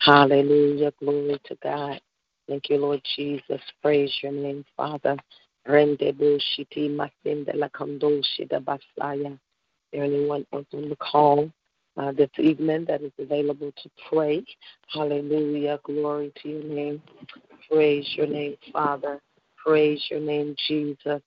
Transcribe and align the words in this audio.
Hallelujah. 0.00 0.92
Glory 1.00 1.40
to 1.44 1.58
God. 1.62 2.00
Thank 2.48 2.70
you, 2.70 2.78
Lord 2.78 3.02
Jesus. 3.16 3.60
Praise 3.82 4.12
your 4.22 4.32
name, 4.32 4.64
Father. 4.76 5.16
Rende 5.66 6.12
bushiti 6.12 6.88
masinde 6.88 7.52
la 7.54 7.68
kandoshi 7.68 8.48
da 8.48 8.60
basaya. 8.60 9.38
There 9.92 10.04
anyone 10.04 10.46
else 10.52 10.66
on 10.72 10.88
the 10.88 10.96
call 10.96 11.50
uh, 11.96 12.12
this 12.12 12.30
evening 12.38 12.84
that 12.86 13.02
is 13.02 13.12
available 13.18 13.72
to 13.82 13.90
pray? 14.08 14.44
Hallelujah. 14.92 15.80
Glory 15.82 16.32
to 16.42 16.48
your 16.48 16.62
name. 16.62 17.02
Praise 17.70 18.06
your 18.16 18.26
name, 18.26 18.56
Father. 18.72 19.20
Praise 19.56 20.04
your 20.10 20.20
name, 20.20 20.54
Jesus. 20.68 21.22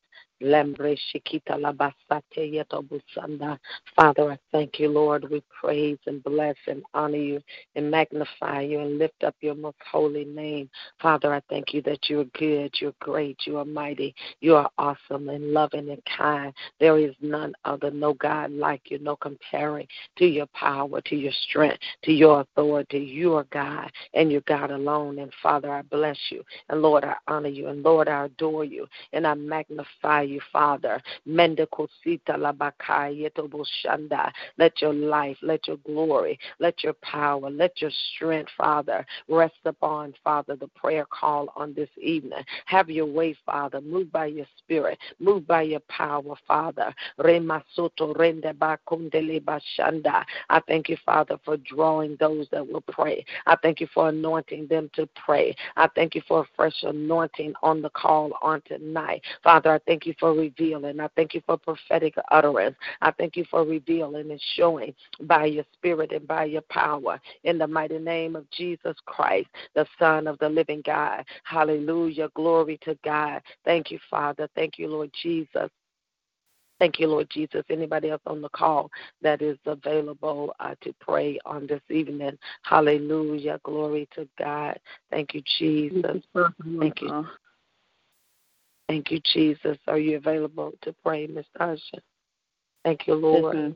Father, 3.95 4.31
I 4.31 4.37
thank 4.51 4.79
you, 4.79 4.89
Lord. 4.89 5.29
We 5.29 5.43
praise 5.61 5.97
and 6.05 6.23
bless 6.23 6.55
and 6.67 6.83
honor 6.93 7.17
you 7.17 7.41
and 7.75 7.91
magnify 7.91 8.61
you 8.61 8.79
and 8.79 8.97
lift 8.97 9.23
up 9.23 9.35
your 9.41 9.55
most 9.55 9.77
holy 9.91 10.25
name. 10.25 10.69
Father, 11.01 11.33
I 11.33 11.41
thank 11.49 11.73
you 11.73 11.81
that 11.83 12.09
you 12.09 12.21
are 12.21 12.25
good, 12.25 12.73
you're 12.79 12.93
great, 12.99 13.37
you 13.45 13.57
are 13.57 13.65
mighty, 13.65 14.15
you 14.39 14.55
are 14.55 14.69
awesome 14.77 15.29
and 15.29 15.51
loving 15.53 15.89
and 15.89 16.01
kind. 16.17 16.53
There 16.79 16.97
is 16.97 17.15
none 17.21 17.53
other, 17.65 17.91
no 17.91 18.13
God 18.13 18.51
like 18.51 18.89
you, 18.89 18.99
no 18.99 19.15
comparing 19.17 19.87
to 20.17 20.25
your 20.25 20.47
power, 20.47 21.01
to 21.01 21.15
your 21.15 21.33
strength, 21.49 21.79
to 22.03 22.11
your 22.11 22.41
authority. 22.41 22.99
You 22.99 23.35
are 23.35 23.45
God 23.51 23.91
and 24.13 24.31
you're 24.31 24.41
God 24.41 24.71
alone. 24.71 25.19
And 25.19 25.33
Father, 25.41 25.71
I 25.71 25.81
bless 25.81 26.17
you. 26.29 26.43
And 26.69 26.81
Lord, 26.81 27.03
I 27.03 27.15
honor 27.27 27.49
you. 27.49 27.67
And 27.67 27.83
Lord, 27.83 28.07
I 28.07 28.25
adore 28.25 28.63
you. 28.63 28.87
And 29.13 29.27
I 29.27 29.33
magnify 29.33 30.21
you, 30.29 30.41
Father. 30.51 31.01
Let 31.25 31.57
your 34.81 34.93
life, 34.93 35.37
let 35.41 35.67
your 35.67 35.77
glory, 35.77 36.39
let 36.59 36.83
your 36.83 36.93
power, 37.01 37.49
let 37.49 37.81
your 37.81 37.91
strength, 38.15 38.51
Father, 38.57 39.05
rest 39.27 39.55
upon, 39.65 40.13
Father, 40.23 40.55
the 40.55 40.67
prayer 40.69 41.05
call 41.09 41.51
on 41.55 41.73
this 41.73 41.89
evening. 42.01 42.43
Have 42.65 42.89
your 42.89 43.05
way, 43.05 43.35
Father. 43.45 43.81
Move 43.81 44.11
by 44.11 44.27
your 44.27 44.45
spirit. 44.57 44.97
Move 45.19 45.45
by 45.47 45.63
your 45.63 45.81
power, 45.81 46.35
Father. 46.47 46.93
I 50.49 50.61
thank 50.67 50.89
you, 50.89 50.97
Father, 51.05 51.37
for 51.43 51.57
drawing 51.57 52.17
those 52.19 52.47
that 52.51 52.67
will 52.67 52.81
pray. 52.81 53.25
I 53.45 53.55
thank 53.61 53.79
you 53.79 53.87
for 53.93 54.09
anointing 54.09 54.67
them 54.67 54.89
to 54.93 55.07
pray. 55.25 55.55
I 55.75 55.87
thank 55.95 56.15
you 56.15 56.21
for 56.27 56.41
a 56.41 56.47
fresh 56.55 56.83
anointing 56.83 57.53
on 57.63 57.81
the 57.81 57.89
call 57.89 58.31
on 58.41 58.61
tonight. 58.67 59.21
Father, 59.43 59.73
I 59.73 59.79
thank 59.87 60.05
you 60.05 60.13
for 60.19 60.33
revealing. 60.33 60.99
I 60.99 61.09
thank 61.15 61.33
you 61.33 61.41
for 61.45 61.57
prophetic 61.57 62.15
utterance. 62.31 62.75
I 63.01 63.11
thank 63.11 63.35
you 63.35 63.45
for 63.49 63.63
revealing 63.63 64.31
and 64.31 64.41
showing 64.55 64.93
by 65.21 65.45
your 65.45 65.65
spirit 65.73 66.11
and 66.11 66.27
by 66.27 66.45
your 66.45 66.63
power. 66.69 67.19
In 67.43 67.57
the 67.57 67.67
mighty 67.67 67.99
name 67.99 68.35
of 68.35 68.49
Jesus 68.51 68.95
Christ, 69.05 69.47
the 69.75 69.85
Son 69.97 70.27
of 70.27 70.37
the 70.39 70.49
living 70.49 70.81
God. 70.85 71.25
Hallelujah. 71.43 72.29
Glory 72.35 72.79
to 72.83 72.97
God. 73.03 73.41
Thank 73.65 73.91
you, 73.91 73.99
Father. 74.09 74.49
Thank 74.55 74.77
you, 74.77 74.87
Lord 74.87 75.11
Jesus. 75.21 75.69
Thank 76.79 76.99
you, 76.99 77.07
Lord 77.07 77.29
Jesus. 77.29 77.63
Anybody 77.69 78.09
else 78.09 78.21
on 78.25 78.41
the 78.41 78.49
call 78.49 78.89
that 79.21 79.41
is 79.41 79.57
available 79.65 80.55
uh, 80.61 80.75
to 80.81 80.93
pray 81.01 81.37
on 81.45 81.67
this 81.67 81.81
evening? 81.89 82.37
Hallelujah. 82.61 83.59
Glory 83.63 84.07
to 84.15 84.27
God. 84.37 84.79
Thank 85.11 85.33
you, 85.33 85.41
Jesus. 85.57 86.23
Thank 86.79 87.01
you. 87.01 87.27
Thank 88.89 89.11
you, 89.11 89.21
Jesus. 89.33 89.77
Are 89.87 89.99
you 89.99 90.17
available 90.17 90.73
to 90.81 90.95
pray, 91.03 91.27
Ms. 91.27 91.45
Tasha? 91.59 91.99
Thank 92.83 93.05
you, 93.05 93.13
Lord. 93.13 93.55
Yes, 93.55 93.73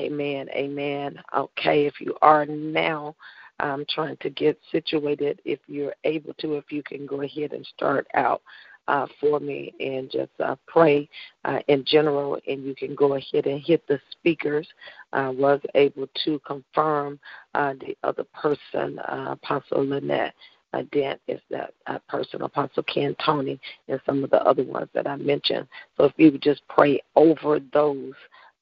Amen. 0.00 0.48
Amen. 0.50 1.22
Okay, 1.36 1.84
if 1.84 2.00
you 2.00 2.16
are 2.22 2.46
now 2.46 3.14
um, 3.60 3.84
trying 3.90 4.16
to 4.22 4.30
get 4.30 4.58
situated, 4.72 5.42
if 5.44 5.58
you're 5.66 5.94
able 6.04 6.32
to, 6.34 6.54
if 6.54 6.72
you 6.72 6.82
can 6.82 7.04
go 7.04 7.20
ahead 7.20 7.52
and 7.52 7.66
start 7.66 8.06
out 8.14 8.40
uh, 8.88 9.06
for 9.20 9.40
me 9.40 9.74
and 9.78 10.10
just 10.10 10.32
uh, 10.42 10.56
pray 10.66 11.06
uh, 11.44 11.58
in 11.68 11.84
general, 11.84 12.38
and 12.46 12.64
you 12.64 12.74
can 12.74 12.94
go 12.94 13.14
ahead 13.14 13.46
and 13.46 13.60
hit 13.60 13.86
the 13.88 14.00
speakers. 14.10 14.66
I 15.12 15.28
was 15.28 15.60
able 15.74 16.08
to 16.24 16.38
confirm 16.46 17.18
uh, 17.54 17.74
the 17.74 17.96
other 18.02 18.24
person, 18.32 18.98
uh, 19.00 19.36
Apostle 19.42 19.86
Lynette 19.86 20.34
uh, 20.76 20.82
Dent 20.92 21.20
is 21.26 21.40
that 21.50 21.72
uh, 21.86 21.98
person, 22.08 22.42
Apostle 22.42 22.82
Ken 22.82 23.16
Tony, 23.24 23.58
and 23.88 24.00
some 24.04 24.22
of 24.22 24.30
the 24.30 24.42
other 24.42 24.64
ones 24.64 24.88
that 24.94 25.06
I 25.06 25.16
mentioned. 25.16 25.66
So 25.96 26.04
if 26.04 26.12
you 26.16 26.32
would 26.32 26.42
just 26.42 26.62
pray 26.68 27.00
over 27.14 27.60
those, 27.72 28.12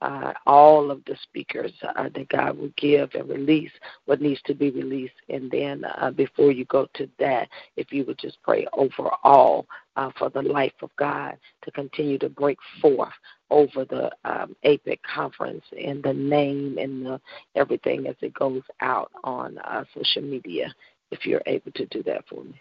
uh, 0.00 0.32
all 0.46 0.90
of 0.90 1.02
the 1.06 1.16
speakers 1.22 1.72
uh, 1.96 2.08
that 2.14 2.28
God 2.28 2.58
will 2.58 2.72
give 2.76 3.14
and 3.14 3.28
release 3.28 3.70
what 4.04 4.20
needs 4.20 4.40
to 4.44 4.54
be 4.54 4.70
released. 4.70 5.14
And 5.28 5.50
then 5.50 5.84
uh, 5.84 6.10
before 6.10 6.52
you 6.52 6.66
go 6.66 6.86
to 6.94 7.08
that, 7.18 7.48
if 7.76 7.92
you 7.92 8.04
would 8.04 8.18
just 8.18 8.38
pray 8.42 8.66
over 8.74 9.10
all 9.22 9.66
uh, 9.96 10.10
for 10.18 10.28
the 10.28 10.42
life 10.42 10.74
of 10.82 10.90
God 10.96 11.38
to 11.62 11.70
continue 11.70 12.18
to 12.18 12.28
break 12.28 12.58
forth 12.82 13.14
over 13.50 13.84
the 13.84 14.10
um, 14.24 14.54
APEC 14.64 14.98
conference 15.02 15.64
and 15.82 16.02
the 16.02 16.12
name 16.12 16.76
and 16.78 17.06
the, 17.06 17.20
everything 17.54 18.06
as 18.06 18.16
it 18.20 18.34
goes 18.34 18.62
out 18.80 19.10
on 19.22 19.58
uh, 19.58 19.84
social 19.96 20.22
media 20.22 20.74
if 21.10 21.26
you're 21.26 21.42
able 21.46 21.72
to 21.72 21.86
do 21.86 22.02
that 22.04 22.24
for 22.28 22.44
me. 22.44 22.60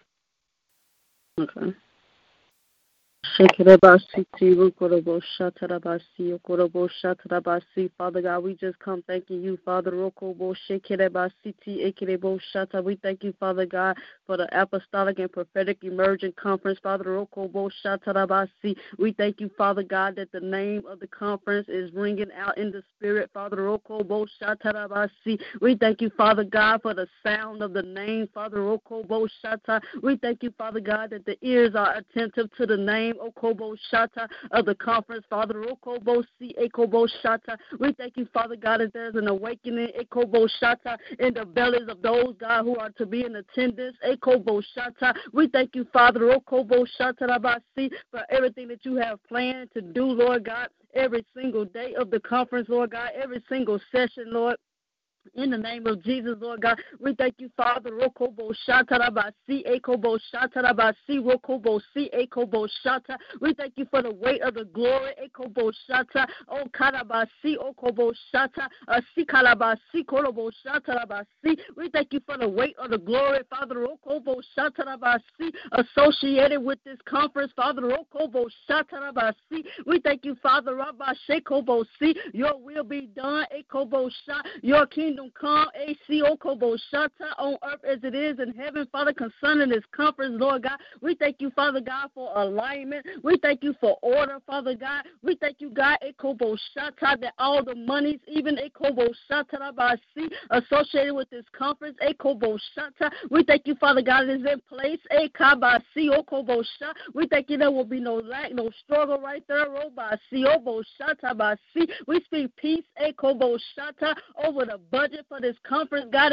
Okay. 1.38 1.74
Father 7.96 8.20
God, 8.22 8.44
we 8.44 8.54
just 8.54 8.78
come 8.78 9.02
thanking 9.06 9.42
you, 9.42 9.58
Father. 9.64 9.96
We 9.96 10.10
thank 13.02 13.22
you, 13.22 13.34
Father 13.40 13.66
God, 13.66 13.96
for 14.26 14.36
the 14.36 14.48
apostolic 14.52 15.18
and 15.18 15.32
prophetic 15.32 15.78
emerging 15.82 16.34
conference, 16.40 16.78
Father. 16.82 17.26
We 18.98 19.12
thank 19.12 19.40
you, 19.40 19.50
Father 19.56 19.82
God, 19.82 20.16
that 20.16 20.32
the 20.32 20.40
name 20.40 20.82
of 20.86 21.00
the 21.00 21.06
conference 21.06 21.68
is 21.68 21.92
ringing 21.92 22.30
out 22.36 22.58
in 22.58 22.70
the 22.70 22.82
spirit, 22.96 23.30
Father. 23.32 23.78
We 25.60 25.76
thank 25.76 26.00
you, 26.00 26.10
Father 26.16 26.44
God, 26.44 26.82
for 26.82 26.94
the 26.94 27.06
sound 27.22 27.62
of 27.62 27.72
the 27.72 27.82
name, 27.82 28.28
Father. 28.34 28.78
We 30.02 30.16
thank 30.16 30.42
you, 30.42 30.52
Father 30.56 30.80
God, 30.80 31.10
that 31.10 31.26
the 31.26 31.36
ears 31.42 31.74
are 31.74 31.96
attentive 31.96 32.54
to 32.56 32.66
the 32.66 32.76
name 32.76 33.13
Okobo 33.18 33.76
Shata 33.92 34.28
of 34.50 34.66
the 34.66 34.74
conference, 34.74 35.24
Father 35.28 35.64
Okobo 35.64 36.24
Si 36.38 36.54
Ekobo 36.60 37.08
Shata. 37.22 37.56
We 37.78 37.92
thank 37.92 38.16
you, 38.16 38.26
Father 38.32 38.56
God, 38.56 38.80
that 38.80 38.92
there's 38.92 39.14
an 39.14 39.28
awakening 39.28 39.88
Ekobo 39.98 40.48
Shata 40.62 40.96
in 41.18 41.34
the 41.34 41.44
bellies 41.44 41.88
of 41.88 42.02
those, 42.02 42.34
God, 42.38 42.64
who 42.64 42.76
are 42.76 42.90
to 42.90 43.06
be 43.06 43.24
in 43.24 43.36
attendance. 43.36 43.96
Ekobo 44.06 44.62
Shata. 44.76 45.14
We 45.32 45.48
thank 45.48 45.74
you, 45.74 45.86
Father 45.92 46.20
Okobo 46.20 46.86
Shata 46.98 47.22
Rabasi, 47.28 47.90
for 48.10 48.22
everything 48.30 48.68
that 48.68 48.84
you 48.84 48.96
have 48.96 49.22
planned 49.24 49.70
to 49.74 49.80
do, 49.80 50.04
Lord 50.04 50.44
God, 50.44 50.68
every 50.94 51.24
single 51.36 51.64
day 51.64 51.94
of 51.94 52.10
the 52.10 52.20
conference, 52.20 52.68
Lord 52.68 52.90
God, 52.90 53.10
every 53.20 53.42
single 53.48 53.80
session, 53.92 54.26
Lord. 54.28 54.56
In 55.32 55.50
the 55.50 55.58
name 55.58 55.86
of 55.86 56.02
Jesus, 56.02 56.36
Lord 56.40 56.60
God, 56.60 56.78
we 57.00 57.14
thank 57.14 57.36
you, 57.38 57.50
Father. 57.56 57.90
Rokobo 57.90 58.52
shatarabasi, 58.68 59.64
ekobo 59.66 60.18
shatarabasi, 60.32 61.18
rokobo 61.18 61.80
si, 61.92 62.10
ekobo 62.14 62.68
shata. 62.84 63.16
We 63.40 63.54
thank 63.54 63.72
you 63.76 63.86
for 63.90 64.02
the 64.02 64.12
weight 64.12 64.42
of 64.42 64.54
the 64.54 64.64
glory, 64.66 65.12
ekobo 65.20 65.72
shata, 65.88 66.26
o 66.48 66.66
karabasi, 66.66 67.56
okobo 67.56 68.12
shata, 68.32 68.68
asikalabasi, 68.88 70.04
korobo 70.04 70.50
shatarabasi. 70.64 71.58
We 71.76 71.88
thank 71.88 72.12
you 72.12 72.20
for 72.26 72.36
the 72.36 72.48
weight 72.48 72.76
of 72.78 72.90
the 72.90 72.98
glory, 72.98 73.40
Father. 73.50 73.76
Rokobo 73.76 74.40
shatarabasi, 74.56 75.52
associated 75.72 76.62
with 76.62 76.78
this 76.84 76.98
conference, 77.06 77.52
Father. 77.56 77.82
Rokobo 77.82 78.46
shatarabasi. 78.68 79.64
We 79.86 80.00
thank 80.00 80.24
you, 80.24 80.36
Father. 80.42 80.74
Rabba 80.76 81.14
shekobo 81.28 81.84
si, 81.98 82.14
your 82.32 82.58
will 82.60 82.84
be 82.84 83.08
done, 83.16 83.46
ekobo 83.56 84.10
shat, 84.26 84.44
your 84.62 84.86
kingdom 84.86 85.13
kingdom 85.14 85.32
come, 85.40 85.68
ACO 85.76 86.36
Kobo 86.36 86.76
Shata, 86.92 87.38
on 87.38 87.56
earth 87.64 87.84
as 87.88 87.98
it 88.02 88.14
is 88.14 88.38
in 88.40 88.52
heaven, 88.54 88.86
Father, 88.90 89.12
concerning 89.12 89.68
this 89.68 89.84
conference, 89.94 90.34
Lord 90.38 90.64
God. 90.64 90.78
We 91.00 91.14
thank 91.14 91.36
you, 91.38 91.50
Father 91.50 91.80
God, 91.80 92.10
for 92.14 92.32
alignment. 92.34 93.06
We 93.22 93.36
thank 93.40 93.62
you 93.62 93.74
for 93.80 93.96
order, 94.02 94.38
Father 94.46 94.74
God. 94.74 95.04
We 95.22 95.36
thank 95.36 95.60
you, 95.60 95.70
God, 95.70 95.98
Ekobo 96.04 96.56
Shata, 96.76 97.20
that 97.20 97.34
all 97.38 97.64
the 97.64 97.76
monies, 97.76 98.18
even 98.26 98.56
Ekobo 98.56 99.08
Shata, 99.30 99.98
associated 100.50 101.14
with 101.14 101.30
this 101.30 101.44
conference, 101.56 101.96
Ekobo 102.02 102.58
Shata. 102.76 103.10
We 103.30 103.44
thank 103.44 103.66
you, 103.66 103.76
Father 103.76 104.02
God, 104.02 104.28
is 104.28 104.40
in 104.40 104.60
place. 104.68 104.98
Ekabasi 105.12 106.08
Okobo 106.10 106.64
Shata. 106.80 106.92
We 107.14 107.28
thank 107.28 107.50
you 107.50 107.58
there 107.58 107.70
will 107.70 107.84
be 107.84 108.00
no 108.00 108.16
lack, 108.16 108.52
no 108.52 108.70
struggle 108.84 109.20
right 109.20 109.44
there. 109.46 109.66
Oh, 109.68 109.90
Robasi 109.90 110.44
Obo 110.44 110.82
Shata 111.00 111.34
Basi. 111.36 111.88
We 112.08 112.20
speak 112.24 112.54
peace, 112.56 112.84
Ekobo 113.00 113.58
Shata, 113.78 114.14
over 114.44 114.64
the 114.64 114.78
budget 115.04 115.26
for 115.28 115.38
this 115.40 115.56
conference, 115.68 116.06
God. 116.10 116.32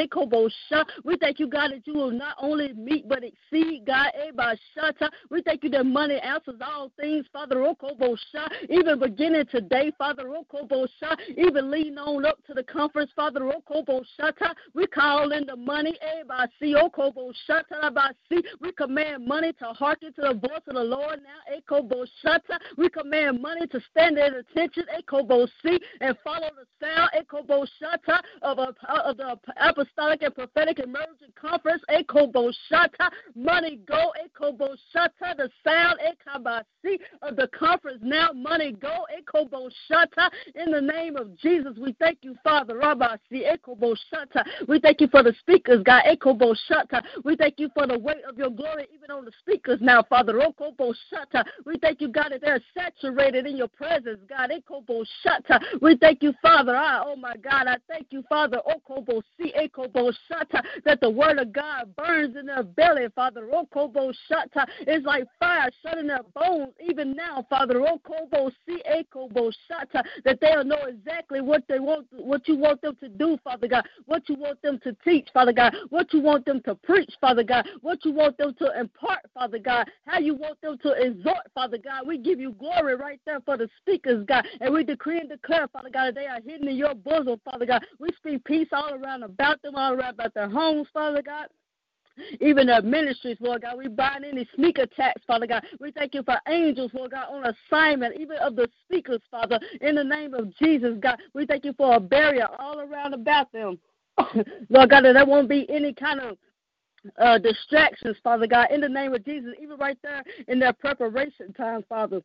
We 1.03 1.18
thank 1.18 1.39
you, 1.39 1.47
God, 1.47 1.71
that 1.71 1.85
you 1.85 1.94
will 1.94 2.12
not 2.12 2.35
only 2.39 2.71
meet 2.73 3.07
but 3.09 3.21
exceed, 3.23 3.83
God. 3.85 4.12
Eh, 4.15 4.31
Shata. 4.77 5.09
We 5.29 5.41
thank 5.41 5.63
you 5.63 5.69
that 5.71 5.85
money 5.85 6.19
answers 6.19 6.56
all 6.65 6.89
things, 6.97 7.25
Father 7.33 7.62
oh, 7.63 7.75
Shata. 7.81 8.47
Even 8.69 9.00
beginning 9.00 9.45
today, 9.51 9.91
Father 9.97 10.23
oh, 10.29 10.45
Shata. 11.01 11.18
Even 11.38 11.69
leading 11.69 11.97
on 11.97 12.25
up 12.25 12.38
to 12.47 12.53
the 12.53 12.63
conference, 12.63 13.12
Father 13.13 13.41
oh, 13.44 14.03
Shata. 14.18 14.53
We 14.73 14.88
call 14.88 15.33
in 15.33 15.45
the 15.45 15.57
money, 15.57 15.97
eh, 16.01 16.23
Basi. 16.25 16.75
We 18.62 18.71
command 18.71 19.27
money 19.27 19.51
to 19.53 19.65
hearken 19.65 20.13
to 20.13 20.21
the 20.21 20.33
voice 20.33 20.62
of 20.68 20.75
the 20.75 20.83
Lord 20.83 21.19
now, 21.23 21.53
eh, 21.53 21.59
Shata. 22.23 22.57
We 22.77 22.88
command 22.88 23.41
money 23.41 23.68
to 23.68 23.81
stand 23.91 24.18
at 24.18 24.33
attention, 24.33 24.85
and 24.94 26.18
follow 26.23 26.50
the 26.56 26.65
sound, 26.79 27.09
of, 28.44 28.59
of 28.69 29.17
the 29.17 29.37
apostolic 29.59 30.21
and 30.23 30.33
prophetic 30.35 30.79
emerging 30.79 31.33
conference, 31.39 31.81
Ekobo 31.89 32.51
Shata. 32.71 33.09
Money 33.35 33.79
go, 33.87 34.11
Ekobo 34.25 34.75
Shata, 34.95 35.35
the 35.37 35.49
sound, 35.65 35.99
Ekabasi, 35.99 36.99
of 37.21 37.35
the 37.35 37.47
conference 37.57 37.99
now. 38.01 38.29
Money 38.33 38.73
go, 38.73 39.05
Ekobo 39.17 39.69
Shata. 39.89 40.29
In 40.55 40.71
the 40.71 40.81
name 40.81 41.17
of 41.17 41.37
Jesus, 41.37 41.77
we 41.79 41.93
thank 41.99 42.19
you, 42.21 42.35
Father, 42.43 42.77
Rabbi 42.77 43.15
C, 43.29 43.45
Ekobo 43.45 43.95
Shata. 44.13 44.43
We 44.67 44.79
thank 44.79 45.01
you 45.01 45.07
for 45.07 45.23
the 45.23 45.33
speakers, 45.39 45.81
God, 45.83 46.03
Ekobo 46.05 46.55
Shata. 46.69 47.01
We 47.23 47.35
thank 47.35 47.59
you 47.59 47.69
for 47.73 47.87
the 47.87 47.97
weight 47.97 48.23
of 48.27 48.37
your 48.37 48.49
glory, 48.49 48.87
even 48.93 49.11
on 49.11 49.25
the 49.25 49.31
speakers 49.39 49.79
now, 49.81 50.03
Father, 50.03 50.33
Rokobo 50.33 50.93
Shata. 51.11 51.43
We 51.65 51.77
thank 51.81 52.01
you, 52.01 52.09
God, 52.09 52.29
that 52.31 52.41
they're 52.41 52.61
saturated 52.73 53.45
in 53.45 53.57
your 53.57 53.67
presence, 53.67 54.19
God, 54.29 54.51
Ekobo 54.51 55.05
Shata. 55.25 55.59
We 55.81 55.97
thank 55.97 56.21
you, 56.23 56.33
Father, 56.41 56.73
ah, 56.75 57.03
oh 57.05 57.15
my 57.15 57.35
God, 57.37 57.67
I 57.67 57.77
thank 57.87 58.07
you, 58.11 58.23
Father, 58.29 58.50
Shata, 60.30 60.62
that 60.86 61.00
the 61.01 61.09
word 61.09 61.39
of 61.39 61.51
God 61.53 61.95
burns 61.95 62.36
in 62.36 62.45
their 62.48 62.63
belly, 62.63 63.07
Father. 63.15 63.48
It's 63.51 65.06
like 65.06 65.24
fire 65.39 65.69
shutting 65.83 66.07
their 66.07 66.24
bones, 66.36 66.74
even 66.88 67.15
now, 67.15 67.45
Father, 67.50 67.80
that 70.25 70.38
they'll 70.42 70.63
know 70.63 70.83
exactly 70.88 71.42
what 71.42 71.63
they 71.68 71.80
want, 71.80 72.07
what 72.12 72.48
you 72.48 72.56
want 72.56 72.81
them 72.81 72.95
to 73.00 73.09
do, 73.09 73.38
Father 73.44 73.68
God, 73.68 73.86
what 74.06 74.27
you 74.30 74.36
want 74.36 74.62
them 74.62 74.80
to 74.83 74.95
teach, 75.04 75.27
Father 75.33 75.54
God, 75.54 75.75
what 75.89 76.13
you 76.13 76.21
want 76.21 76.45
them 76.45 76.62
to 76.65 76.75
preach, 76.75 77.12
Father 77.19 77.44
God, 77.44 77.68
what 77.81 78.04
you 78.06 78.12
want 78.12 78.38
them 78.38 78.54
to 78.59 78.80
impart, 78.80 79.19
Father 79.33 79.59
God, 79.59 79.89
how 80.06 80.19
you 80.19 80.36
want 80.36 80.59
them 80.62 80.77
to 80.83 80.92
exhort, 80.92 81.51
Father 81.54 81.77
God. 81.77 82.07
We 82.07 82.18
give 82.18 82.39
you 82.39 82.54
glory 82.54 82.95
right 82.95 83.19
there 83.25 83.39
for 83.42 83.57
the 83.57 83.69
speakers, 83.80 84.25
God, 84.27 84.45
and 84.59 84.74
we 84.74 84.83
decree 84.83 85.19
and 85.19 85.30
declare, 85.30 85.68
Father 85.68 85.89
God, 85.89 86.07
that 86.07 86.15
they 86.15 86.27
are 86.27 86.42
hidden 86.42 86.68
in 86.68 86.75
your 86.75 86.95
bosom, 86.95 87.39
Father 87.44 87.65
God. 87.65 87.83
We 88.00 88.09
speak 88.18 88.31
peace 88.39 88.69
all 88.72 88.94
around 88.94 89.24
about 89.24 89.62
them, 89.62 89.75
all 89.75 89.94
around 89.94 90.16
about 90.16 90.33
their 90.33 90.50
homes, 90.50 90.88
Father 90.94 91.22
God 91.22 91.48
even 92.39 92.68
their 92.68 92.81
ministries, 92.81 93.38
Lord 93.39 93.62
God. 93.62 93.78
We 93.78 93.88
bind 93.88 94.25
any 94.25 94.48
sneak 94.56 94.78
attacks, 94.78 95.22
Father 95.25 95.48
God. 95.48 95.63
We 95.80 95.92
thank 95.92 96.13
you 96.13 96.24
for 96.24 96.38
angels, 96.48 96.92
Lord 96.94 97.12
God, 97.12 97.28
on 97.30 97.54
assignment, 97.69 98.19
even 98.19 98.38
of 98.38 98.56
the 98.56 98.69
speakers, 98.83 99.22
Father, 99.30 99.60
in 99.81 99.95
the 99.95 100.04
name 100.04 100.33
of 100.33 100.56
Jesus, 100.57 100.98
God. 101.00 101.19
We 101.33 101.45
thank 101.45 101.66
you 101.66 101.74
for 101.74 101.95
a 101.95 102.00
barrier 102.00 102.48
all 102.60 102.80
around 102.80 103.13
about 103.13 103.51
them. 103.51 103.80
Lord 104.69 104.89
God, 104.89 105.06
that 105.06 105.13
there 105.13 105.25
won't 105.25 105.50
be 105.50 105.69
any 105.69 105.94
kind 105.94 106.19
of 106.19 106.38
uh, 107.18 107.38
distractions, 107.38 108.18
Father 108.24 108.48
God, 108.48 108.68
in 108.72 108.81
the 108.81 108.89
name 108.89 109.13
of 109.13 109.25
Jesus, 109.25 109.54
even 109.62 109.78
right 109.78 109.98
there 110.04 110.24
in 110.48 110.60
their 110.60 110.74
preparation 110.74 111.54
time, 111.54 111.83
Father. 111.88 112.22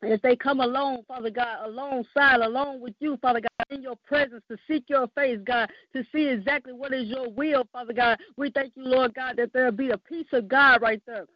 As 0.00 0.20
they 0.22 0.36
come 0.36 0.60
along, 0.60 1.02
Father 1.08 1.30
God, 1.30 1.66
alongside, 1.66 2.40
along 2.40 2.80
with 2.80 2.94
you, 3.00 3.18
Father 3.20 3.40
God, 3.40 3.57
in 3.70 3.82
your 3.82 3.96
presence 4.06 4.42
to 4.50 4.56
seek 4.66 4.84
your 4.88 5.08
face, 5.08 5.38
God, 5.44 5.70
to 5.94 6.04
see 6.12 6.26
exactly 6.28 6.72
what 6.72 6.92
is 6.92 7.08
your 7.08 7.30
will, 7.30 7.64
Father 7.72 7.92
God. 7.92 8.18
We 8.36 8.50
thank 8.50 8.72
you, 8.76 8.84
Lord 8.84 9.14
God, 9.14 9.36
that 9.36 9.52
there'll 9.52 9.72
be 9.72 9.90
a 9.90 9.98
peace 9.98 10.26
of 10.32 10.48
God 10.48 10.82
right 10.82 11.02
there. 11.06 11.26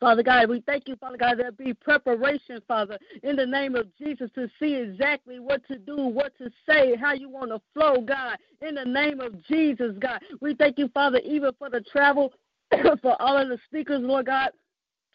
Father 0.00 0.22
God, 0.22 0.48
we 0.48 0.60
thank 0.62 0.88
you, 0.88 0.96
Father 0.96 1.16
God, 1.16 1.38
that 1.38 1.56
there 1.56 1.66
be 1.66 1.72
preparation, 1.72 2.60
Father, 2.66 2.98
in 3.22 3.36
the 3.36 3.46
name 3.46 3.76
of 3.76 3.86
Jesus 3.96 4.30
to 4.34 4.48
see 4.58 4.74
exactly 4.74 5.38
what 5.38 5.66
to 5.68 5.78
do, 5.78 5.96
what 5.96 6.36
to 6.38 6.50
say, 6.68 6.96
how 6.96 7.12
you 7.12 7.28
want 7.28 7.50
to 7.50 7.60
flow, 7.72 8.00
God, 8.00 8.36
in 8.60 8.74
the 8.74 8.84
name 8.84 9.20
of 9.20 9.42
Jesus, 9.46 9.92
God. 10.00 10.20
We 10.40 10.54
thank 10.54 10.78
you, 10.78 10.88
Father, 10.88 11.18
even 11.24 11.52
for 11.58 11.70
the 11.70 11.80
travel 11.80 12.32
for 13.02 13.20
all 13.20 13.38
of 13.38 13.48
the 13.48 13.58
speakers, 13.66 14.00
Lord 14.02 14.26
God. 14.26 14.50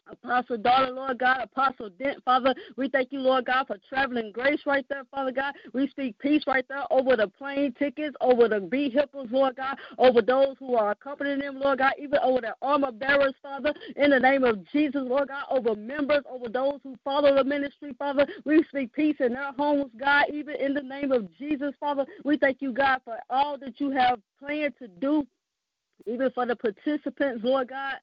Apostle 0.10 0.58
daughter, 0.58 0.92
Lord 0.92 1.20
God, 1.20 1.42
Apostle 1.44 1.90
Dent, 1.90 2.24
Father, 2.24 2.54
we 2.76 2.90
thank 2.90 3.12
you, 3.12 3.20
Lord 3.20 3.46
God, 3.46 3.68
for 3.68 3.78
traveling 3.88 4.32
grace 4.32 4.60
right 4.66 4.86
there, 4.90 5.04
Father 5.12 5.32
God. 5.32 5.54
We 5.74 5.88
speak 5.90 6.18
peace 6.20 6.44
right 6.48 6.66
there 6.68 6.84
over 6.92 7.16
the 7.16 7.28
plane 7.28 7.74
tickets, 7.78 8.16
over 8.20 8.48
the 8.48 8.60
vehicles, 8.60 9.30
Lord 9.32 9.56
God, 9.56 9.78
over 9.98 10.22
those 10.22 10.56
who 10.60 10.76
are 10.76 10.92
accompanying 10.92 11.40
them, 11.40 11.60
Lord 11.60 11.80
God, 11.80 11.94
even 12.00 12.20
over 12.24 12.42
the 12.42 12.56
armor 12.62 12.92
bearers, 12.92 13.34
Father, 13.42 13.74
in 13.96 14.10
the 14.10 14.20
name 14.20 14.44
of 14.44 14.66
Jesus, 14.72 15.02
Lord 15.06 15.30
God, 15.30 15.46
over 15.50 15.76
members, 15.76 16.24
over 16.30 16.50
those 16.50 16.80
who 16.84 16.98
follow 17.04 17.36
the 17.36 17.44
ministry, 17.44 17.94
Father. 17.98 18.26
We 18.44 18.64
speak 18.70 18.94
peace 18.94 19.18
in 19.20 19.34
their 19.34 19.54
homes, 19.54 19.92
God, 20.00 20.26
even 20.34 20.56
in 20.56 20.74
the 20.74 20.84
name 20.84 21.12
of 21.12 21.28
Jesus, 21.38 21.74
Father. 21.80 22.06
We 22.26 22.38
thank 22.38 22.62
you, 22.62 22.74
God, 22.74 23.00
for 23.06 23.18
all 23.30 23.58
that 23.60 23.80
you 23.80 23.92
have 23.92 24.20
planned 24.40 24.74
to 24.80 24.88
do, 24.88 25.26
even 26.06 26.32
for 26.32 26.46
the 26.46 26.56
participants, 26.56 27.42
Lord 27.44 27.70
God. 27.70 27.96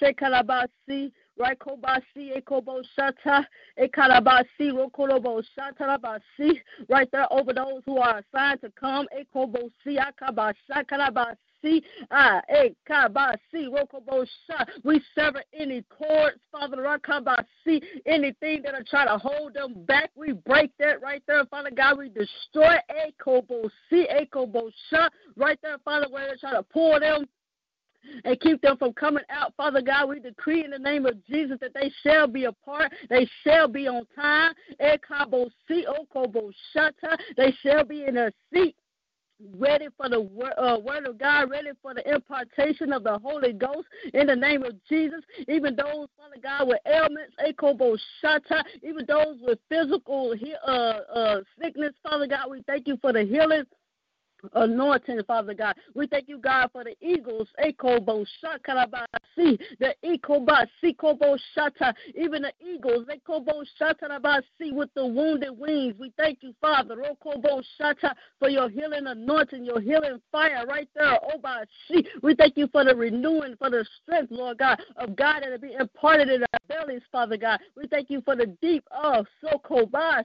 Shekalabasi, 0.00 1.12
Raikobasi, 1.38 2.36
Ekobo 2.36 2.80
eh, 2.80 2.86
Shata, 2.96 3.44
Ekalabasi, 3.78 4.44
eh, 4.60 4.72
Rokolobo 4.72 5.42
Shatarabasi, 5.56 6.60
right 6.88 7.10
there 7.10 7.32
over 7.32 7.52
those 7.52 7.82
who 7.84 7.98
are 7.98 8.18
assigned 8.20 8.60
to 8.60 8.70
come, 8.78 9.06
eh, 9.12 9.24
Ekobo 9.24 9.70
Siakabasa, 9.84 10.84
Kalabasi. 10.90 11.36
Ah, 12.10 12.42
ah 12.90 13.36
rokobosha. 13.54 14.68
We 14.82 15.00
sever 15.14 15.42
any 15.58 15.82
cords, 15.88 16.38
Father 16.52 16.76
Rakabasi, 16.76 17.82
anything 18.06 18.62
that 18.62 18.74
are 18.74 18.84
trying 18.88 19.08
to 19.08 19.16
hold 19.16 19.54
them 19.54 19.84
back. 19.86 20.10
We 20.14 20.32
break 20.32 20.72
that 20.78 21.00
right 21.00 21.22
there, 21.26 21.44
Father 21.46 21.70
God. 21.70 21.98
We 21.98 22.10
destroy 22.10 22.76
ekobosi, 22.90 23.70
ekobosha, 23.92 25.08
right 25.36 25.58
there, 25.62 25.78
Father, 25.84 26.06
where 26.10 26.26
they're 26.26 26.36
trying 26.36 26.56
to 26.56 26.62
pull 26.62 27.00
them 27.00 27.26
and 28.24 28.40
keep 28.40 28.60
them 28.62 28.76
from 28.76 28.92
coming 28.92 29.24
out. 29.30 29.54
Father 29.56 29.82
God, 29.82 30.08
we 30.08 30.20
decree 30.20 30.64
in 30.64 30.70
the 30.70 30.78
name 30.78 31.06
of 31.06 31.24
Jesus 31.26 31.58
that 31.60 31.74
they 31.74 31.92
shall 32.02 32.26
be 32.26 32.44
apart. 32.44 32.92
They 33.10 33.28
shall 33.42 33.68
be 33.68 33.88
on 33.88 34.06
time. 34.14 34.54
They 34.78 34.98
shall 37.62 37.84
be 37.84 38.04
in 38.06 38.14
their 38.14 38.32
seat 38.52 38.76
ready 39.56 39.88
for 39.96 40.08
the 40.08 40.20
uh, 40.58 40.78
word 40.78 41.06
of 41.06 41.18
God, 41.18 41.50
ready 41.50 41.70
for 41.82 41.94
the 41.94 42.08
impartation 42.12 42.92
of 42.92 43.04
the 43.04 43.18
Holy 43.18 43.52
Ghost 43.52 43.88
in 44.12 44.26
the 44.26 44.36
name 44.36 44.62
of 44.62 44.74
Jesus. 44.88 45.20
Even 45.48 45.76
those, 45.76 46.08
Father 46.16 46.40
God, 46.42 46.68
with 46.68 46.78
ailments, 46.86 47.34
even 48.82 49.04
those 49.06 49.36
with 49.40 49.58
physical 49.68 50.34
uh, 50.66 50.70
uh, 50.70 51.40
sickness, 51.60 51.92
Father 52.02 52.26
God, 52.26 52.50
we 52.50 52.62
thank 52.66 52.86
you 52.86 52.96
for 53.00 53.12
the 53.12 53.24
healing 53.24 53.64
anointing, 54.54 55.20
Father 55.26 55.54
God. 55.54 55.74
We 55.94 56.06
thank 56.06 56.28
you, 56.28 56.38
God, 56.38 56.70
for 56.72 56.84
the 56.84 56.94
eagles, 57.00 57.48
Ekobo 57.64 58.26
Shakarabasi, 58.42 59.58
the 59.80 59.94
Ekobasi 60.04 60.96
Kobo 60.96 61.36
Shata, 61.56 61.94
even 62.14 62.42
the 62.42 62.52
eagles, 62.60 63.06
Ekobo 63.06 63.64
Shatarabasi 63.80 64.72
with 64.72 64.90
the 64.94 65.06
wounded 65.06 65.56
wings. 65.58 65.94
We 65.98 66.12
thank 66.16 66.38
you, 66.42 66.54
Father, 66.60 66.96
Rokobo 66.96 67.62
Shata, 67.80 68.12
for 68.38 68.48
your 68.48 68.68
healing 68.68 69.06
anointing, 69.06 69.64
your 69.64 69.80
healing 69.80 70.20
fire 70.30 70.64
right 70.66 70.88
there, 70.94 71.18
Obashi. 71.34 72.06
We 72.22 72.34
thank 72.34 72.56
you 72.56 72.68
for 72.68 72.84
the 72.84 72.94
renewing, 72.94 73.56
for 73.58 73.70
the 73.70 73.84
strength, 74.02 74.30
Lord 74.30 74.58
God, 74.58 74.80
of 74.96 75.16
God 75.16 75.40
that 75.42 75.50
will 75.50 75.58
be 75.58 75.74
imparted 75.78 76.28
in 76.28 76.42
our 76.42 76.58
bellies, 76.68 77.02
Father 77.10 77.36
God. 77.36 77.60
We 77.76 77.86
thank 77.86 78.10
you 78.10 78.22
for 78.22 78.36
the 78.36 78.46
deep, 78.60 78.84
oh, 78.92 79.24
Sokobasi, 79.42 80.24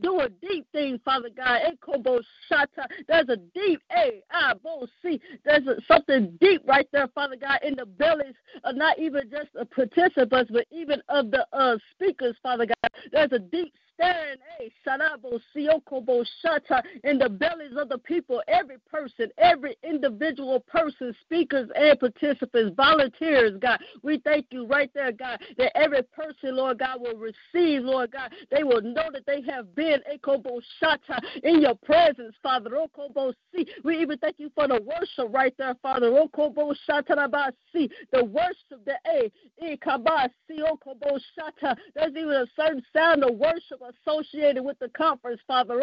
do 0.00 0.20
a 0.20 0.28
deep 0.28 0.66
thing, 0.72 1.00
Father 1.04 1.30
God, 1.34 1.60
Ekobo 1.62 2.20
Shata. 2.50 2.86
There's 3.08 3.28
a 3.28 3.36
deep, 3.54 3.82
A, 3.92 4.22
I, 4.30 4.54
Bo, 4.54 4.86
C. 5.02 5.20
There's 5.44 5.62
something 5.86 6.36
deep 6.40 6.62
right 6.66 6.88
there, 6.92 7.08
Father 7.08 7.36
God, 7.36 7.60
in 7.62 7.74
the 7.76 7.86
bellies 7.86 8.34
of 8.64 8.76
not 8.76 8.98
even 8.98 9.30
just 9.30 9.52
the 9.54 9.64
participants, 9.64 10.50
but 10.52 10.66
even 10.70 11.02
of 11.08 11.30
the 11.30 11.46
uh, 11.52 11.76
speakers, 11.92 12.36
Father 12.42 12.66
God. 12.66 12.90
There's 13.12 13.32
a 13.32 13.38
deep 13.38 13.74
hey, 14.00 14.70
Sharabo, 14.86 15.40
Siokobo, 15.54 16.24
Shata, 16.44 16.82
in 17.04 17.18
the 17.18 17.28
bellies 17.28 17.76
of 17.76 17.88
the 17.88 17.98
people, 17.98 18.42
every 18.48 18.76
person, 18.90 19.28
every 19.38 19.76
individual 19.82 20.60
person, 20.60 21.14
speakers 21.22 21.68
and 21.74 21.98
participants, 21.98 22.74
volunteers, 22.76 23.58
God. 23.60 23.80
We 24.02 24.18
thank 24.18 24.46
you 24.50 24.66
right 24.66 24.90
there, 24.94 25.12
God, 25.12 25.40
that 25.58 25.76
every 25.76 26.02
person, 26.02 26.56
Lord 26.56 26.78
God, 26.78 27.00
will 27.00 27.16
receive, 27.16 27.82
Lord 27.82 28.12
God. 28.12 28.32
They 28.50 28.64
will 28.64 28.82
know 28.82 29.08
that 29.12 29.26
they 29.26 29.42
have 29.50 29.74
been, 29.74 30.00
Ekobo, 30.12 30.60
Shata, 30.82 31.20
in 31.42 31.60
your 31.62 31.74
presence, 31.74 32.34
Father. 32.42 32.70
Okobo, 32.70 33.32
see. 33.54 33.66
We 33.84 33.98
even 33.98 34.18
thank 34.18 34.36
you 34.38 34.50
for 34.54 34.68
the 34.68 34.80
worship 34.82 35.32
right 35.32 35.54
there, 35.58 35.74
Father. 35.82 36.10
Okobo, 36.10 36.74
Shata, 36.88 37.52
see. 37.72 37.90
The 38.12 38.24
worship, 38.24 38.84
the 38.84 38.94
A, 39.06 39.30
Ikabasi, 39.62 40.30
Okobo, 40.60 41.18
Shata. 41.38 41.76
There's 41.94 42.10
even 42.10 42.30
a 42.30 42.46
certain 42.56 42.82
sound 42.94 43.24
of 43.24 43.36
worship 43.36 43.80
associated 44.06 44.64
with 44.64 44.78
the 44.78 44.88
conference, 44.90 45.40
Father. 45.46 45.80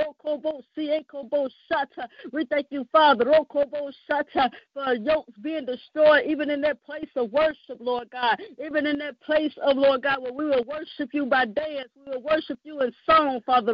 We 2.32 2.46
thank 2.46 2.68
you, 2.70 2.88
Father, 2.92 3.34
for 4.74 4.94
yokes 4.94 5.34
being 5.42 5.66
destroyed, 5.66 6.26
even 6.28 6.50
in 6.50 6.62
that 6.62 6.84
place 6.84 7.10
of 7.16 7.32
worship, 7.32 7.78
Lord 7.80 8.10
God. 8.12 8.40
Even 8.64 8.86
in 8.86 8.98
that 9.00 9.20
place 9.22 9.54
of, 9.62 9.78
Lord 9.78 10.04
God, 10.04 10.22
where 10.22 10.34
we 10.34 10.46
will 10.46 10.64
worship 10.66 11.14
you 11.14 11.26
by 11.26 11.46
dance, 11.46 11.90
we 11.96 12.12
will 12.12 12.24
worship 12.24 12.60
you 12.64 12.82
in 12.82 12.92
song, 13.06 13.42
Father. 13.46 13.74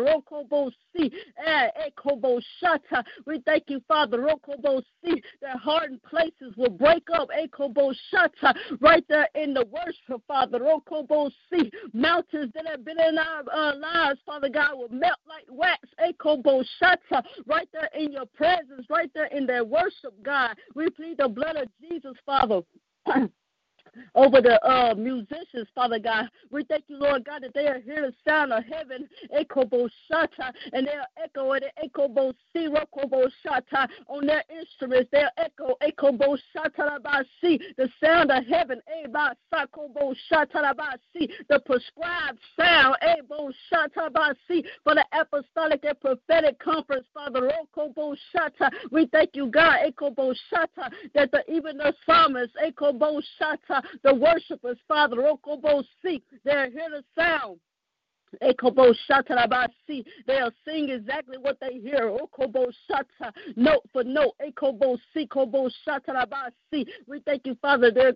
Shata. 2.62 3.04
We 3.26 3.40
thank 3.46 3.64
you, 3.68 3.82
Father, 3.88 4.22
that 4.22 5.58
hardened 5.62 6.04
places 6.04 6.56
will 6.58 6.70
break 6.70 7.08
up, 7.14 7.30
right 8.80 9.06
there 9.10 9.28
in 9.36 9.54
the 9.54 9.66
worship, 9.66 10.22
Father. 10.28 10.60
Mountains 11.94 12.52
that 12.54 12.68
have 12.68 12.86
been 12.86 13.00
in 13.00 13.18
our 13.18 13.44
uh, 13.52 13.76
lives, 13.76 14.20
Father 14.26 14.50
God, 14.50 14.78
will 14.78 14.90
melt 14.90 15.20
like 15.28 15.46
wax. 15.50 15.80
Eh, 16.00 16.12
Ekobo 16.12 16.64
shata, 16.82 17.24
right 17.46 17.68
there 17.74 17.90
in 17.98 18.12
your 18.12 18.26
presence, 18.26 18.86
right 18.90 19.10
there 19.14 19.28
in 19.28 19.46
their 19.46 19.64
worship, 19.66 20.14
God. 20.24 20.56
We 20.76 20.90
plead 20.90 21.18
the 21.18 21.28
blood 21.28 21.56
of 21.58 21.68
Jesus, 21.82 22.14
Father. 22.26 22.62
over 24.16 24.42
the 24.42 24.64
uh, 24.68 24.94
musicians, 24.96 25.68
Father 25.76 26.00
God. 26.00 26.30
We 26.52 26.64
thank 26.64 26.86
you, 26.88 26.98
Lord 26.98 27.26
God, 27.26 27.44
that 27.44 27.54
they 27.54 27.68
are 27.68 27.80
hearing 27.80 28.12
the 28.12 28.30
sound 28.30 28.54
of 28.54 28.64
heaven, 28.66 29.08
Ekobo 29.38 29.90
Shata, 30.12 30.52
and 30.72 30.88
they'll 30.88 31.24
echo 31.24 31.54
it, 31.54 31.64
Ekobo 31.84 32.34
Sirokobo 32.56 33.30
Shata, 33.46 33.88
on 34.08 34.26
their 34.26 34.44
instruments. 34.50 35.10
They'll 35.12 35.30
echo 35.38 35.76
Ekobo 35.82 36.38
Shata 36.56 37.00
the 37.78 37.90
sound 38.04 38.32
of 38.32 38.46
heaven, 38.46 38.82
Eba 39.06 39.34
Sakobo 39.54 40.16
Shata 40.32 40.56
Rabasi, 40.56 41.30
the 41.50 41.60
prescribed 41.66 42.40
sound, 42.60 42.96
Ebo 43.02 43.52
Shata 43.72 44.10
Rabasi, 44.10 44.64
for 44.84 44.96
the 44.96 45.06
apostolic 45.20 45.84
and 45.86 46.00
prophetic 46.00 46.60
conference, 46.60 47.06
Father 47.14 47.42
Rokobo 47.42 48.16
Shata. 48.34 48.72
We 48.92 49.08
thank 49.08 49.32
you, 49.34 49.48
God, 49.48 49.80
Ekobo 49.88 50.34
Shata, 50.52 50.92
that 51.14 51.32
the, 51.32 51.44
even 51.52 51.78
the 51.78 51.94
psalmist, 52.06 52.54
Ekobo 52.64 53.22
Shata, 53.40 53.83
the 54.04 54.14
worshipers, 54.14 54.78
Father, 54.88 55.18
Rokobo 55.18 55.84
seek. 56.04 56.24
They're 56.44 56.70
here 56.70 56.90
to 56.90 57.04
sound. 57.18 57.60
They'll 58.42 60.52
sing 60.66 60.90
exactly 60.90 61.38
what 61.38 61.58
they 61.60 61.80
hear. 61.80 62.16
Note 63.56 63.82
for 63.92 64.04
note. 64.04 64.36
We 67.08 67.20
thank 67.20 67.46
you, 67.46 67.56
Father. 67.62 67.92
There. 67.92 68.14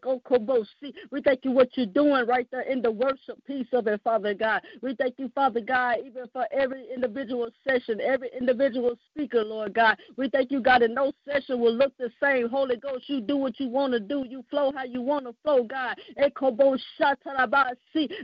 We 1.12 1.22
thank 1.22 1.40
you 1.44 1.52
what 1.52 1.70
you're 1.76 1.86
doing 1.86 2.26
right 2.28 2.48
there 2.52 2.62
in 2.62 2.82
the 2.82 2.92
worship 2.92 3.44
piece 3.46 3.68
of 3.74 3.88
it, 3.88 4.02
Father 4.04 4.34
God. 4.34 4.62
We 4.82 4.96
thank 4.96 5.16
you, 5.18 5.32
Father 5.36 5.62
God, 5.62 5.98
even 6.06 6.26
for 6.34 6.46
every 6.52 6.86
individual 6.94 7.50
session, 7.68 8.00
every 8.02 8.30
individual 8.38 8.98
speaker, 9.10 9.44
Lord 9.44 9.74
God. 9.74 9.98
We 10.16 10.30
thank 10.30 10.52
you, 10.52 10.62
God, 10.62 10.82
and 10.82 10.96
no 10.96 11.12
session 11.30 11.60
will 11.60 11.74
look 11.74 11.94
the 11.98 12.10
same. 12.22 12.50
Holy 12.50 12.78
Ghost, 12.78 13.10
you 13.10 13.22
do 13.22 13.38
what 13.38 13.60
you 13.60 13.70
want 13.70 13.94
to 13.94 14.00
do. 14.00 14.26
You 14.28 14.44
flow 14.50 14.72
how 14.76 14.84
you 14.84 15.02
want 15.02 15.26
to 15.26 15.36
flow, 15.44 15.64
God. 15.64 15.98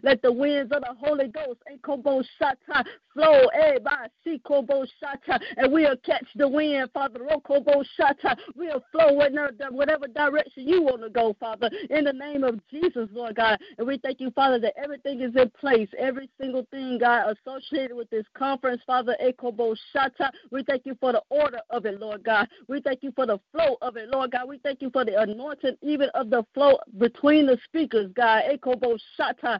Let 0.03 0.21
the 0.21 0.31
winds 0.31 0.71
of 0.71 0.81
the 0.81 0.95
Holy 0.99 1.27
Ghost 1.27 1.59
kobo 1.83 2.23
shata 2.41 2.83
flow, 3.13 3.47
eh, 3.53 3.77
by 3.83 4.07
see 4.23 4.39
kobo 4.39 4.85
shata, 5.01 5.39
and 5.57 5.71
we'll 5.71 5.95
catch 5.97 6.25
the 6.35 6.47
wind, 6.47 6.89
Father. 6.93 7.19
Rokobo 7.19 7.83
shata, 7.99 8.35
we'll 8.55 8.83
flow 8.91 9.21
in 9.21 9.37
whatever 9.69 10.07
direction 10.07 10.67
you 10.67 10.81
want 10.81 11.01
to 11.01 11.09
go, 11.09 11.35
Father. 11.39 11.69
In 11.89 12.05
the 12.05 12.13
name 12.13 12.43
of 12.43 12.59
Jesus, 12.69 13.07
Lord 13.11 13.35
God, 13.35 13.59
and 13.77 13.87
we 13.87 13.97
thank 13.99 14.19
you, 14.19 14.31
Father, 14.31 14.59
that 14.59 14.73
everything 14.81 15.21
is 15.21 15.35
in 15.35 15.51
place, 15.59 15.89
every 15.97 16.29
single 16.39 16.65
thing, 16.71 16.97
God, 16.99 17.35
associated 17.45 17.95
with 17.95 18.09
this 18.09 18.25
conference, 18.35 18.81
Father. 18.85 19.15
Ekobo 19.23 19.75
shata, 19.95 20.31
we 20.51 20.63
thank 20.63 20.85
you 20.85 20.95
for 20.99 21.11
the 21.11 21.21
order 21.29 21.59
of 21.69 21.85
it, 21.85 21.99
Lord 21.99 22.23
God. 22.23 22.47
We 22.67 22.81
thank 22.81 23.03
you 23.03 23.11
for 23.15 23.25
the 23.25 23.39
flow 23.51 23.77
of 23.81 23.97
it, 23.97 24.09
Lord 24.09 24.31
God. 24.31 24.47
We 24.47 24.57
thank 24.59 24.81
you 24.81 24.89
for 24.89 25.05
the 25.05 25.21
anointing, 25.21 25.77
even 25.81 26.09
of 26.15 26.29
the 26.29 26.45
flow 26.53 26.77
between 26.97 27.45
the 27.45 27.57
speakers, 27.65 28.11
God. 28.15 28.43
Ekobo 28.51 28.97
shata, 29.19 29.59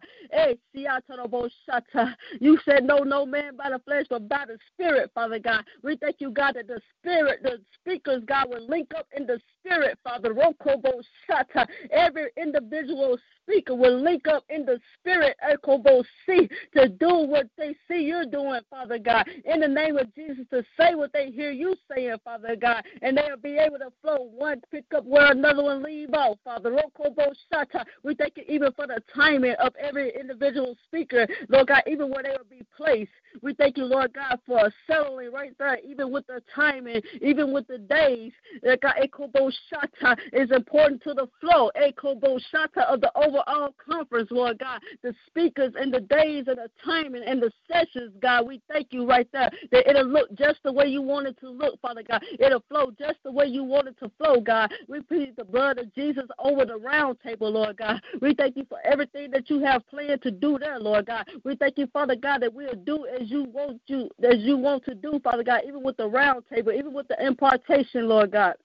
You 2.40 2.58
said, 2.66 2.84
No, 2.84 3.00
no 3.00 3.26
man 3.26 3.56
by 3.56 3.70
the 3.70 3.80
flesh, 3.80 4.06
but 4.10 4.28
by 4.28 4.46
the 4.48 4.58
Spirit, 4.74 5.12
Father 5.14 5.40
God. 5.40 5.64
We 5.84 5.98
thank 5.98 6.18
you, 6.20 6.32
God, 6.32 6.54
that 6.56 6.68
the 6.68 6.82
Spirit, 7.00 7.42
the 7.44 7.60
speakers, 7.80 8.24
God, 8.26 8.50
will 8.50 8.68
link 8.68 8.92
up 8.98 9.08
in 9.16 9.26
the 9.26 9.40
Spirit, 9.66 9.98
Father. 10.04 10.34
Rokobo 10.34 11.02
Shata. 11.30 11.66
Every 11.92 12.30
individual 12.38 13.18
speaker 13.44 13.76
will 13.76 14.02
link 14.02 14.28
up 14.28 14.44
in 14.50 14.66
the 14.66 14.80
spirit, 15.00 15.38
Ekobo 15.44 16.04
see, 16.26 16.50
to 16.76 16.90
do 16.90 17.26
what 17.26 17.48
they 17.58 17.76
see 17.88 18.04
you're 18.04 18.26
doing, 18.26 18.62
Father 18.70 18.98
God. 18.98 19.28
In 19.46 19.60
the 19.60 19.68
name 19.68 19.98
of 19.98 20.14
Jesus, 20.16 20.46
to 20.52 20.64
say 20.80 20.96
what 20.96 21.12
they 21.14 21.30
hear 21.32 21.52
you 21.52 21.76
saying, 21.94 22.16
Father 22.24 22.56
God, 22.56 22.84
and 23.02 23.18
they'll 23.18 23.38
be 23.38 23.58
able 23.58 23.78
to 23.80 23.92
flow 24.02 24.30
one, 24.36 24.62
pick 24.72 24.86
up 24.96 25.06
where 25.06 25.32
another 25.32 25.64
one 25.64 25.84
leave 25.84 26.14
off, 26.14 26.38
Father. 26.44 26.72
Rokobo 26.72 27.34
Shata. 27.52 27.86
We 28.04 28.16
thank 28.16 28.38
you 28.38 28.44
even 28.48 28.72
for 28.74 28.88
the 28.88 29.02
timing 29.14 29.56
of 29.60 29.74
every 29.80 30.14
individual 30.20 30.76
speaker, 30.88 31.28
Lord 31.50 31.68
God, 31.68 31.84
even 31.88 32.10
where 32.10 32.24
they 32.24 32.30
will 32.30 32.50
be 32.50 32.66
placed. 32.76 33.12
We 33.42 33.54
thank 33.54 33.78
you, 33.78 33.86
Lord 33.86 34.14
God, 34.14 34.40
for 34.46 34.72
settling 34.88 35.32
right 35.32 35.54
there, 35.58 35.80
even 35.86 36.12
with 36.12 36.28
the 36.28 36.42
timing, 36.54 37.02
even 37.22 37.54
with 37.54 37.68
the 37.68 37.78
days. 37.78 38.32
God, 38.64 38.96
Ekobo 39.02 39.53
Shata 39.72 40.18
is 40.32 40.52
important 40.52 41.02
to 41.04 41.14
the 41.14 41.28
flow. 41.40 41.72
Ekobo 41.78 42.40
Shata 42.54 42.86
of 42.86 43.02
the 43.02 43.12
overall 43.16 43.74
conference, 43.84 44.30
Lord 44.32 44.60
God. 44.60 44.82
The 45.02 45.14
speakers 45.28 45.74
and 45.80 45.94
the 45.94 46.02
days 46.02 46.46
and 46.48 46.58
the 46.58 46.70
timing 46.84 47.24
and 47.26 47.42
the 47.42 47.52
sessions, 47.72 48.14
God, 48.22 48.48
we 48.48 48.62
thank 48.72 48.88
you 48.92 49.08
right 49.08 49.28
there 49.32 49.50
that 49.72 49.90
it'll 49.90 50.06
look 50.06 50.34
just 50.36 50.60
the 50.64 50.72
way 50.72 50.88
you 50.88 51.02
want 51.02 51.28
it 51.28 51.40
to 51.40 51.50
look, 51.50 51.80
Father 51.82 52.04
God. 52.04 52.24
It'll 52.40 52.64
flow 52.70 52.92
just 52.98 53.18
the 53.24 53.32
way 53.32 53.46
you 53.46 53.64
want 53.64 53.88
it 53.88 53.98
to 54.00 54.12
flow, 54.18 54.40
God. 54.40 54.72
We 54.88 55.02
plead 55.02 55.36
the 55.38 55.46
blood 55.46 55.78
of 55.80 55.94
Jesus 55.94 56.26
over 56.40 56.66
the 56.66 56.78
round 56.78 57.18
table, 57.22 57.52
Lord 57.52 57.78
God. 57.78 58.02
We 58.22 58.34
thank 58.34 58.56
you 58.58 58.66
for 58.70 58.80
everything 58.84 59.32
that 59.32 59.50
you 59.50 59.64
have 59.64 59.88
planned 59.88 60.22
to 60.24 60.32
do 60.32 60.58
there, 60.60 60.80
Lord 60.80 61.08
God. 61.08 61.26
We 61.44 61.56
thank 61.56 61.78
you, 61.78 61.88
Father 61.88 62.16
God, 62.16 62.42
that 62.42 62.54
we'll 62.54 62.76
do 62.86 63.06
as 63.20 63.30
you 63.30 63.44
want 63.46 63.82
you 63.88 64.10
as 64.24 64.40
you 64.40 64.58
want 64.58 64.86
to 64.86 64.96
do, 64.96 65.20
Father 65.24 65.44
God, 65.44 65.62
even 65.68 65.84
with 65.84 65.98
the 65.98 66.08
round 66.08 66.44
table, 66.54 66.72
even 66.72 66.94
with 66.94 67.08
the 67.08 67.26
impartation, 67.26 68.08
Lord 68.08 68.32
God. 68.32 68.56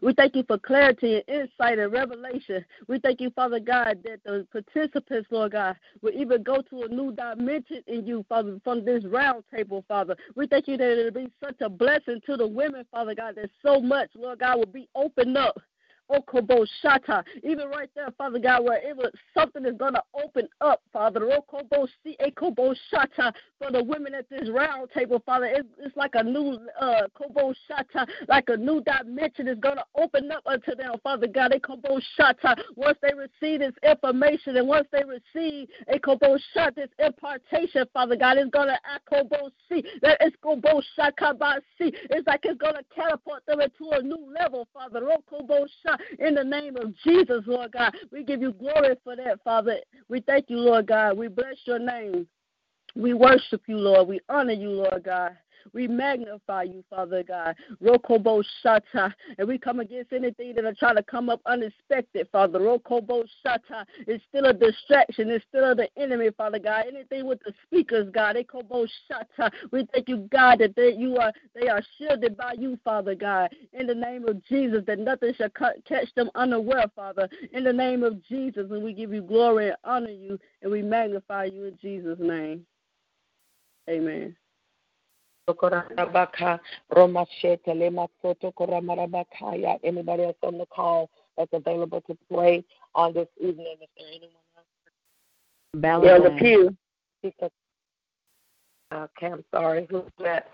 We 0.00 0.14
thank 0.14 0.34
you 0.36 0.44
for 0.46 0.58
clarity 0.58 1.16
and 1.16 1.24
insight 1.28 1.78
and 1.78 1.92
revelation. 1.92 2.64
We 2.88 2.98
thank 2.98 3.20
you, 3.20 3.30
Father 3.30 3.60
God, 3.60 3.98
that 4.04 4.20
the 4.24 4.46
participants, 4.50 5.28
Lord 5.30 5.52
God, 5.52 5.76
will 6.00 6.12
even 6.12 6.42
go 6.42 6.62
to 6.62 6.82
a 6.82 6.88
new 6.88 7.12
dimension 7.12 7.82
in 7.86 8.06
you, 8.06 8.24
Father, 8.28 8.58
from 8.64 8.84
this 8.84 9.04
round 9.04 9.44
table, 9.54 9.84
Father. 9.88 10.16
We 10.34 10.46
thank 10.46 10.68
you 10.68 10.76
that 10.76 10.98
it'll 10.98 11.10
be 11.10 11.30
such 11.42 11.60
a 11.60 11.68
blessing 11.68 12.20
to 12.26 12.36
the 12.36 12.46
women, 12.46 12.84
Father 12.90 13.14
God, 13.14 13.36
that 13.36 13.50
so 13.64 13.80
much, 13.80 14.10
Lord 14.14 14.40
God, 14.40 14.58
will 14.58 14.66
be 14.66 14.88
opened 14.94 15.36
up 15.36 15.60
Okobo 16.12 16.66
Shata. 16.84 17.22
Even 17.42 17.68
right 17.68 17.90
there, 17.94 18.10
Father 18.18 18.38
God, 18.38 18.64
where 18.64 18.78
it 18.78 18.96
was 18.96 19.10
something 19.36 19.64
is 19.64 19.76
gonna 19.76 20.02
open 20.22 20.48
up, 20.60 20.80
Father. 20.92 21.20
Okobo 21.20 21.88
Si 22.02 22.16
Ekobo 22.20 22.74
Shata 22.92 23.32
for 23.58 23.70
the 23.70 23.82
women 23.82 24.14
at 24.14 24.28
this 24.28 24.48
round 24.50 24.90
table, 24.92 25.22
Father. 25.24 25.46
It's, 25.46 25.96
like 25.96 26.14
a 26.14 26.22
new 26.22 26.58
uh 26.80 27.02
Kobo 27.14 27.52
Shata, 27.68 28.06
like 28.28 28.48
a 28.48 28.56
new 28.56 28.82
dimension 28.82 29.46
is 29.48 29.58
gonna 29.58 29.84
open 29.96 30.30
up 30.32 30.42
unto 30.46 30.74
them, 30.74 30.94
Father 31.02 31.26
God. 31.26 31.52
Ekobo 31.52 32.00
Shata. 32.18 32.56
Once 32.76 32.98
they 33.02 33.12
receive 33.14 33.60
this 33.60 33.74
information 33.82 34.56
and 34.56 34.66
once 34.68 34.86
they 34.92 35.02
receive 35.04 35.68
Ekobo 35.92 36.38
Shata, 36.54 36.74
this 36.74 36.88
impartation, 36.98 37.84
Father 37.92 38.16
God, 38.16 38.38
it's 38.38 38.50
gonna 38.50 38.78
Akobo 38.88 39.50
Si 39.68 39.84
that 40.02 40.18
it's 40.20 40.36
Kobo 40.42 40.80
Shakaba 40.98 41.60
Si. 41.78 41.92
It's 42.10 42.26
like 42.26 42.40
it's 42.44 42.60
gonna 42.60 42.82
catapult 42.94 43.44
them 43.46 43.60
into 43.60 43.90
a 43.92 44.02
new 44.02 44.32
level, 44.38 44.66
Father. 44.72 45.00
Okobo 45.00 45.66
Shata 45.84 45.98
in 46.18 46.34
the 46.34 46.44
name 46.44 46.76
of 46.76 46.94
Jesus, 47.04 47.42
Lord 47.46 47.72
God. 47.72 47.94
We 48.10 48.24
give 48.24 48.40
you 48.40 48.52
glory 48.52 48.96
for 49.04 49.16
that, 49.16 49.42
Father. 49.44 49.76
We 50.08 50.20
thank 50.20 50.48
you, 50.48 50.58
Lord 50.58 50.86
God. 50.86 51.16
We 51.16 51.28
bless 51.28 51.56
your 51.64 51.78
name. 51.78 52.26
We 52.94 53.14
worship 53.14 53.62
you, 53.66 53.78
Lord. 53.78 54.08
We 54.08 54.20
honor 54.28 54.52
you, 54.52 54.70
Lord 54.70 55.02
God. 55.04 55.36
We 55.72 55.88
magnify 55.88 56.64
you, 56.64 56.84
Father 56.88 57.22
God. 57.22 57.56
Rokobo 57.82 58.44
Shata. 58.64 59.12
And 59.38 59.48
we 59.48 59.58
come 59.58 59.80
against 59.80 60.12
anything 60.12 60.54
that 60.54 60.64
are 60.64 60.74
trying 60.74 60.96
to 60.96 61.02
come 61.02 61.28
up 61.28 61.40
unexpected, 61.46 62.28
Father. 62.32 62.58
Rokobo 62.58 63.24
Shata. 63.44 63.84
It's 64.06 64.24
still 64.28 64.46
a 64.46 64.52
distraction. 64.52 65.30
It's 65.30 65.44
still 65.48 65.74
the 65.74 65.88
enemy, 65.96 66.30
Father 66.36 66.58
God. 66.58 66.86
Anything 66.88 67.26
with 67.26 67.40
the 67.44 67.52
speakers, 67.66 68.08
God. 68.12 68.36
Ekobo 68.36 68.86
Shata. 69.10 69.50
We 69.70 69.86
thank 69.92 70.08
you, 70.08 70.28
God, 70.32 70.60
that 70.60 70.76
they, 70.76 70.94
you 70.94 71.16
are 71.16 71.32
they 71.54 71.68
are 71.68 71.82
shielded 71.98 72.36
by 72.36 72.54
you, 72.58 72.78
Father 72.84 73.14
God. 73.14 73.50
In 73.72 73.86
the 73.86 73.94
name 73.94 74.26
of 74.28 74.44
Jesus, 74.46 74.84
that 74.86 74.98
nothing 74.98 75.34
shall 75.34 75.50
catch 75.50 76.14
them 76.14 76.30
unaware, 76.34 76.86
Father. 76.94 77.28
In 77.52 77.64
the 77.64 77.72
name 77.72 78.02
of 78.02 78.22
Jesus, 78.24 78.70
and 78.70 78.82
we 78.82 78.92
give 78.92 79.12
you 79.12 79.22
glory 79.22 79.68
and 79.68 79.76
honor 79.84 80.10
you, 80.10 80.38
and 80.62 80.70
we 80.70 80.82
magnify 80.82 81.44
you 81.44 81.64
in 81.64 81.78
Jesus' 81.80 82.18
name. 82.20 82.66
Amen. 83.88 84.36
Anybody 89.84 90.24
else 90.24 90.36
on 90.42 90.58
the 90.58 90.66
call 90.66 91.10
that's 91.36 91.52
available 91.52 92.00
to 92.02 92.16
pray 92.32 92.64
on 92.94 93.12
this 93.12 93.28
evening? 93.40 93.76
Is 93.80 93.88
there 93.98 94.08
anyone 94.08 94.30
else? 94.56 94.66
Elder 96.06 96.36
Pew. 96.38 96.76
Okay, 98.92 99.26
I'm 99.26 99.44
sorry. 99.50 99.86
Who's 99.90 100.02
that? 100.18 100.48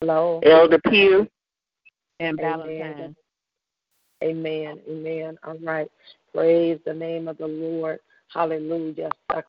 Hello. 0.00 0.40
Elder 0.44 0.80
Pew. 0.88 1.28
And 2.20 2.38
Valentine. 2.38 3.16
Amen. 4.22 4.78
Amen. 4.88 5.38
All 5.44 5.58
right. 5.58 5.90
Praise 6.32 6.78
the 6.86 6.94
name 6.94 7.28
of 7.28 7.36
the 7.38 7.46
Lord. 7.46 7.98
Hallelujah. 8.34 9.10
In 9.28 9.40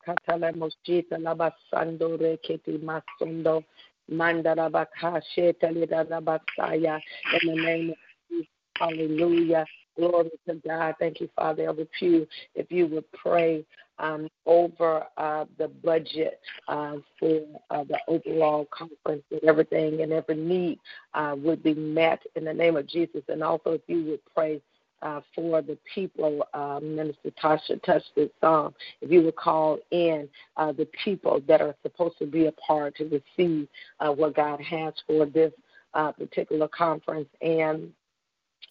the 7.48 7.62
name 7.62 7.90
of 7.90 7.96
Jesus. 8.30 8.46
Hallelujah. 8.78 9.66
Glory 9.96 10.30
to 10.48 10.54
God. 10.66 10.94
Thank 10.98 11.20
you, 11.20 11.28
Father. 11.36 11.66
Elder 11.66 11.86
Pew, 11.98 12.26
if 12.54 12.70
you 12.70 12.86
would 12.88 13.10
pray 13.12 13.64
um, 13.98 14.28
over 14.44 15.04
uh, 15.16 15.44
the 15.56 15.68
budget 15.68 16.40
uh, 16.68 16.96
for 17.18 17.42
uh, 17.70 17.84
the 17.84 17.98
overall 18.08 18.66
conference, 18.66 19.22
that 19.30 19.44
everything 19.44 20.02
and 20.02 20.12
every 20.12 20.36
need 20.36 20.80
uh, 21.14 21.36
would 21.38 21.62
be 21.62 21.74
met 21.74 22.20
in 22.34 22.44
the 22.44 22.52
name 22.52 22.76
of 22.76 22.88
Jesus. 22.88 23.22
And 23.28 23.42
also, 23.42 23.70
if 23.70 23.82
you 23.86 24.04
would 24.06 24.20
pray 24.34 24.60
uh, 25.04 25.20
for 25.34 25.62
the 25.62 25.78
people, 25.94 26.44
uh, 26.54 26.80
Minister 26.82 27.30
Tasha 27.42 27.80
touched 27.84 28.10
this 28.16 28.30
song. 28.40 28.74
If 29.02 29.10
you 29.10 29.22
would 29.22 29.36
call 29.36 29.78
in 29.90 30.28
uh, 30.56 30.72
the 30.72 30.88
people 31.04 31.40
that 31.46 31.60
are 31.60 31.76
supposed 31.82 32.18
to 32.18 32.26
be 32.26 32.46
a 32.46 32.52
part 32.52 32.96
to 32.96 33.04
receive 33.04 33.68
uh, 34.00 34.10
what 34.10 34.34
God 34.34 34.60
has 34.62 34.94
for 35.06 35.26
this 35.26 35.52
uh, 35.92 36.10
particular 36.12 36.68
conference 36.68 37.28
and 37.42 37.92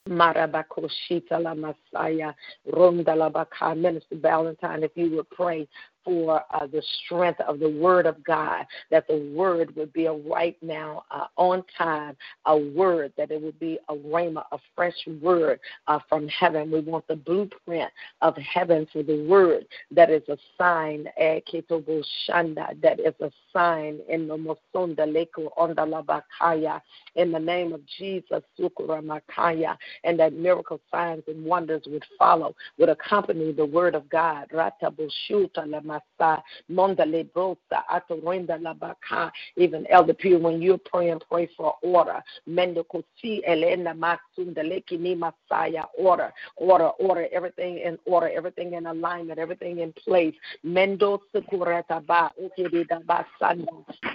Marabakoshita 0.09 1.39
la 1.39 1.53
Messiah, 1.53 2.33
Ronda 2.65 3.15
la 3.15 3.29
Baka, 3.29 3.75
Minister 3.75 4.17
Valentine, 4.17 4.83
if 4.83 4.91
you 4.95 5.11
would 5.11 5.29
pray 5.29 5.67
for 6.03 6.41
uh, 6.53 6.67
the 6.67 6.83
strength 7.03 7.39
of 7.41 7.59
the 7.59 7.69
Word 7.69 8.05
of 8.05 8.23
God, 8.23 8.65
that 8.91 9.07
the 9.07 9.31
Word 9.35 9.75
would 9.75 9.93
be 9.93 10.05
a 10.05 10.13
right 10.13 10.57
now, 10.61 11.03
uh, 11.11 11.27
on 11.37 11.63
time, 11.77 12.15
a 12.45 12.57
word, 12.57 13.13
that 13.17 13.31
it 13.31 13.41
would 13.41 13.59
be 13.59 13.79
a 13.89 13.95
rhema, 13.95 14.43
a 14.51 14.57
fresh 14.75 14.93
word 15.21 15.59
uh, 15.87 15.99
from 16.09 16.27
heaven. 16.27 16.71
We 16.71 16.79
want 16.81 17.07
the 17.07 17.15
blueprint 17.15 17.91
of 18.21 18.35
heaven 18.37 18.87
for 18.91 19.03
the 19.03 19.25
Word 19.27 19.65
that 19.91 20.09
is 20.09 20.23
a 20.29 20.37
sign, 20.57 21.07
eh, 21.17 21.39
that 21.51 22.99
is 22.99 23.13
a 23.21 23.31
sign 23.51 23.99
in 24.09 24.27
the 24.27 24.37
Mosunda 24.37 25.05
Leko 25.05 25.49
Onda 25.57 25.85
Labakaya, 25.85 26.81
in 27.15 27.31
the 27.31 27.39
name 27.39 27.73
of 27.73 27.81
Jesus, 27.97 28.41
Sukura 28.59 29.01
Makaya, 29.01 29.77
and 30.03 30.19
that 30.19 30.33
miracle 30.33 30.79
signs 30.91 31.23
and 31.27 31.45
wonders 31.45 31.83
would 31.87 32.05
follow, 32.17 32.55
would 32.77 32.89
accompany 32.89 33.51
the 33.51 33.65
Word 33.65 33.95
of 33.95 34.09
God. 34.09 34.47
Rata 34.51 34.91
Even 39.55 39.87
Elder 39.89 40.13
Peter, 40.13 40.39
when 40.39 40.61
you're 40.61 40.77
praying, 40.77 41.19
pray 41.29 41.49
for 41.55 41.75
order. 41.81 42.23
Mendoko 42.49 43.03
si 43.21 43.43
elena 43.45 43.93
masundaleki 43.93 44.99
ni 44.99 45.15
masaya 45.15 45.85
order, 45.97 46.33
order, 46.55 46.89
order, 46.99 47.27
everything 47.31 47.79
in 47.79 47.97
order, 48.05 48.29
everything 48.29 48.73
in 48.73 48.85
alignment, 48.85 49.39
everything 49.39 49.79
in 49.79 49.93
place. 49.93 50.35
Mendo 50.65 51.19
sekureta 51.33 52.05
ba 52.05 52.31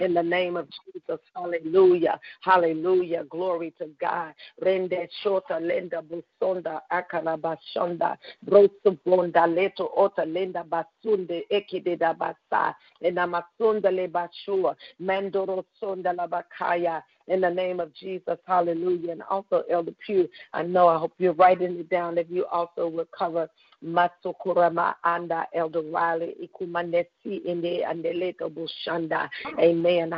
in 0.01 0.13
the 0.13 0.23
name 0.23 0.57
of 0.57 0.67
Jesus. 0.85 1.19
Hallelujah. 1.35 2.19
Hallelujah. 2.41 3.23
Glory 3.29 3.73
to 3.77 3.89
God. 3.99 4.33
Rende 4.63 5.07
shota 5.23 5.59
lenda 5.59 6.01
busonda 6.01 6.81
akala 6.91 7.37
bashonda. 7.37 8.17
Brosu 8.45 8.97
bonda 9.05 9.47
leto 9.47 9.91
ota 9.95 10.23
lenda 10.25 10.63
basunde 10.63 11.43
ekideda 11.49 11.68
basa. 12.17 12.75
Enamasunda 13.01 13.91
le 13.91 14.07
bashua. 14.07 14.75
Mandoro 14.99 15.65
sonda 15.79 16.13
la 16.13 16.27
bakaya 16.27 17.03
in 17.29 17.41
the 17.41 17.49
name 17.49 17.79
of 17.79 17.93
Jesus. 17.93 18.37
Hallelujah. 18.45 19.11
And 19.11 19.23
also, 19.29 19.63
Elder 19.69 19.93
Pugh, 20.05 20.27
I 20.53 20.63
know, 20.63 20.87
I 20.87 20.97
hope 20.97 21.13
you're 21.17 21.33
writing 21.33 21.79
it 21.79 21.89
down, 21.89 22.17
if 22.17 22.27
you 22.29 22.45
also 22.47 22.87
will 22.87 23.07
cover 23.17 23.47
Matsukurama 23.83 24.95
anda 25.05 25.47
Elder 25.53 25.81
Riley 25.81 26.35
ikumanesi 26.43 27.45
inde 27.45 27.85
andeleto 27.85 28.49
bushanda. 28.49 29.29
Amen. 29.57 30.13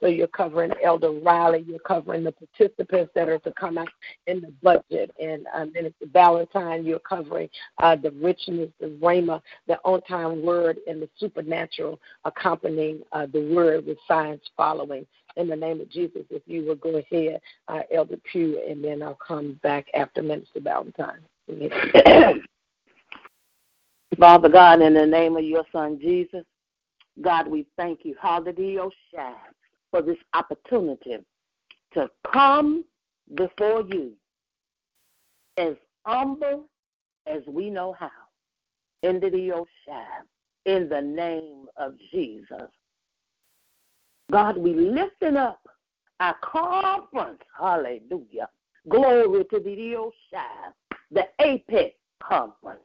So 0.00 0.06
you're 0.06 0.26
covering 0.26 0.72
Elder 0.82 1.12
Riley, 1.12 1.64
you're 1.66 1.78
covering 1.78 2.24
the 2.24 2.32
participants 2.32 3.12
that 3.14 3.28
are 3.28 3.38
to 3.38 3.52
come 3.52 3.78
out 3.78 3.88
in 4.26 4.40
the 4.40 4.52
budget, 4.62 5.10
and 5.20 5.46
uh, 5.54 5.64
Minister 5.66 6.06
Valentine, 6.12 6.84
you're 6.84 6.98
covering 6.98 7.48
uh, 7.78 7.96
the 7.96 8.10
richness, 8.10 8.68
the 8.80 8.88
rhema, 9.02 9.40
the 9.66 9.78
on-time 9.84 10.44
word, 10.44 10.78
and 10.86 11.00
the 11.00 11.08
supernatural 11.18 11.98
accompanying 12.24 13.00
uh, 13.12 13.26
the 13.32 13.52
word 13.54 13.86
with 13.86 13.98
signs 14.06 14.40
following 14.56 15.06
in 15.36 15.48
the 15.48 15.56
name 15.56 15.80
of 15.80 15.88
Jesus, 15.90 16.22
if 16.30 16.42
you 16.46 16.64
will 16.64 16.76
go 16.76 16.96
ahead, 16.96 17.40
uh, 17.68 17.82
Elder 17.92 18.18
Pugh, 18.30 18.60
and 18.68 18.84
then 18.84 19.02
I'll 19.02 19.18
come 19.26 19.58
back 19.62 19.86
after 19.94 20.22
Minister 20.22 20.60
Valentine. 20.60 21.20
Father 24.18 24.48
God, 24.48 24.82
in 24.82 24.94
the 24.94 25.06
name 25.06 25.36
of 25.36 25.44
your 25.44 25.64
Son 25.72 25.98
Jesus, 26.00 26.44
God, 27.20 27.48
we 27.48 27.66
thank 27.76 28.00
you, 28.04 28.14
hallelujah, 28.20 28.90
for 29.90 30.02
this 30.02 30.18
opportunity 30.34 31.18
to 31.94 32.10
come 32.32 32.84
before 33.34 33.84
you 33.88 34.12
as 35.56 35.74
humble 36.04 36.64
as 37.26 37.42
we 37.46 37.70
know 37.70 37.94
how. 37.98 38.10
Into 39.02 39.30
the 39.30 39.52
ocean, 39.52 40.26
in 40.66 40.88
the 40.88 41.00
name 41.00 41.66
of 41.78 41.94
Jesus. 42.12 42.68
God, 44.30 44.56
we 44.56 44.74
lifting 44.74 45.36
up 45.36 45.60
our 46.20 46.36
conference. 46.42 47.40
Hallelujah. 47.58 48.48
Glory 48.88 49.44
to 49.44 49.60
the 49.60 49.96
ocean 49.96 50.72
the 51.10 51.26
APEC 51.40 51.92
conference 52.22 52.80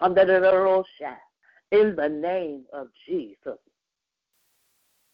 under 0.00 0.24
the 0.24 0.40
Rosha 0.40 1.16
in 1.72 1.96
the 1.96 2.08
name 2.08 2.64
of 2.72 2.88
Jesus. 3.06 3.58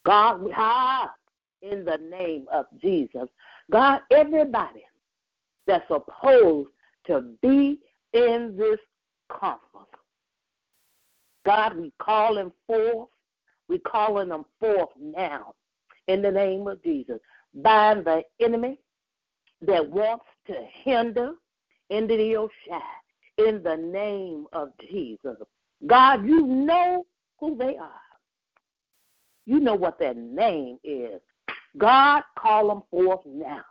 God, 0.04 0.42
we 0.42 0.50
have 0.52 1.10
in 1.62 1.84
the 1.84 1.98
name 2.10 2.46
of 2.52 2.66
Jesus. 2.80 3.28
God, 3.70 4.00
everybody 4.10 4.84
that's 5.66 5.86
supposed 5.88 6.68
to 7.06 7.22
be 7.40 7.78
in 8.12 8.54
this 8.58 8.80
conference. 9.28 9.86
God, 11.46 11.76
we 11.76 11.92
call 11.98 12.34
them 12.34 12.52
forth. 12.66 13.08
We 13.68 13.78
calling 13.78 14.28
them 14.28 14.44
forth 14.60 14.90
now 15.00 15.54
in 16.08 16.22
the 16.22 16.30
name 16.30 16.66
of 16.66 16.82
Jesus. 16.82 17.18
Bind 17.54 18.04
the 18.04 18.22
enemy 18.40 18.78
that 19.60 19.88
wants 19.88 20.24
to 20.46 20.54
hinder, 20.84 21.32
into 21.90 22.16
the 22.16 22.36
ocean 22.36 22.80
in 23.38 23.62
the 23.62 23.76
name 23.76 24.46
of 24.52 24.70
Jesus. 24.90 25.36
God, 25.86 26.26
you 26.26 26.46
know 26.46 27.04
who 27.38 27.56
they 27.56 27.76
are. 27.76 27.90
You 29.44 29.60
know 29.60 29.74
what 29.74 29.98
their 29.98 30.14
name 30.14 30.78
is. 30.82 31.20
God, 31.76 32.22
call 32.38 32.68
them 32.68 32.82
forth 32.90 33.20
now 33.26 33.64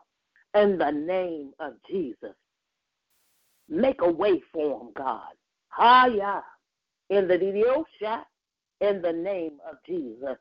in 0.55 0.77
the 0.77 0.91
name 0.91 1.51
of 1.59 1.73
Jesus. 1.89 2.35
Make 3.69 4.01
a 4.01 4.11
way 4.11 4.41
for 4.53 4.79
them, 4.79 4.89
God. 4.95 5.33
Haya 5.69 6.43
in 7.09 7.27
the 7.27 7.63
ocean 7.67 8.23
in 8.81 9.01
the 9.01 9.13
name 9.13 9.59
of 9.69 9.77
Jesus. 9.85 10.37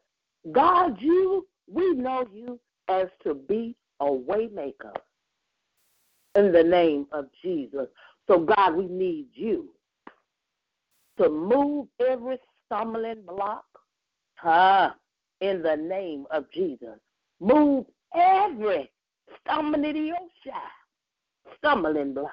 God, 0.53 1.01
you, 1.01 1.47
we 1.73 1.95
know 1.95 2.27
you 2.33 2.59
as 2.89 3.09
to 3.25 3.35
be 3.35 3.77
a 4.01 4.07
waymaker 4.07 4.95
in 6.35 6.53
the 6.53 6.63
name 6.63 7.07
of 7.13 7.27
Jesus. 7.43 7.87
So, 8.29 8.39
God, 8.41 8.75
we 8.77 8.87
need 8.87 9.27
you 9.33 9.71
to 11.19 11.29
move 11.29 11.89
every 12.01 12.39
stumbling 12.67 13.23
block, 13.27 13.65
huh? 14.37 14.91
in 15.41 15.63
the 15.63 15.77
name 15.77 16.27
of 16.31 16.45
Jesus. 16.53 16.99
Move 17.41 17.87
every 18.15 18.91
stumbling 19.41 20.13
stumbling 21.59 22.15
block 22.15 22.31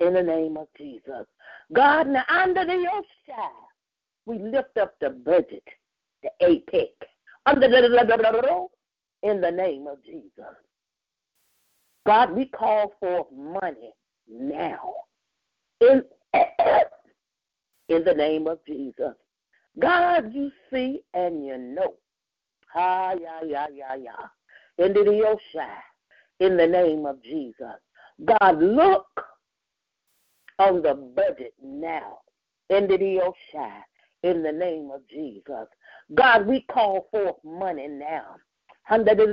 in 0.00 0.14
the 0.14 0.22
name 0.22 0.56
of 0.56 0.68
Jesus. 0.76 1.26
God, 1.72 2.08
now 2.08 2.24
under 2.28 2.64
the 2.64 2.72
Yoshai, 2.72 3.50
we 4.26 4.38
lift 4.38 4.76
up 4.78 4.94
the 5.00 5.10
budget, 5.10 5.64
the 6.22 6.30
the 6.40 7.04
in 7.46 9.40
the 9.40 9.50
name 9.50 9.86
of 9.86 10.02
Jesus. 10.04 10.54
God, 12.06 12.32
we 12.32 12.46
call 12.46 12.92
for 13.00 13.26
money 13.34 13.92
now 14.30 14.92
in, 15.80 16.02
in 17.88 18.04
the 18.04 18.14
name 18.14 18.46
of 18.46 18.58
Jesus. 18.66 19.14
God, 19.78 20.32
you 20.32 20.50
see 20.72 21.00
and 21.14 21.44
you 21.44 21.58
know. 21.58 21.94
Ya, 22.74 23.12
ya, 23.12 23.66
ya, 23.72 23.94
ya. 23.94 24.12
In 24.78 24.92
the 24.92 25.00
Yoshai, 25.00 25.78
in 26.40 26.56
the 26.56 26.66
name 26.66 27.06
of 27.06 27.22
Jesus. 27.22 27.78
God, 28.24 28.60
look 28.60 29.06
on 30.58 30.82
the 30.82 30.94
budget 30.94 31.54
now. 31.62 32.18
In 32.70 32.86
the 32.86 32.98
Yoshai, 32.98 33.82
in 34.24 34.42
the 34.42 34.50
name 34.50 34.90
of 34.92 35.06
Jesus. 35.08 35.68
God, 36.14 36.46
we 36.46 36.62
call 36.62 37.06
forth 37.10 37.36
money 37.44 37.86
now. 37.86 38.36
Under 38.90 39.14
the. 39.14 39.24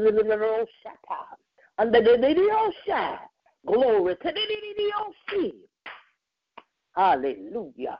Under 1.77 2.01
the. 2.01 2.17
Glory 3.65 4.15
to 4.15 4.32
the. 4.32 5.51
Hallelujah. 6.95 7.99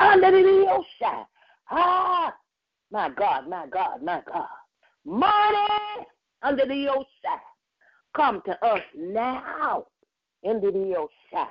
Under 0.00 0.30
the. 0.30 1.24
Ah, 1.70 2.34
my 2.90 3.08
God, 3.10 3.48
my 3.48 3.66
God, 3.68 4.02
my 4.02 4.20
God. 4.26 4.48
Money 5.04 6.06
under 6.42 6.66
the 6.66 6.74
Yoshai. 6.74 7.40
Come 8.14 8.42
to 8.46 8.64
us 8.64 8.82
now. 8.96 9.86
Into 10.42 10.70
the 10.70 10.78
Yoshai. 10.78 11.48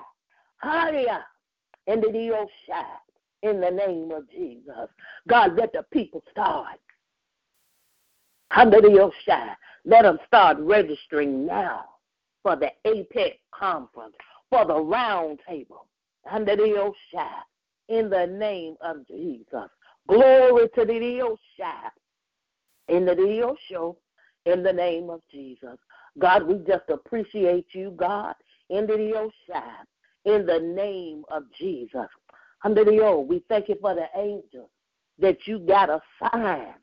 Hallelujah. 0.57 1.25
Into 1.87 2.11
the 2.11 2.19
Yoshai. 2.19 2.85
In 3.43 3.59
the 3.59 3.69
name 3.69 4.09
of 4.11 4.29
Jesus. 4.31 4.89
God, 5.27 5.55
let 5.57 5.73
the 5.73 5.83
people 5.91 6.23
start. 6.31 6.79
Yoshai. 8.55 9.55
Let 9.85 10.03
them 10.03 10.17
start 10.25 10.57
registering 10.59 11.45
now 11.45 11.83
for 12.41 12.55
the 12.55 12.71
APEC 12.85 13.39
conference, 13.53 14.15
for 14.49 14.65
the 14.65 14.79
round 14.79 15.39
table. 15.47 15.87
Yoshai. 16.25 17.41
In 17.89 18.09
the 18.09 18.25
name 18.27 18.75
of 18.81 19.05
Jesus. 19.07 19.69
Glory 20.07 20.69
to 20.75 20.85
the 20.85 20.93
Yoshai. 20.93 21.89
In 22.87 23.05
the 23.05 23.15
Dio 23.15 23.57
show, 23.69 23.97
in 24.45 24.63
the 24.63 24.73
name 24.73 25.09
of 25.09 25.21
Jesus. 25.29 25.77
God, 26.19 26.43
we 26.43 26.55
just 26.65 26.89
appreciate 26.89 27.67
you, 27.73 27.91
God, 27.91 28.35
in 28.69 28.87
the 28.87 28.93
Yoshai, 28.93 29.83
in 30.25 30.45
the 30.45 30.59
name 30.59 31.23
of 31.29 31.43
Jesus. 31.57 32.07
Under 32.63 32.85
the 32.85 32.99
old, 33.03 33.27
we 33.27 33.43
thank 33.49 33.67
you 33.67 33.75
for 33.81 33.93
the 33.93 34.07
angels 34.15 34.69
that 35.19 35.37
you 35.45 35.59
got 35.59 35.89
assigned 35.89 36.75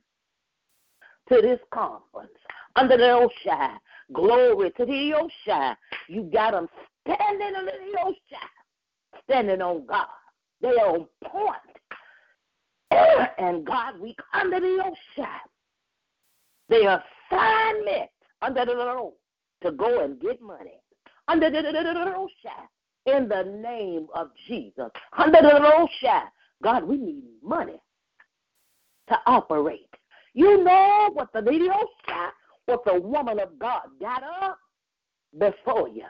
to 1.29 1.41
this 1.41 1.61
conference. 1.73 2.31
Under 2.77 2.97
the 2.97 3.29
Oshai, 3.49 3.77
glory 4.13 4.71
to 4.73 4.85
the 4.85 5.29
Oshai. 5.49 5.75
You 6.09 6.25
got 6.25 6.53
them 6.53 6.69
standing 7.03 7.55
under 7.57 7.73
the 7.73 7.99
Oshai, 7.99 9.23
standing 9.25 9.63
on 9.63 9.87
God. 9.87 10.07
They 10.61 10.69
are 10.69 10.97
on 10.97 11.07
point. 11.25 11.57
And 13.39 13.65
God, 13.65 13.99
we 13.99 14.15
come 14.33 14.53
under 14.53 14.61
the 14.61 14.85
Oshai. 14.85 15.39
They 16.69 16.83
assignment 16.83 18.11
under 18.43 18.67
the 18.67 18.73
Lord 18.73 19.15
to 19.63 19.73
go 19.73 20.05
and 20.05 20.21
get 20.21 20.43
money. 20.43 20.81
Under 21.29 21.51
the 21.51 21.59
Oshai 21.59 22.67
in 23.07 23.29
the 23.29 23.45
name 23.63 24.07
of 24.15 24.31
Jesus. 24.47 24.91
Under 25.17 25.41
the 25.41 25.61
Rosha, 25.61 26.23
God, 26.63 26.85
we 26.85 26.97
need 26.97 27.25
money 27.43 27.81
to 29.09 29.19
operate. 29.27 29.89
You 30.35 30.63
know 30.63 31.11
what 31.13 31.33
the 31.33 31.41
lady 31.43 31.69
Osha, 31.69 32.31
what 32.67 32.85
the 32.85 33.01
woman 33.01 33.41
of 33.41 33.59
God 33.59 33.83
got 34.01 34.23
up 34.23 34.59
before 35.39 35.89
you. 35.89 36.05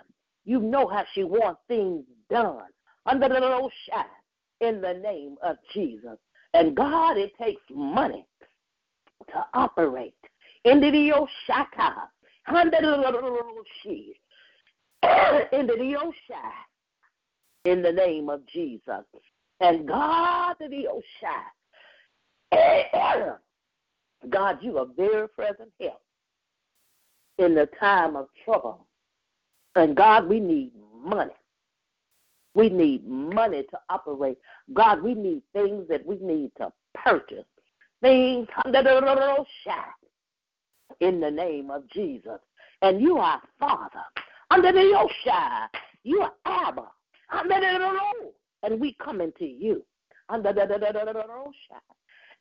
You 0.44 0.60
know 0.60 0.86
how 0.86 1.04
she 1.14 1.24
wants 1.24 1.60
things 1.68 2.04
done. 2.28 2.64
Under 3.06 3.28
the 3.28 3.36
Rosha, 3.36 4.04
in 4.60 4.80
the 4.80 4.94
name 4.94 5.36
of 5.42 5.56
Jesus. 5.72 6.18
And 6.54 6.76
God, 6.76 7.16
it 7.16 7.32
takes 7.40 7.62
money 7.70 8.26
to 9.28 9.46
operate. 9.54 10.14
In 10.64 10.80
the 10.80 10.88
Oshaka, 10.88 11.94
under 12.46 12.76
the 12.80 12.94
in 15.52 15.66
the 15.66 15.74
Osha, 15.74 16.50
in 17.64 17.82
the 17.82 17.92
name 17.92 18.28
of 18.28 18.46
Jesus. 18.46 19.04
And 19.60 19.86
God, 19.86 20.56
the 20.58 20.66
Oshai, 20.66 21.42
eh, 22.52 22.82
eh, 22.92 23.32
God, 24.28 24.58
you 24.62 24.78
are 24.78 24.86
very 24.96 25.28
present 25.28 25.70
help 25.80 26.00
in 27.38 27.54
the 27.54 27.68
time 27.78 28.16
of 28.16 28.26
trouble. 28.44 28.86
And 29.76 29.96
God, 29.96 30.28
we 30.28 30.40
need 30.40 30.72
money. 31.04 31.32
We 32.54 32.68
need 32.68 33.06
money 33.06 33.62
to 33.70 33.78
operate. 33.88 34.38
God, 34.72 35.02
we 35.02 35.14
need 35.14 35.42
things 35.52 35.86
that 35.88 36.04
we 36.04 36.16
need 36.16 36.50
to 36.58 36.72
purchase. 36.94 37.44
Things 38.02 38.48
under 38.64 38.82
the 38.82 38.90
Oshai 38.90 39.84
in 41.00 41.20
the 41.20 41.30
name 41.30 41.70
of 41.70 41.88
Jesus. 41.90 42.40
And 42.82 43.00
you 43.00 43.18
are 43.18 43.40
Father. 43.58 44.04
Under 44.50 44.72
the 44.72 44.78
Oshai, 45.28 45.66
you 46.02 46.22
are 46.22 46.32
Abba. 46.46 46.88
And 47.32 48.80
we 48.80 48.94
coming 49.02 49.32
to 49.38 49.46
you. 49.46 49.84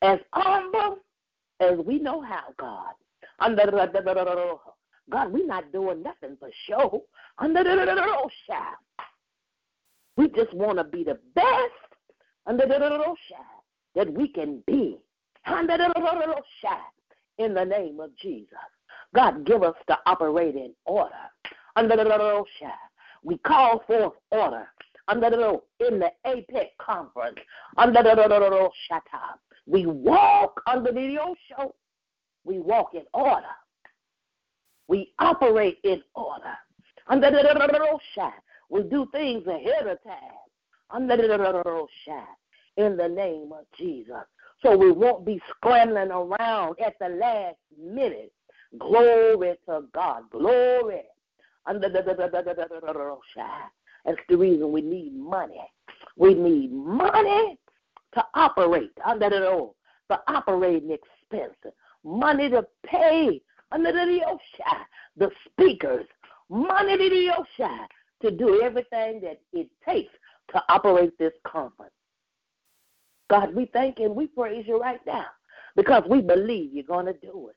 As 0.02 0.18
humble 0.32 0.98
as 1.60 1.78
we 1.84 1.98
know 1.98 2.20
how, 2.20 2.44
God. 2.58 2.94
God, 5.10 5.32
we're 5.32 5.46
not 5.46 5.72
doing 5.72 6.02
nothing 6.02 6.36
for 6.38 6.50
show. 6.68 7.04
We 10.16 10.28
just 10.28 10.54
want 10.54 10.78
to 10.78 10.84
be 10.84 11.04
the 11.04 11.18
best 11.34 11.46
under 12.46 12.66
the 12.66 13.14
that 13.94 14.12
we 14.12 14.28
can 14.28 14.62
be. 14.66 14.98
In 15.46 15.66
the 17.54 17.64
name 17.64 18.00
of 18.00 18.16
Jesus. 18.16 18.58
God, 19.14 19.46
give 19.46 19.62
us 19.62 19.74
the 19.88 19.98
operating 20.06 20.74
order. 20.84 21.14
Under 21.76 21.96
the 21.96 22.04
shadow. 22.58 22.74
We 23.22 23.38
call 23.38 23.82
forth 23.86 24.14
order 24.30 24.68
under 25.10 25.30
the 25.30 25.60
in 25.86 25.98
the 25.98 26.10
APEC 26.26 26.68
conference 26.78 27.38
under 27.76 28.02
the 28.02 28.70
shata. 28.90 29.38
We 29.66 29.86
walk 29.86 30.60
under 30.66 30.92
the 30.92 31.34
show. 31.48 31.74
We 32.44 32.58
walk 32.58 32.94
in 32.94 33.04
order. 33.12 33.46
We 34.88 35.12
operate 35.18 35.78
in 35.84 36.02
order. 36.14 36.54
Under 37.08 37.30
the 37.30 37.98
shot. 38.14 38.34
We 38.68 38.82
do 38.84 39.06
things 39.12 39.46
ahead 39.46 39.86
of 39.86 40.02
time. 40.02 40.16
Under 40.90 41.16
the 41.16 41.86
shot. 42.06 42.28
In 42.76 42.96
the 42.96 43.08
name 43.08 43.52
of 43.52 43.66
Jesus. 43.78 44.24
So 44.62 44.76
we 44.76 44.92
won't 44.92 45.24
be 45.24 45.40
scrambling 45.50 46.10
around 46.10 46.76
at 46.84 46.94
the 47.00 47.08
last 47.08 47.56
minute. 47.78 48.32
Glory 48.78 49.56
to 49.66 49.82
God. 49.92 50.22
Glory. 50.30 51.02
Under 51.66 51.88
the 51.88 52.02
shot. 53.34 53.70
That's 54.04 54.18
the 54.28 54.36
reason 54.36 54.72
we 54.72 54.82
need 54.82 55.14
money. 55.14 55.60
We 56.16 56.34
need 56.34 56.72
money 56.72 57.58
to 58.14 58.24
operate 58.34 58.92
under 59.04 59.30
the 59.30 59.48
old, 59.48 59.74
for 60.08 60.18
operating 60.28 60.90
expenses, 60.90 61.72
money 62.04 62.48
to 62.50 62.66
pay 62.84 63.40
under 63.72 63.92
the 63.92 64.20
OSHA, 64.26 64.76
the 65.16 65.30
speakers, 65.46 66.06
money 66.48 66.96
to 66.96 67.08
the 67.08 67.44
OSHA 67.62 67.86
to 68.22 68.30
do 68.30 68.60
everything 68.62 69.20
that 69.20 69.40
it 69.52 69.68
takes 69.86 70.12
to 70.52 70.62
operate 70.68 71.16
this 71.18 71.32
conference. 71.46 71.92
God, 73.28 73.54
we 73.54 73.66
thank 73.72 74.00
and 74.00 74.14
we 74.14 74.26
praise 74.26 74.64
you 74.66 74.80
right 74.80 75.00
now 75.06 75.26
because 75.76 76.02
we 76.10 76.20
believe 76.20 76.72
you're 76.72 76.82
going 76.84 77.06
to 77.06 77.12
do 77.12 77.50
it. 77.50 77.56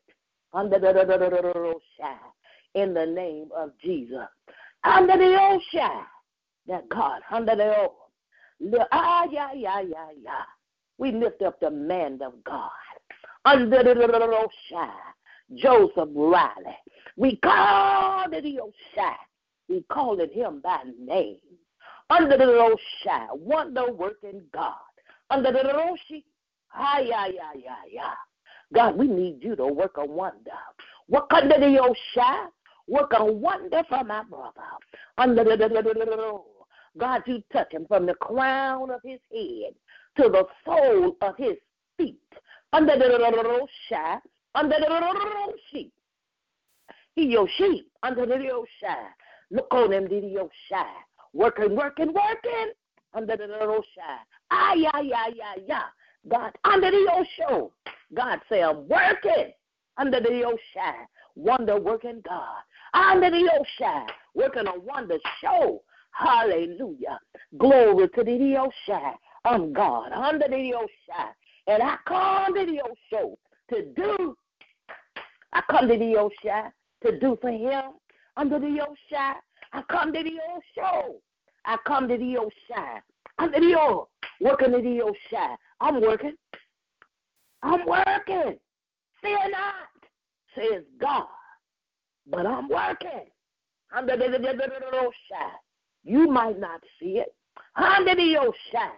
Under 0.54 0.78
the 0.78 0.88
OSHA, 0.88 2.16
in 2.76 2.94
the 2.94 3.06
name 3.06 3.50
of 3.56 3.72
Jesus. 3.84 4.28
Under 4.84 5.14
the 5.14 5.58
OSHA, 5.76 6.04
that 6.68 6.88
God, 6.90 7.22
under 7.32 7.56
the 7.56 7.78
old. 7.78 7.92
Ah, 8.92 9.26
yeah, 9.30 9.52
yeah, 9.54 9.82
yeah, 9.82 10.08
yeah. 10.22 10.44
We 10.98 11.12
lift 11.12 11.42
up 11.42 11.60
the 11.60 11.70
man 11.70 12.20
of 12.22 12.44
God. 12.44 12.70
Under 13.46 13.84
the 13.84 13.94
Oshai, 13.94 14.90
Joseph 15.56 16.10
Riley. 16.16 16.78
We 17.18 17.36
call 17.38 18.30
the 18.30 18.38
Oshai. 18.38 19.16
We 19.68 19.84
call 19.90 20.20
it 20.22 20.32
him 20.32 20.62
by 20.64 20.80
name. 21.00 21.38
Under 22.10 22.38
the 22.38 22.46
Oshai, 22.46 23.38
wonder 23.38 23.92
working 23.92 24.42
God. 24.54 24.76
Under 25.30 25.52
the 25.52 25.60
Roshi, 25.60 26.24
ah, 26.76 27.00
yeah, 27.00 27.26
yeah, 27.26 27.52
yeah, 27.56 27.76
yeah. 27.92 28.14
God, 28.74 28.98
we 28.98 29.08
need 29.08 29.44
you 29.44 29.56
to 29.56 29.68
work 29.68 29.98
a 29.98 30.06
wonder. 30.06 30.52
Work 31.08 31.32
under 31.32 31.60
the 31.60 31.66
Osha. 31.66 32.48
Work 32.88 33.14
a 33.18 33.26
wonder 33.26 33.84
for 33.88 34.04
my 34.04 34.24
brother. 34.24 34.52
Under 35.18 35.44
the 35.44 36.42
God, 36.98 37.24
you 37.26 37.44
touch 37.52 37.72
him 37.72 37.86
from 37.88 38.06
the 38.06 38.14
crown 38.16 38.92
of 38.92 39.02
his 39.04 39.20
head 39.32 39.74
to 40.18 40.30
the 40.30 40.46
sole 40.66 41.16
of 41.22 41.36
his 41.38 41.58
feet. 41.98 42.20
Under 42.72 42.98
the 42.98 43.06
Osha. 43.06 44.20
Under 44.56 44.76
the 44.80 45.54
sheep. 45.72 45.92
He 47.16 47.26
your 47.28 47.48
sheep. 47.58 47.90
Under 48.04 48.26
the 48.26 48.36
Osha. 48.36 48.96
Look 49.50 49.68
on 49.72 49.94
him, 49.94 50.06
the 50.06 50.22
Osha. 50.22 50.86
Working, 51.34 51.76
working, 51.76 52.14
working. 52.14 52.74
Under 53.14 53.38
the 53.38 53.46
Osha. 53.46 54.20
Ah, 54.52 54.74
yeah, 54.74 55.00
yeah, 55.02 55.28
yeah, 55.34 55.54
yeah. 55.66 55.84
God, 56.28 56.52
under 56.64 56.92
the 56.92 57.08
Osho. 57.12 57.72
God 58.14 58.40
say, 58.50 58.62
I'm 58.62 58.88
working 58.88 59.52
under 59.98 60.20
the 60.20 60.30
Osha. 60.30 60.94
Wonder 61.36 61.80
working 61.80 62.22
God. 62.28 62.62
Under 62.94 63.30
the 63.30 63.50
Osha. 63.60 64.08
Working 64.36 64.68
a 64.68 64.80
wonder 64.80 65.18
show. 65.42 65.82
Hallelujah. 66.12 67.20
Glory 67.58 68.08
to 68.10 68.24
the 68.24 68.32
Osha. 68.90 69.14
I'm 69.46 69.74
God. 69.74 70.12
Under 70.12 70.48
the 70.48 70.74
Osha. 70.74 71.30
And 71.68 71.82
I 71.82 71.98
come 72.06 72.56
to 72.56 72.66
the 72.66 72.82
Osho 72.82 73.38
to 73.70 73.86
do. 73.96 74.36
I 75.54 75.62
come 75.70 75.88
to 75.88 75.98
the 75.98 76.30
Osha 76.46 76.72
to 77.06 77.20
do 77.20 77.38
for 77.42 77.52
him. 77.52 77.94
Under 78.38 78.60
the 78.60 78.66
Osha. 78.80 79.36
I 79.74 79.82
come 79.90 80.14
to 80.14 80.24
the 80.24 80.38
Osho. 80.56 81.16
I 81.66 81.78
come 81.86 82.08
to 82.08 82.18
the 82.18 82.36
Osha. 82.36 83.02
Under 83.40 83.60
the 83.60 83.76
O. 83.78 84.10
Working 84.40 84.72
to 84.72 84.78
the 84.78 85.14
Osha. 85.34 85.56
I'm 85.80 86.02
working. 86.02 86.36
I'm 87.64 87.86
working. 87.86 88.58
Fear 89.22 89.50
not, 89.52 89.74
says 90.54 90.84
God. 91.00 91.28
But 92.28 92.46
I'm 92.46 92.70
working. 92.70 93.26
Under 93.96 94.18
the 94.18 94.26
ocean. 94.26 95.52
You 96.04 96.28
might 96.28 96.60
not 96.60 96.82
see 97.00 97.20
it. 97.20 97.34
Under 97.76 98.16
the 98.16 98.38
ocean. 98.38 98.92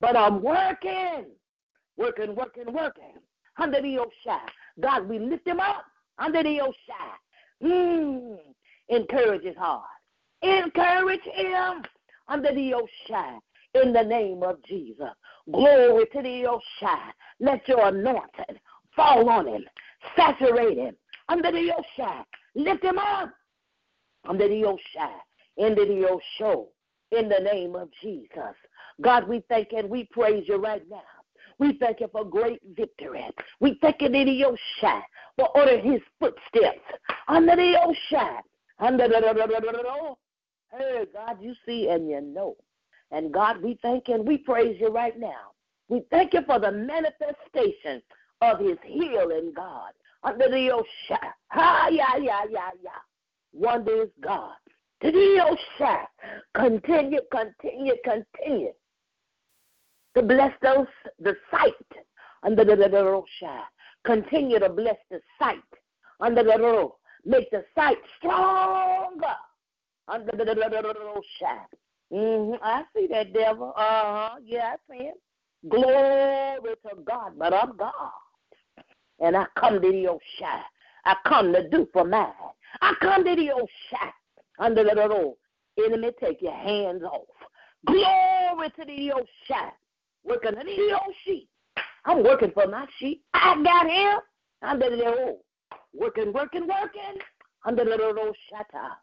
But 0.00 0.16
I'm 0.16 0.42
working. 0.42 1.26
Working, 1.96 2.34
working, 2.34 2.72
working. 2.72 3.14
Under 3.58 3.80
the 3.80 3.98
ocean. 3.98 4.46
God, 4.80 5.08
we 5.08 5.18
lift 5.18 5.46
him 5.46 5.60
up. 5.60 5.84
Under 6.18 6.42
the 6.42 6.60
ocean. 6.60 7.12
Mm. 7.62 8.38
Encourage 8.88 9.44
his 9.44 9.56
heart. 9.56 9.84
Encourage 10.42 11.22
him 11.22 11.82
under 12.28 12.52
the 12.54 12.74
ocean 12.74 13.40
in 13.74 13.92
the 13.92 14.02
name 14.02 14.42
of 14.42 14.62
Jesus. 14.64 15.10
Glory 15.50 16.04
to 16.12 16.22
the 16.22 16.44
Oshai. 16.44 17.10
Let 17.40 17.66
your 17.68 17.88
anointing 17.88 18.58
fall 18.94 19.28
on 19.28 19.46
him, 19.46 19.64
saturate 20.16 20.78
him 20.78 20.96
under 21.28 21.50
the 21.50 21.72
Oshai. 21.72 22.24
Lift 22.54 22.84
him 22.84 22.98
up 22.98 23.32
under 24.28 24.48
the 24.48 24.62
Oshai, 24.62 25.12
into 25.56 25.84
the 25.84 26.06
Osho, 26.06 26.68
in 27.10 27.28
the 27.28 27.40
name 27.40 27.74
of 27.74 27.88
Jesus. 28.02 28.54
God, 29.00 29.28
we 29.28 29.42
thank 29.48 29.72
and 29.72 29.88
we 29.88 30.04
praise 30.12 30.44
you 30.46 30.56
right 30.56 30.82
now. 30.88 31.02
We 31.58 31.78
thank 31.78 32.00
you 32.00 32.08
for 32.10 32.24
great 32.24 32.60
victory. 32.76 33.24
We 33.60 33.78
thank 33.80 34.00
you, 34.00 34.08
the 34.08 34.24
Oshai, 34.24 35.02
for 35.36 35.48
ordering 35.56 35.92
his 35.92 36.00
footsteps 36.18 36.80
under 37.28 37.56
the 37.56 37.94
Oshai. 38.12 38.38
Under 38.78 39.06
the 39.06 40.16
Hey, 40.72 41.04
God, 41.12 41.38
you 41.40 41.54
see 41.66 41.88
and 41.88 42.08
you 42.08 42.20
know. 42.20 42.56
And 43.10 43.32
God, 43.32 43.62
we 43.62 43.78
thank 43.82 44.08
and 44.08 44.26
we 44.26 44.38
praise 44.38 44.76
you 44.80 44.88
right 44.88 45.18
now. 45.18 45.52
We 45.88 46.02
thank 46.10 46.32
you 46.32 46.40
for 46.46 46.58
the 46.58 46.72
manifestation 46.72 48.02
of 48.40 48.58
his 48.58 48.78
healing, 48.84 49.52
God. 49.54 49.92
Under 50.24 50.48
the 50.48 50.70
Osha. 50.70 51.18
Ha, 51.48 51.88
yeah, 51.90 52.16
yeah, 52.16 52.42
yeah, 52.48 52.70
yeah. 52.82 52.90
Wonder 53.52 54.02
is 54.04 54.10
God. 54.22 54.54
To 55.02 55.10
the 55.10 55.56
Osha. 55.80 56.06
Continue, 56.54 57.20
continue, 57.30 57.94
continue 58.04 58.72
to 60.14 60.22
bless 60.22 60.52
those, 60.62 60.86
the 61.18 61.34
sight 61.50 61.72
under 62.42 62.64
the 62.64 62.74
Osha. 62.74 63.62
Continue 64.04 64.58
to 64.58 64.68
bless 64.68 64.96
the 65.10 65.20
sight 65.38 65.58
under 66.20 66.42
the 66.42 66.58
road. 66.58 66.92
Make 67.24 67.50
the 67.50 67.64
sight 67.74 67.98
stronger 68.18 69.36
under 70.08 70.32
the 70.32 70.54
Osha. 70.54 71.66
Mm-hmm. 72.12 72.62
I 72.62 72.84
see 72.94 73.06
that 73.08 73.32
devil. 73.32 73.72
Uh 73.76 73.80
huh. 73.80 74.30
Yeah, 74.44 74.74
I 74.74 74.92
see 74.92 75.04
it. 75.04 75.14
Glory 75.68 76.74
to 76.86 77.02
God, 77.04 77.32
but 77.38 77.54
I'm 77.54 77.76
God. 77.76 77.92
And 79.22 79.36
I 79.36 79.46
come 79.58 79.80
to 79.80 79.80
the 79.80 80.06
Oshai. 80.08 80.60
I 81.04 81.16
come 81.26 81.52
to 81.52 81.68
do 81.68 81.88
for 81.92 82.04
mine. 82.04 82.32
I 82.80 82.94
come 83.00 83.24
to 83.24 83.34
the 83.34 83.48
Oshai. 83.48 84.10
Under 84.58 84.84
the 84.84 84.94
Lord. 84.94 85.36
Enemy, 85.82 86.10
take 86.20 86.42
your 86.42 86.52
hands 86.52 87.02
off. 87.02 87.22
Glory 87.86 88.68
to 88.70 88.84
the 88.84 89.12
Oshai. 89.14 89.70
Working 90.24 90.52
to 90.52 90.64
the 90.64 90.92
old 90.92 91.14
sheep. 91.24 91.48
I'm 92.04 92.22
working 92.22 92.52
for 92.52 92.66
my 92.66 92.86
sheep. 92.98 93.22
I 93.34 93.60
got 93.62 93.88
him 93.88 94.20
under 94.62 94.94
the 94.96 95.06
old. 95.06 95.40
Working, 95.94 96.32
working, 96.32 96.66
working 96.66 97.20
under 97.64 97.84
the 97.84 98.02
old 98.02 98.36
shatta. 98.52 98.96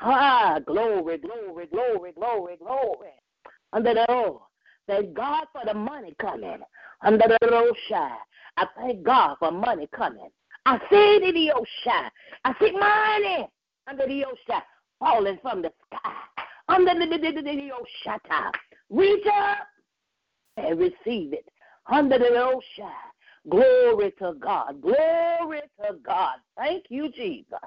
Ah, 0.00 0.58
glory, 0.66 1.18
glory, 1.18 1.66
glory, 1.66 2.12
glory, 2.12 2.56
glory. 2.56 3.10
Under 3.72 3.94
the 3.94 4.10
old. 4.10 4.40
Thank 4.86 5.14
God 5.14 5.44
for 5.52 5.62
the 5.64 5.74
money 5.74 6.14
coming. 6.20 6.58
Under 7.02 7.26
the 7.28 7.38
ocean. 7.50 8.16
I 8.56 8.66
thank 8.76 9.02
God 9.02 9.36
for 9.38 9.50
money 9.50 9.88
coming. 9.94 10.28
I 10.66 10.78
see 10.90 11.16
it 11.16 11.22
in 11.22 11.34
the 11.34 11.52
ocean. 11.52 12.10
I 12.44 12.54
see 12.60 12.72
money 12.72 13.48
under 13.88 14.06
the 14.06 14.24
ocean 14.24 14.62
falling 14.98 15.38
from 15.42 15.62
the 15.62 15.72
sky. 15.86 16.12
Under 16.68 16.94
the, 16.94 17.06
the, 17.06 17.32
the, 17.32 17.42
the 17.42 17.70
ocean. 17.72 18.52
Reach 18.90 19.26
up 19.26 19.58
and 20.56 20.78
receive 20.78 21.32
it. 21.32 21.48
Under 21.86 22.18
the 22.18 22.36
ocean. 22.36 22.92
Glory 23.48 24.12
to 24.18 24.34
God. 24.38 24.80
Glory 24.80 25.62
to 25.80 25.94
God. 26.04 26.36
Thank 26.56 26.84
you, 26.90 27.10
Jesus. 27.10 27.58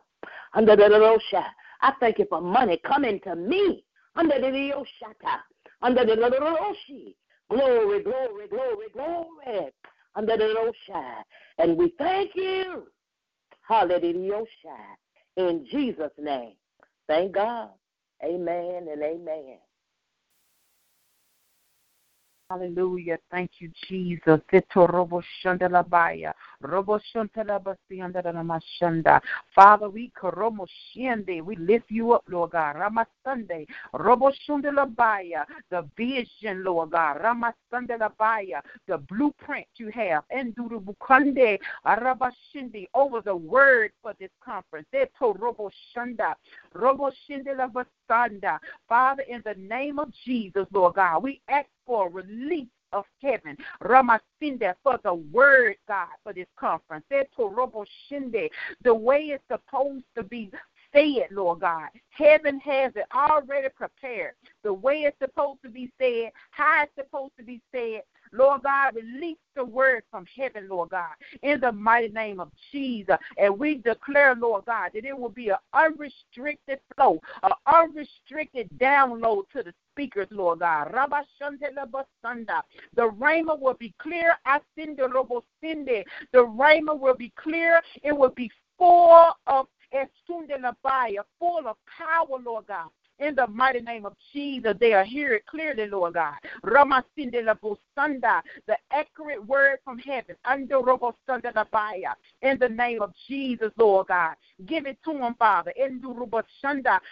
Under 0.54 0.76
the 0.76 0.86
ocean. 0.86 1.43
I 1.82 1.93
thank 2.00 2.19
you 2.19 2.26
for 2.30 2.39
money 2.39 2.80
coming 2.86 3.19
to 3.21 3.36
me. 3.36 3.84
Under 4.15 4.39
the 4.39 4.71
ocean 4.74 5.15
under 5.86 6.04
the 6.04 6.15
Roshi. 6.15 7.15
Glory, 7.50 8.02
glory, 8.02 8.48
glory, 8.48 8.88
glory. 8.91 9.71
Under 10.15 10.38
the 10.38 10.56
Roshi. 10.56 11.23
And 11.58 11.78
we 11.78 11.93
thank 11.97 12.32
you. 12.36 12.88
Hallelujah. 13.67 14.47
In 15.38 15.65
Jesus' 15.71 16.12
name. 16.19 16.54
Thank 17.08 17.34
God. 17.34 17.69
Amen 18.23 18.88
and 18.91 19.01
amen. 19.04 19.58
Hallelujah. 22.51 23.17
Thank 23.31 23.53
you, 23.58 23.71
Jesus. 23.88 24.39
Father, 29.55 29.89
we 29.89 30.12
we 31.41 31.55
lift 31.55 31.89
you 31.89 32.12
up, 32.13 32.23
Lord 32.29 32.51
God. 32.51 32.75
Rama 32.75 33.08
Sunday. 33.23 33.65
The 33.93 35.89
vision, 35.97 36.63
Lord 36.63 36.91
God. 36.91 37.23
Rama 37.23 37.51
Sunday 37.71 37.97
The 37.97 38.97
blueprint 39.10 39.67
you 39.77 39.89
have. 39.89 40.23
Endurubukande 40.31 41.58
Arabashindi 41.84 42.88
over 42.93 43.21
the 43.21 43.36
word 43.36 43.91
for 44.03 44.13
this 44.19 44.29
conference. 44.43 44.86
Father, 48.88 49.23
in 49.27 49.41
the 49.43 49.55
name 49.58 49.97
of 49.97 50.13
Jesus, 50.23 50.67
Lord 50.71 50.93
God, 50.93 51.23
we 51.23 51.41
ask 51.49 51.67
for 51.86 52.10
release 52.10 52.67
of 52.93 53.06
heaven. 53.21 53.58
Ramasinda 53.84 54.76
for 54.84 55.00
the 55.04 55.13
word, 55.13 55.76
God, 55.88 56.08
for 56.24 56.34
this 56.34 56.48
conference. 56.58 57.06
The 57.10 57.26
way 58.93 59.19
it's 59.19 59.43
supposed 59.52 60.06
to 60.15 60.24
be 60.24 60.52
said, 60.93 61.28
Lord 61.32 61.60
God. 61.60 61.89
Heaven 62.10 62.60
has 62.62 62.93
it 62.95 63.06
already 63.13 63.67
prepared. 63.76 64.34
The 64.63 64.74
way 64.74 65.02
it's 65.02 65.19
supposed 65.19 65.62
to 65.63 65.69
be 65.69 65.91
said, 66.00 66.32
how 66.52 66.84
it's 66.84 66.95
supposed 66.95 67.34
to 67.38 67.43
be 67.43 67.62
said. 67.74 68.04
Lord 68.36 68.63
God, 68.63 68.95
release 68.95 69.38
the 69.56 69.63
word 69.63 70.04
from 70.12 70.26
heaven, 70.36 70.67
Lord 70.69 70.89
God, 70.89 71.13
in 71.41 71.60
the 71.60 71.71
mighty 71.71 72.10
name 72.10 72.39
of 72.39 72.52
Jesus. 72.71 73.17
And 73.38 73.58
we 73.58 73.76
declare, 73.76 74.36
Lord 74.36 74.65
God, 74.65 74.91
that 74.93 75.06
it 75.06 75.17
will 75.17 75.30
be 75.30 75.50
an 75.50 75.58
unrestricted 75.74 76.80
flow, 76.95 77.19
an 77.43 77.52
unrestricted 77.65 78.69
download 78.78 79.43
to 79.54 79.63
the 79.63 79.74
speakers, 79.93 80.28
Lord 80.32 80.60
God. 80.60 80.91
The 80.91 83.02
rhema 83.02 83.60
will 83.60 83.76
be 83.76 83.93
clear. 84.00 84.36
The 84.45 86.04
rhema 86.34 87.00
will 87.00 87.15
be 87.15 87.32
clear. 87.36 87.82
It 88.04 88.12
will 88.12 88.30
be 88.30 88.52
full 88.78 89.32
of 89.48 89.67
full 91.39 91.67
of 91.67 91.78
power, 91.98 92.38
Lord 92.43 92.67
God 92.67 92.89
In 93.19 93.36
the 93.36 93.47
mighty 93.47 93.80
name 93.80 94.06
of 94.06 94.13
Jesus, 94.34 94.75
they 94.80 94.91
are 94.93 95.06
hear 95.06 95.34
it 95.34 95.45
clearly, 95.45 95.88
Lord 95.88 96.15
God. 96.15 96.34
The 96.63 98.78
accurate 98.91 99.45
word 99.45 99.80
from 99.86 99.99
heaven. 99.99 100.36
In 100.45 100.67
the 102.60 102.69
name 102.69 103.01
of 103.01 103.13
Jesus, 103.28 103.71
Lord 103.78 104.08
God. 104.08 104.36
Give 104.65 104.86
it 104.86 104.97
to 105.06 105.13
them, 105.13 105.36
Father. 105.36 105.71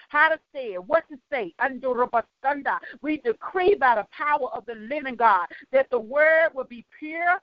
How 0.09 0.29
to 0.29 0.39
say 0.53 0.73
it, 0.73 0.83
what 0.83 1.05
to 1.09 1.17
say. 1.31 1.55
We 3.01 3.17
decree 3.17 3.75
by 3.75 3.95
the 3.95 4.05
power 4.11 4.49
of 4.53 4.65
the 4.65 4.75
living 4.75 5.15
God 5.15 5.47
that 5.71 5.89
the 5.89 5.99
word 5.99 6.49
will 6.53 6.65
be 6.65 6.85
pure. 6.99 7.41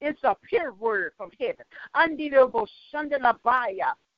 It's 0.00 0.24
a 0.24 0.34
pure 0.48 0.72
word 0.72 1.12
from 1.18 1.30
heaven 1.38 1.66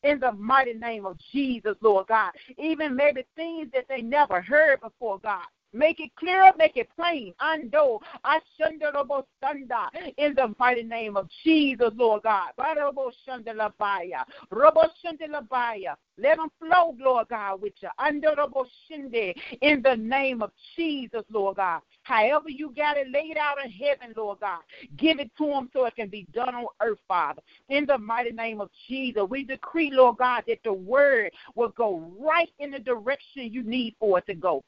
in 0.02 0.18
the 0.20 0.32
mighty 0.32 0.74
name 0.74 1.06
of 1.06 1.18
Jesus, 1.32 1.76
Lord 1.80 2.06
God. 2.06 2.32
Even 2.58 2.96
maybe 2.96 3.24
things 3.36 3.68
that 3.72 3.86
they 3.88 4.02
never 4.02 4.40
heard 4.40 4.80
before, 4.80 5.18
God. 5.18 5.44
Make 5.72 6.00
it 6.00 6.10
clear, 6.16 6.52
make 6.58 6.76
it 6.76 6.88
plain. 6.96 7.32
Ando, 7.40 8.00
Ashandarabosanda, 8.24 9.88
in 10.16 10.34
the 10.34 10.52
mighty 10.58 10.82
name 10.82 11.16
of 11.16 11.28
Jesus, 11.44 11.90
Lord 11.94 12.24
God. 12.24 12.50
Baraboshandalabaya, 12.58 14.24
Roboshandalabaya. 14.52 15.94
Let 16.18 16.36
them 16.36 16.48
flow, 16.58 16.96
Lord 16.98 17.28
God, 17.28 17.62
with 17.62 17.72
you. 17.80 17.88
Andaraboshinde, 18.00 19.34
in 19.62 19.80
the 19.82 19.96
name 19.96 20.42
of 20.42 20.50
Jesus, 20.76 21.22
Lord 21.30 21.56
God. 21.56 21.82
However 22.02 22.50
you 22.50 22.74
got 22.76 22.96
it 22.96 23.08
laid 23.10 23.36
out 23.36 23.64
in 23.64 23.70
heaven, 23.70 24.12
Lord 24.16 24.40
God, 24.40 24.60
give 24.96 25.20
it 25.20 25.30
to 25.38 25.46
them 25.46 25.70
so 25.72 25.84
it 25.86 25.94
can 25.94 26.08
be 26.08 26.26
done 26.34 26.54
on 26.54 26.66
earth, 26.82 26.98
Father. 27.06 27.42
In 27.68 27.86
the 27.86 27.96
mighty 27.96 28.32
name 28.32 28.60
of 28.60 28.70
Jesus, 28.88 29.22
we 29.30 29.44
decree, 29.44 29.90
Lord 29.92 30.16
God, 30.16 30.42
that 30.48 30.58
the 30.64 30.72
word 30.72 31.30
will 31.54 31.68
go 31.70 32.12
right 32.18 32.50
in 32.58 32.72
the 32.72 32.80
direction 32.80 33.52
you 33.52 33.62
need 33.62 33.94
for 34.00 34.18
it 34.18 34.26
to 34.26 34.34
go 34.34 34.64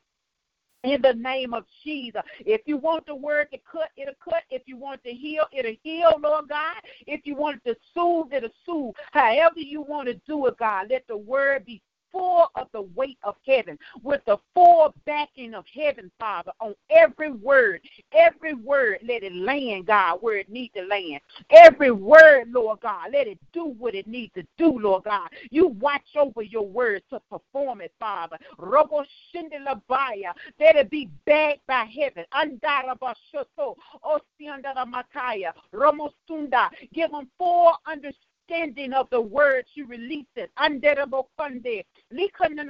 in 0.84 1.00
the 1.02 1.14
name 1.14 1.54
of 1.54 1.64
Jesus. 1.84 2.22
If 2.40 2.62
you 2.66 2.76
want 2.76 3.06
the 3.06 3.14
word 3.14 3.48
to 3.52 3.58
cut, 3.70 3.90
it'll 3.96 4.14
cut. 4.22 4.42
If 4.50 4.62
you 4.66 4.76
want 4.76 5.02
to 5.04 5.10
heal, 5.10 5.44
it'll 5.52 5.76
heal, 5.82 6.14
Lord 6.20 6.48
God. 6.48 6.76
If 7.06 7.22
you 7.24 7.36
want 7.36 7.62
to 7.64 7.76
soothe, 7.94 8.32
it'll 8.32 8.50
soothe. 8.66 8.94
However 9.12 9.60
you 9.60 9.82
want 9.82 10.08
to 10.08 10.14
do 10.26 10.46
it, 10.46 10.58
God, 10.58 10.88
let 10.90 11.06
the 11.08 11.16
word 11.16 11.64
be 11.64 11.80
full 12.12 12.48
of 12.54 12.68
the 12.72 12.82
weight 12.82 13.18
of 13.22 13.36
heaven, 13.46 13.78
with 14.02 14.20
the 14.26 14.36
full 14.54 14.94
backing 15.06 15.54
of 15.54 15.64
heaven, 15.74 16.10
Father, 16.20 16.52
on 16.60 16.74
every 16.90 17.32
word. 17.32 17.80
Every 18.12 18.54
word, 18.54 18.98
let 19.06 19.22
it 19.22 19.34
land, 19.34 19.86
God, 19.86 20.18
where 20.20 20.36
it 20.36 20.50
needs 20.50 20.74
to 20.74 20.84
land. 20.84 21.20
Every 21.50 21.90
word, 21.90 22.50
Lord 22.50 22.80
God, 22.80 23.10
let 23.12 23.26
it 23.26 23.38
do 23.52 23.64
what 23.64 23.94
it 23.94 24.06
needs 24.06 24.32
to 24.34 24.46
do, 24.58 24.78
Lord 24.78 25.04
God. 25.04 25.28
You 25.50 25.68
watch 25.68 26.02
over 26.16 26.42
your 26.42 26.66
words 26.66 27.04
to 27.10 27.20
perform 27.30 27.80
it, 27.80 27.92
Father. 27.98 28.38
Robo 28.58 29.04
Labaya, 29.34 30.32
let 30.60 30.76
it 30.76 30.90
be 30.90 31.08
backed 31.26 31.66
by 31.66 31.84
heaven. 31.84 32.24
Andarabashoto, 32.34 33.76
Osiandaramataya, 34.04 35.52
Romosunda, 35.72 36.68
give 36.92 37.10
them 37.10 37.28
full 37.38 37.72
understanding 37.86 38.31
understanding 38.50 38.92
of 38.92 39.08
the 39.10 39.20
words 39.20 39.68
you 39.74 39.86
release 39.86 40.26
it. 40.36 40.50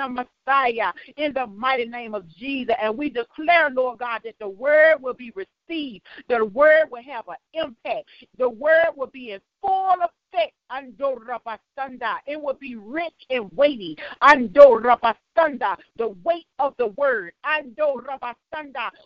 Messiah 0.08 0.92
in 1.16 1.32
the 1.32 1.46
mighty 1.46 1.86
name 1.86 2.14
of 2.14 2.28
Jesus. 2.28 2.74
And 2.80 2.96
we 2.96 3.10
declare, 3.10 3.70
Lord 3.70 3.98
God, 3.98 4.20
that 4.24 4.34
the 4.40 4.48
word 4.48 4.96
will 5.00 5.14
be 5.14 5.32
received. 5.34 6.04
The 6.28 6.44
word 6.44 6.86
will 6.90 7.02
have 7.02 7.28
an 7.28 7.36
impact. 7.54 8.08
The 8.38 8.48
word 8.48 8.90
will 8.96 9.08
be 9.08 9.32
in 9.32 9.40
full 9.60 9.96
effect. 10.32 10.52
It 12.26 12.40
will 12.40 12.54
be 12.54 12.76
rich 12.76 13.26
and 13.30 13.50
weighty. 13.52 13.96
The 15.96 16.08
weight 16.24 16.46
of 16.58 16.74
the 16.78 16.86
word. 16.88 17.34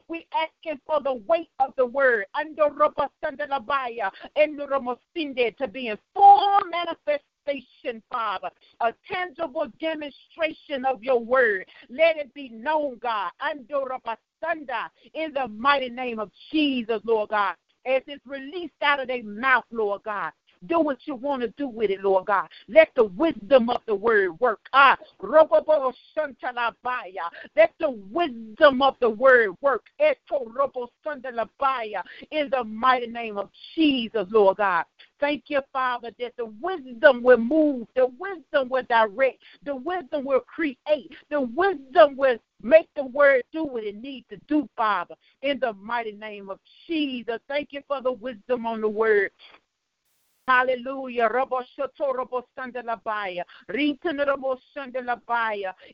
We 0.08 0.26
asking 0.32 0.80
for 0.86 1.00
the 1.00 1.14
weight 1.26 1.50
of 1.58 1.74
the 1.76 1.86
word. 1.86 2.26
To 5.58 5.68
be 5.68 5.88
in 5.88 5.98
full 6.14 6.60
manifestation, 6.70 8.02
Father, 8.10 8.50
a 8.80 8.92
tangible 9.10 9.66
demonstration 9.80 10.84
of 10.84 11.02
your 11.02 11.20
word. 11.20 11.66
Let 11.88 12.16
it 12.16 12.34
be 12.34 12.48
known, 12.48 12.98
God, 12.98 13.30
in 15.14 15.32
the 15.32 15.48
mighty 15.48 15.88
name 15.88 16.18
of 16.18 16.30
Jesus, 16.50 17.00
Lord 17.04 17.30
God, 17.30 17.54
as 17.86 18.02
it's 18.06 18.26
released 18.26 18.74
out 18.82 19.00
of 19.00 19.08
their 19.08 19.22
mouth, 19.22 19.64
Lord 19.70 20.02
God. 20.04 20.32
Do 20.66 20.81
what 20.81 20.99
you 21.05 21.14
want 21.14 21.42
to 21.42 21.49
do 21.57 21.69
with 21.69 21.90
it, 21.90 22.03
Lord 22.03 22.27
God. 22.27 22.49
Let 22.69 22.88
the 22.97 23.05
wisdom 23.05 23.71
of 23.71 23.83
the 23.87 23.95
word 23.95 24.38
work. 24.40 24.61
Ah, 24.73 24.97
let 25.21 25.49
the 27.79 27.90
wisdom 28.11 28.83
of 28.83 28.97
the 29.01 29.11
word 29.11 29.51
work. 29.61 29.85
In 32.31 32.51
the 32.51 32.64
mighty 32.64 33.07
name 33.07 33.38
of 33.38 33.51
Jesus, 33.75 34.27
Lord 34.31 34.57
God. 34.57 34.85
Thank 35.19 35.45
you, 35.49 35.61
Father, 35.73 36.11
that 36.19 36.35
the 36.37 36.47
wisdom 36.61 37.23
will 37.23 37.38
move, 37.38 37.87
the 37.95 38.07
wisdom 38.19 38.69
will 38.69 38.83
direct, 38.88 39.38
the 39.64 39.75
wisdom 39.75 40.25
will 40.25 40.40
create, 40.40 41.11
the 41.31 41.40
wisdom 41.40 42.16
will 42.16 42.37
make 42.62 42.88
the 42.97 43.05
word 43.05 43.42
do 43.53 43.64
what 43.64 43.85
it 43.85 43.97
needs 43.97 44.27
to 44.29 44.37
do, 44.49 44.69
Father, 44.77 45.14
in 45.42 45.59
the 45.61 45.73
mighty 45.75 46.12
name 46.12 46.51
of 46.51 46.59
Jesus. 46.87 47.38
Thank 47.49 47.73
you 47.73 47.81
for 47.88 48.03
the 48.03 48.12
wisdom 48.12 48.66
on 48.66 48.81
the 48.81 48.88
word. 48.88 49.31
Hallelujah. 50.46 51.28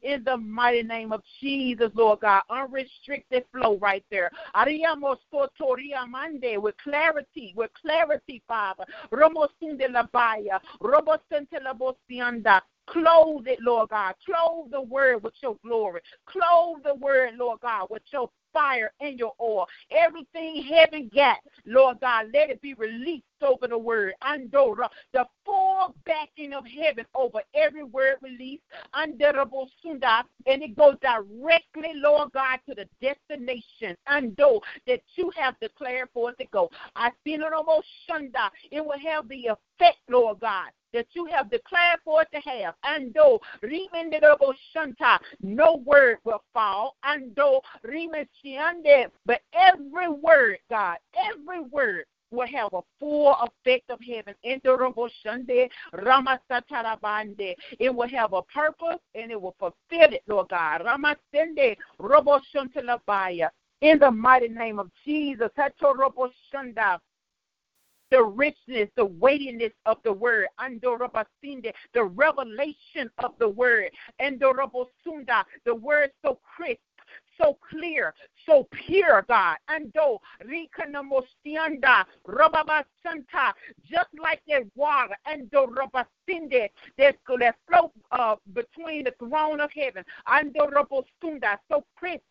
In 0.02 0.24
the 0.24 0.36
mighty 0.36 0.82
name 0.82 1.12
of 1.12 1.22
Jesus, 1.40 1.90
Lord 1.94 2.20
God. 2.20 2.42
Unrestricted 2.50 3.44
flow 3.50 3.78
right 3.78 4.04
there. 4.10 4.30
With 4.54 6.68
clarity, 6.82 7.54
with 7.56 7.70
clarity, 7.80 8.42
Father. 8.46 8.84
Clothe 12.88 13.46
it, 13.46 13.58
Lord 13.62 13.88
God. 13.88 14.14
Clothe 14.26 14.70
the 14.70 14.82
word 14.82 15.22
with 15.22 15.32
your 15.40 15.56
glory. 15.64 16.02
Clothe 16.26 16.82
the 16.84 16.96
word, 16.96 17.36
Lord 17.38 17.60
God, 17.60 17.86
with 17.90 18.02
your 18.12 18.28
fire 18.52 18.92
and 19.00 19.18
your 19.18 19.32
oil. 19.40 19.66
Everything 19.90 20.62
heaven 20.62 21.10
got, 21.14 21.38
Lord 21.66 22.00
God, 22.00 22.26
let 22.32 22.50
it 22.50 22.60
be 22.60 22.74
released 22.74 23.24
over 23.42 23.66
the 23.66 23.78
word. 23.78 24.14
Andora, 24.22 24.88
the 25.12 25.26
full 25.44 25.94
backing 26.04 26.52
of 26.52 26.64
heaven 26.66 27.04
over 27.14 27.40
every 27.54 27.84
word 27.84 28.16
released. 28.22 28.62
Underable 28.94 29.68
sunda, 29.82 30.24
and 30.46 30.62
it 30.62 30.76
goes 30.76 30.96
directly, 31.02 31.92
Lord 31.94 32.32
God, 32.32 32.60
to 32.68 32.74
the 32.74 32.88
destination. 33.00 33.96
Ando 34.08 34.60
that 34.86 35.00
you 35.16 35.30
have 35.36 35.58
declared 35.60 36.08
for 36.12 36.30
it 36.30 36.38
to 36.38 36.46
go. 36.46 36.70
I 36.96 37.10
feel 37.24 37.42
it 37.42 37.52
almost 37.52 37.86
shunda. 38.08 38.50
It 38.70 38.84
will 38.84 38.98
have 38.98 39.28
the 39.28 39.46
effect, 39.46 39.98
Lord 40.08 40.40
God, 40.40 40.70
that 40.92 41.06
you 41.12 41.24
have 41.26 41.50
declared 41.50 42.00
for 42.04 42.22
it 42.22 42.28
to 42.32 42.40
have. 42.48 42.74
and 42.84 43.12
though 43.14 43.40
Ando, 43.62 44.50
shanta, 44.72 45.18
no 45.40 45.76
word 45.84 46.18
will 46.24 46.42
fall. 46.52 46.96
and 47.04 47.34
though 47.34 47.62
Ando, 47.84 49.10
but 49.26 49.40
every 49.54 50.08
word, 50.08 50.58
God, 50.70 50.98
every 51.16 51.60
word 51.60 52.04
will 52.30 52.46
have 52.46 52.72
a 52.72 52.80
full 52.98 53.34
effect 53.34 53.90
of 53.90 54.00
heaven. 54.00 54.34
It 54.42 54.62
will 57.94 58.08
have 58.08 58.32
a 58.32 58.42
purpose 58.42 58.98
and 59.14 59.30
it 59.30 59.40
will 59.40 59.54
fulfill 59.58 60.12
it, 60.12 60.22
Lord 60.26 60.48
God. 60.48 60.82
In 63.80 63.98
the 63.98 64.10
mighty 64.10 64.48
name 64.48 64.78
of 64.78 64.90
Jesus 65.04 65.50
the 68.12 68.22
richness, 68.22 68.90
the 68.94 69.06
weightiness 69.06 69.72
of 69.86 69.96
the 70.04 70.12
word, 70.12 70.46
the 70.58 72.04
revelation 72.04 73.10
of 73.24 73.32
the 73.38 73.48
word, 73.48 73.90
the 74.18 75.74
word 75.74 76.10
so 76.22 76.38
crisp, 76.54 76.80
so 77.40 77.56
clear, 77.68 78.14
so 78.44 78.68
pure, 78.86 79.24
God. 79.28 79.56
Ando 79.70 80.18
rikanamostianda 80.44 82.04
robaba 82.28 82.84
santa, 83.02 83.54
just 83.90 84.10
like 84.22 84.42
that 84.46 84.64
water, 84.76 85.16
ando 85.26 85.66
robasinde 85.68 86.68
that 86.98 87.16
that 87.38 87.56
flow 87.66 87.90
uh, 88.10 88.36
between 88.52 89.04
the 89.04 89.14
throne 89.18 89.60
of 89.60 89.70
heaven. 89.72 90.04
Ando 90.28 90.70
robostunda, 90.70 91.56
so 91.70 91.82
crisp, 91.96 92.22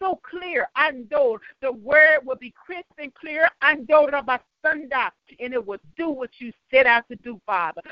so 0.00 0.20
clear. 0.28 0.68
Ando, 0.76 1.38
the 1.62 1.72
word 1.72 2.20
will 2.24 2.36
be 2.36 2.52
crisp 2.66 2.92
and 2.98 3.14
clear. 3.14 3.48
Ando 3.62 4.10
rabasanda 4.10 4.40
Sunda, 4.68 5.12
and 5.40 5.54
it 5.54 5.64
will 5.64 5.78
do 5.96 6.10
what 6.10 6.30
you 6.38 6.52
set 6.70 6.86
out 6.86 7.08
to 7.08 7.16
do, 7.16 7.40
Father. 7.46 7.82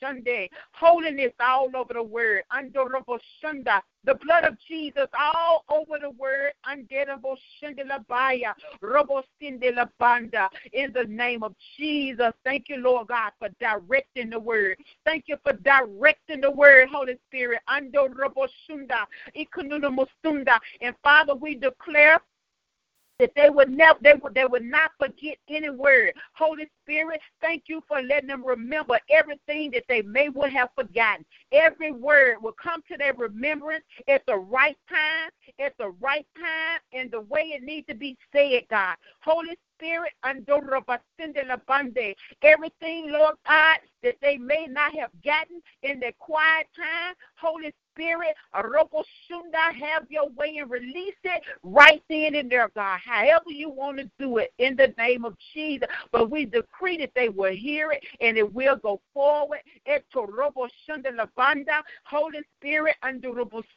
Sunday, 0.00 0.50
holiness 0.72 1.32
all 1.40 1.70
over 1.74 1.94
the 1.94 2.02
word. 2.02 2.42
Shunda, 2.52 3.80
the 4.04 4.14
blood 4.14 4.44
of 4.44 4.56
Jesus 4.68 5.08
all 5.18 5.64
over 5.68 5.98
the 6.00 6.10
word. 6.10 6.52
In 10.72 10.92
the 10.92 11.04
name 11.08 11.42
of 11.42 11.54
Jesus. 11.76 12.32
Thank 12.44 12.68
you, 12.68 12.76
Lord 12.76 13.08
God, 13.08 13.32
for 13.38 13.48
directing 13.60 14.30
the 14.30 14.38
word. 14.38 14.78
Thank 15.04 15.24
you 15.26 15.36
for 15.42 15.52
directing 15.54 16.40
the 16.40 16.50
word, 16.50 16.88
Holy 16.88 17.18
Spirit. 17.28 17.60
And 17.68 17.92
Father, 21.02 21.34
we 21.34 21.54
declare 21.54 22.20
that 23.18 23.32
they 23.34 23.50
would 23.50 23.70
never 23.70 23.98
they 24.02 24.14
would 24.14 24.34
they 24.34 24.44
would 24.44 24.64
not 24.64 24.90
forget 24.98 25.36
any 25.48 25.70
word. 25.70 26.12
Holy 26.34 26.68
Spirit, 26.82 27.20
thank 27.40 27.64
you 27.66 27.82
for 27.88 28.02
letting 28.02 28.28
them 28.28 28.44
remember 28.44 28.98
everything 29.10 29.70
that 29.72 29.84
they 29.88 30.02
may 30.02 30.28
would 30.28 30.52
have 30.52 30.68
forgotten. 30.74 31.24
Every 31.52 31.92
word 31.92 32.42
will 32.42 32.54
come 32.62 32.82
to 32.90 32.96
their 32.96 33.14
remembrance 33.14 33.84
at 34.08 34.24
the 34.26 34.36
right 34.36 34.76
time, 34.88 35.30
at 35.58 35.76
the 35.78 35.90
right 36.00 36.26
time, 36.36 36.80
and 36.92 37.10
the 37.10 37.22
way 37.22 37.52
it 37.54 37.62
needs 37.62 37.86
to 37.88 37.94
be 37.94 38.16
said, 38.32 38.62
God. 38.70 38.96
Holy 39.22 39.56
Spirit, 39.78 40.12
everything, 42.42 43.10
Lord 43.10 43.34
God, 43.46 43.78
that 44.02 44.16
they 44.20 44.38
may 44.38 44.66
not 44.66 44.94
have 44.96 45.10
gotten 45.24 45.60
in 45.82 46.00
their 46.00 46.12
quiet 46.18 46.66
time. 46.76 47.14
Holy 47.36 47.72
Spirit, 47.96 48.34
Shunda, 48.54 49.74
have 49.74 50.04
your 50.10 50.28
way 50.30 50.58
and 50.58 50.70
release 50.70 51.14
it 51.24 51.42
right 51.62 52.02
then 52.10 52.34
and 52.34 52.50
there, 52.50 52.70
God. 52.74 53.00
However 53.04 53.50
you 53.50 53.70
want 53.70 53.98
to 53.98 54.10
do 54.18 54.38
it 54.38 54.52
in 54.58 54.76
the 54.76 54.94
name 54.98 55.24
of 55.24 55.34
Jesus. 55.54 55.88
But 56.12 56.30
we 56.30 56.44
decree 56.44 56.98
that 56.98 57.12
they 57.14 57.30
will 57.30 57.54
hear 57.54 57.92
it 57.92 58.04
and 58.20 58.36
it 58.36 58.52
will 58.52 58.76
go 58.76 59.00
forward. 59.14 59.60
Holy 62.04 62.40
Spirit, 62.58 62.96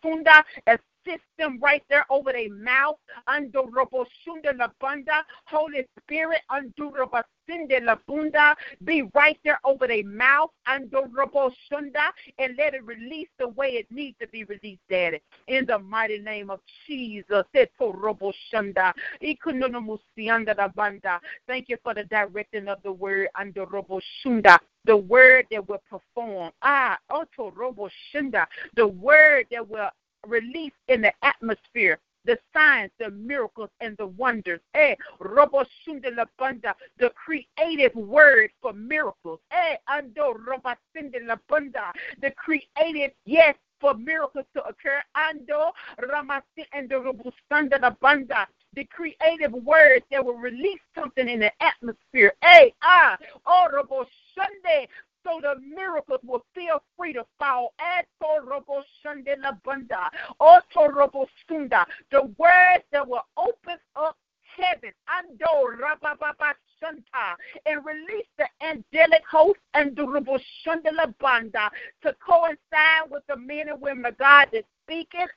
Sunda, 0.02 0.44
as 0.68 0.80
system 1.10 1.60
right 1.62 1.84
there 1.90 2.06
over 2.10 2.32
their 2.32 2.54
mouth. 2.54 2.98
Holy 5.46 5.86
Spirit, 6.04 6.42
be 8.86 9.02
right 9.14 9.40
there 9.44 9.60
over 9.64 9.88
their 9.88 10.06
mouth. 10.06 10.52
And 10.68 10.92
let 10.92 12.74
it 12.74 12.86
release 12.86 13.30
the 13.40 13.48
way 13.50 13.70
it 13.70 13.88
needs 13.92 14.18
to 14.20 14.28
be 14.28 14.44
released, 14.46 14.82
Daddy. 14.90 15.22
In 15.48 15.66
the 15.66 15.80
mighty 15.80 16.20
name 16.20 16.50
of 16.50 16.60
Jesus. 16.88 17.44
Thank 17.54 17.70
you 21.70 21.78
for 21.84 21.94
the 21.94 22.04
directing 22.10 22.68
of 22.68 22.84
the 22.84 22.92
word 22.92 23.30
under 23.36 23.66
shunda 23.66 24.60
the 24.86 24.96
word 24.98 25.46
that 25.52 25.68
will 25.68 25.82
perform. 25.90 26.52
Ah, 26.62 26.98
Oto 27.12 27.52
Robo 27.52 27.90
Shunda, 28.12 28.46
the 28.76 28.88
word 28.88 29.46
that 29.52 29.68
will 29.68 29.90
released 30.28 30.76
in 30.88 31.02
the 31.02 31.14
atmosphere 31.24 32.00
the 32.26 32.38
signs, 32.54 32.92
the 33.00 33.10
miracles, 33.10 33.70
and 33.82 33.98
the 33.98 34.08
wonders. 34.08 34.60
Eh, 34.74 34.96
robo 35.20 35.66
bunda, 36.38 36.76
the 36.98 37.12
creative 37.12 37.96
word 37.96 38.52
for 38.62 38.74
miracles. 38.74 39.40
Eh, 39.52 39.76
ando 39.90 40.36
roba 40.46 40.78
bunda, 41.48 41.94
the 42.22 42.32
creative, 42.32 43.12
yes, 43.26 43.56
for 43.80 43.94
miracles 43.96 44.46
to 44.54 44.64
occur. 44.64 45.02
Ando 45.18 45.72
ramasi 46.02 46.66
and 46.74 46.90
the 46.90 47.00
la 47.82 47.90
bunda, 47.90 48.48
the 48.76 48.86
creative 48.86 49.54
words 49.54 50.06
that 50.12 50.24
will 50.24 50.38
release 50.38 50.82
something 50.94 51.28
in 51.28 51.40
the 51.40 51.52
atmosphere. 51.62 52.34
Eh, 52.44 52.70
ah, 52.84 53.18
oh, 53.46 53.68
robo 53.74 54.06
Sunday, 54.36 54.88
so 55.24 55.40
the 55.42 55.56
miracles 55.62 56.20
will 56.24 56.46
feel 56.54 56.82
free 56.98 57.14
to 57.14 57.26
fall. 57.38 57.74
The 62.12 62.22
words 62.38 62.84
that 62.92 63.08
will 63.08 63.26
open 63.38 63.78
up 63.96 64.18
heaven 64.58 64.92
and 67.66 67.86
release 67.86 68.28
the 68.38 68.46
angelic 68.62 69.24
host 69.30 69.60
and 69.74 69.96
banda 71.20 71.72
to 72.04 72.16
coincide 72.26 73.10
with 73.10 73.24
the 73.28 73.38
men 73.38 73.70
and 73.70 73.82
women 73.82 74.06
of 74.06 74.18
God 74.18 74.48
that 74.52 74.66
speaking 74.86 75.28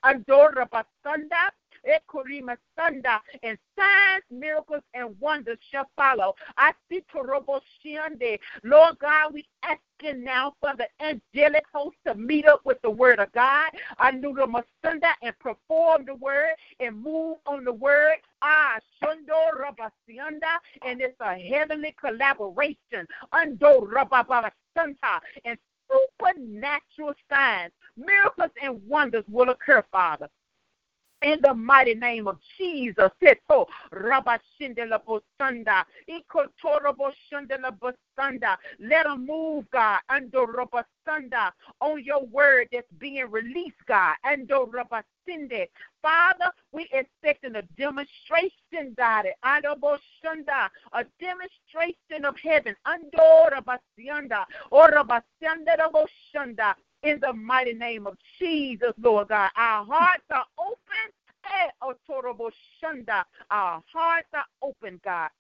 And 1.85 3.59
signs, 3.79 4.25
miracles, 4.31 4.83
and 4.95 5.19
wonders 5.21 5.59
shall 5.71 5.89
follow. 5.97 6.35
I 6.57 6.73
see 6.89 7.03
Toroboshiande. 7.13 8.39
Lord 8.65 8.99
God, 8.99 9.35
we 9.35 9.47
asking 9.63 10.25
now 10.25 10.55
for 10.61 10.73
the 10.77 10.89
angelic 11.01 11.65
host 11.73 11.97
to 12.07 12.15
meet 12.15 12.47
up 12.47 12.61
with 12.65 12.81
the 12.83 12.91
word 12.91 13.19
of 13.19 13.33
God. 13.33 13.71
I 13.99 14.13
knew 14.13 14.35
the 14.35 14.47
Masunda 14.47 15.13
and 15.23 15.39
perform 15.39 16.05
the 16.07 16.15
word 16.15 16.55
and 16.81 17.03
move 17.03 17.39
on 17.47 17.65
the 17.65 17.73
word. 17.73 18.17
Ah, 18.43 18.79
Shundo 19.03 19.51
Rabasianda, 19.59 20.59
and 20.87 21.01
it's 21.01 21.19
a 21.21 21.35
heavenly 21.35 21.95
collaboration. 22.01 23.07
Undo 23.33 23.89
Rababasanta, 23.93 25.21
and 25.45 25.59
supernatural 25.91 27.15
signs, 27.31 27.73
miracles, 27.97 28.51
and 28.63 28.81
wonders 28.89 29.25
will 29.29 29.51
occur, 29.51 29.85
Father 29.91 30.29
in 31.23 31.39
the 31.43 31.55
mighty 31.55 31.95
name 31.95 32.27
of 32.29 32.39
Jesus. 32.59 33.11
Seto 33.23 33.67
rabashindela 33.93 35.01
bosanda. 35.05 35.85
Ikotorobo 36.09 37.13
shindela 37.31 37.77
bosanda. 37.79 38.57
Let 38.81 39.05
them 39.05 39.27
move, 39.27 39.71
God. 39.71 40.01
Ando 40.11 40.47
rabasanda 40.47 41.51
on 41.81 42.03
your 42.05 42.25
word 42.27 42.69
that's 42.73 42.87
being 42.99 43.31
released, 43.31 43.85
God. 43.87 44.15
Ando 44.27 44.69
rabasinde. 44.71 45.69
Father, 46.03 46.51
we 46.73 46.89
expecting 46.93 47.57
a 47.57 47.63
demonstration, 47.79 48.95
God. 48.97 49.27
Ando 49.45 49.99
shanda. 50.25 50.69
A 50.93 51.05
demonstration 51.21 52.25
of 52.25 52.37
heaven. 52.43 52.75
Ando 52.87 53.51
rabasianda. 53.51 54.45
Or 54.71 54.91
rabasianda 54.91 55.77
boshanda 55.93 56.75
in 57.03 57.19
the 57.21 57.33
mighty 57.33 57.73
name 57.73 58.07
of 58.07 58.17
Jesus, 58.39 58.93
Lord 59.01 59.29
God. 59.29 59.51
Our 59.57 59.85
hearts 59.85 60.25
are 60.31 60.45
open. 60.59 60.77
Our 63.51 63.83
hearts 63.93 64.29
are 64.35 64.45
open, 64.63 65.01
God. 65.05 65.31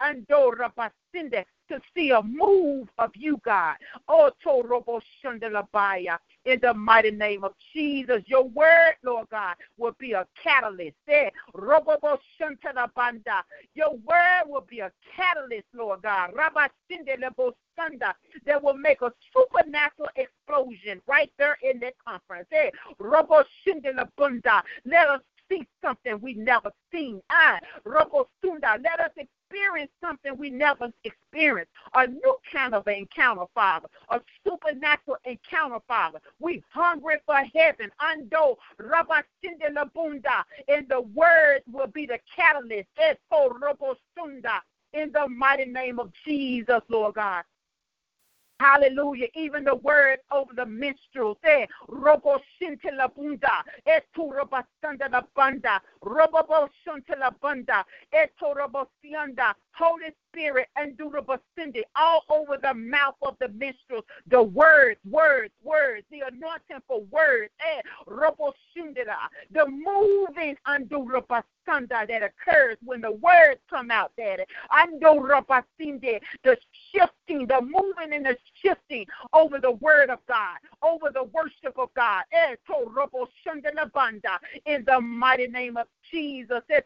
To 1.68 1.80
see 1.94 2.10
a 2.10 2.22
move 2.22 2.88
of 2.98 3.10
you, 3.14 3.40
God. 3.44 3.76
In 6.44 6.58
the 6.60 6.74
mighty 6.74 7.10
name 7.12 7.44
of 7.44 7.54
Jesus, 7.72 8.22
your 8.26 8.44
word, 8.48 8.94
Lord 9.02 9.28
God, 9.30 9.54
will 9.78 9.94
be 9.98 10.12
a 10.12 10.26
catalyst. 10.42 10.96
Eh, 11.08 11.30
your 11.54 11.80
word 13.90 14.42
will 14.46 14.66
be 14.68 14.80
a 14.80 14.92
catalyst, 15.16 15.66
Lord 15.72 16.02
God 16.02 16.32
that 18.46 18.62
will 18.62 18.74
make 18.74 19.02
a 19.02 19.12
supernatural 19.32 20.08
explosion 20.16 21.00
right 21.06 21.32
there 21.38 21.56
in 21.62 21.80
that 21.80 21.94
conference. 22.06 22.46
Eh, 22.52 22.64
hey, 22.64 22.70
Robo 22.98 23.42
Let 24.84 25.08
us 25.08 25.20
see 25.50 25.66
something 25.84 26.20
we 26.20 26.34
never 26.34 26.70
seen. 26.92 27.20
I 27.30 27.58
Robo 27.84 28.28
Sunda. 28.42 28.78
Let 28.82 29.00
us 29.00 29.10
experience 29.16 29.90
something 30.00 30.36
we 30.36 30.50
never 30.50 30.90
experienced. 31.04 31.72
A 31.94 32.06
new 32.06 32.36
kind 32.50 32.74
of 32.74 32.86
encounter, 32.88 33.44
Father. 33.54 33.88
A 34.10 34.20
supernatural 34.46 35.18
encounter, 35.24 35.78
Father. 35.86 36.20
We 36.38 36.62
hungry 36.70 37.16
for 37.26 37.36
heaven. 37.54 37.90
Ando 38.00 38.56
Rabba 38.78 39.24
Bunda. 39.94 40.44
And 40.68 40.88
the 40.88 41.02
word 41.14 41.62
will 41.70 41.88
be 41.88 42.06
the 42.06 42.18
catalyst. 42.34 42.88
Eto 42.98 43.60
Robo 43.60 43.96
Sunda. 44.16 44.62
In 44.92 45.10
the 45.12 45.26
mighty 45.28 45.64
name 45.64 45.98
of 45.98 46.12
Jesus, 46.24 46.80
Lord 46.88 47.14
God. 47.14 47.44
Hallelujah. 48.60 49.26
Even 49.34 49.64
the 49.64 49.76
word 49.76 50.18
over 50.30 50.52
the 50.54 50.66
minstrels. 50.66 51.36
Eh, 51.44 51.66
robo 51.88 52.40
la 52.96 53.08
bunda. 53.08 53.64
Etu 53.86 54.30
roba 54.32 54.64
sanda 54.82 55.10
la 55.10 55.22
banda. 55.34 55.80
Robo 56.02 56.68
la 57.18 57.30
banda. 57.30 57.84
Eto 58.12 58.54
robo 58.54 58.88
sianda. 59.02 59.54
Holy 59.74 60.12
Spirit 60.28 60.68
and 60.76 60.96
the 60.98 61.84
all 61.96 62.22
over 62.28 62.58
the 62.60 62.74
mouth 62.74 63.16
of 63.22 63.36
the 63.40 63.48
minstrels. 63.48 64.04
The 64.26 64.42
words, 64.42 65.00
words, 65.08 65.52
words. 65.62 66.04
The 66.10 66.20
anointing 66.20 66.82
for 66.86 67.02
words. 67.10 67.50
Eh, 67.60 67.80
robo 68.06 68.52
The 69.50 69.66
moving 69.66 70.56
Sunda 71.64 72.04
that 72.08 72.22
occurs 72.22 72.76
when 72.84 73.00
the 73.00 73.12
words 73.12 73.60
come 73.70 73.90
out, 73.90 74.12
Daddy. 74.16 74.44
Ando 74.72 75.22
the 76.42 76.56
shifting 76.92 77.46
the 77.46 77.60
moving 77.60 78.12
and 78.12 78.26
the 78.26 78.36
shifting 78.60 79.06
over 79.32 79.58
the 79.58 79.72
word 79.72 80.10
of 80.10 80.18
God, 80.26 80.58
over 80.82 81.10
the 81.12 81.24
worship 81.24 81.78
of 81.78 81.88
God. 81.94 82.24
Eh, 82.32 82.56
in 84.66 84.84
the 84.84 85.00
mighty 85.00 85.46
name 85.48 85.76
of 85.76 85.86
Jesus, 86.10 86.62
eh, 86.70 86.80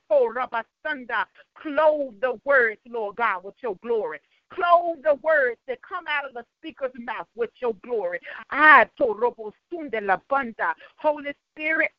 clothe 1.54 2.20
the 2.20 2.40
words, 2.44 2.80
Lord 2.88 3.16
God, 3.16 3.44
with 3.44 3.54
your 3.62 3.76
glory. 3.82 4.20
Clothe 4.50 5.02
the 5.02 5.16
words 5.22 5.58
that 5.66 5.82
come 5.82 6.04
out 6.08 6.24
of 6.24 6.34
the 6.34 6.44
speaker's 6.58 6.92
mouth 6.98 7.26
with 7.34 7.50
your 7.60 7.74
glory. 7.82 8.20
Banda. 10.28 10.74
Holy 10.96 11.34
Spirit, 11.52 11.90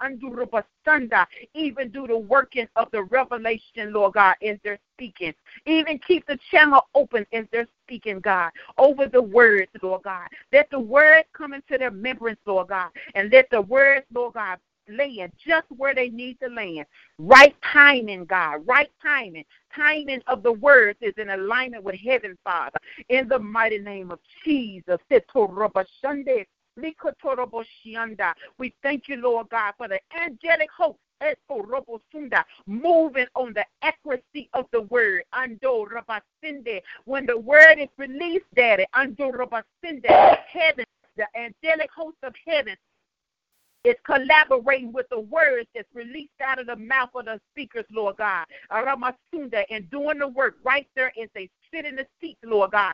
even 1.53 1.89
do 1.89 2.07
the 2.07 2.17
working 2.17 2.67
of 2.75 2.89
the 2.91 3.03
revelation, 3.03 3.91
Lord 3.91 4.13
God, 4.13 4.35
as 4.41 4.57
they're 4.63 4.79
speaking. 4.95 5.33
Even 5.65 5.99
keep 5.99 6.25
the 6.25 6.39
channel 6.49 6.87
open 6.95 7.25
as 7.33 7.45
they're 7.51 7.67
speaking, 7.85 8.19
God, 8.21 8.51
over 8.77 9.07
the 9.07 9.21
words, 9.21 9.69
Lord 9.81 10.03
God. 10.03 10.27
Let 10.53 10.69
the 10.69 10.79
words 10.79 11.27
come 11.33 11.53
into 11.53 11.77
their 11.77 11.91
remembrance, 11.91 12.39
Lord 12.45 12.69
God, 12.69 12.89
and 13.15 13.31
let 13.31 13.49
the 13.49 13.61
words, 13.61 14.05
Lord 14.13 14.33
God, 14.35 14.59
land 14.89 15.31
just 15.37 15.67
where 15.69 15.93
they 15.95 16.09
need 16.09 16.39
to 16.41 16.49
land. 16.49 16.85
Right 17.17 17.55
timing, 17.73 18.25
God. 18.25 18.65
Right 18.65 18.91
timing. 19.01 19.45
Timing 19.75 20.21
of 20.27 20.43
the 20.43 20.53
words 20.53 20.97
is 21.01 21.13
in 21.17 21.29
alignment 21.29 21.83
with 21.83 21.95
heaven, 21.95 22.37
Father. 22.43 22.79
In 23.09 23.27
the 23.27 23.39
mighty 23.39 23.79
name 23.79 24.11
of 24.11 24.19
Jesus. 24.43 24.99
We 25.09 25.23
thank 28.83 29.07
you, 29.07 29.15
Lord 29.17 29.49
God, 29.49 29.73
for 29.77 29.87
the 29.87 29.99
angelic 30.21 30.69
host 30.71 30.99
moving 32.67 33.25
on 33.35 33.53
the 33.53 33.65
accuracy 33.81 34.49
of 34.53 34.65
the 34.71 34.81
word. 34.83 35.23
When 37.05 37.25
the 37.25 37.37
word 37.37 37.79
is 37.79 37.89
released, 37.97 38.45
Daddy, 38.55 38.85
heaven, 38.93 40.85
the 41.17 41.25
angelic 41.35 41.89
host 41.91 42.17
of 42.21 42.35
heaven 42.45 42.75
is 43.87 43.95
collaborating 44.05 44.91
with 44.91 45.07
the 45.09 45.19
words 45.19 45.67
that's 45.73 45.87
released 45.93 46.31
out 46.43 46.59
of 46.59 46.67
the 46.67 46.75
mouth 46.75 47.09
of 47.15 47.25
the 47.25 47.39
speakers, 47.51 47.85
Lord 47.91 48.17
God. 48.17 48.45
Aramasunda, 48.71 49.63
and 49.69 49.89
doing 49.89 50.19
the 50.19 50.27
work 50.27 50.57
right 50.63 50.87
there 50.95 51.11
as 51.21 51.29
they 51.33 51.49
sit 51.73 51.85
in 51.85 51.95
the 51.95 52.05
seat, 52.21 52.37
Lord 52.43 52.71
God. 52.71 52.93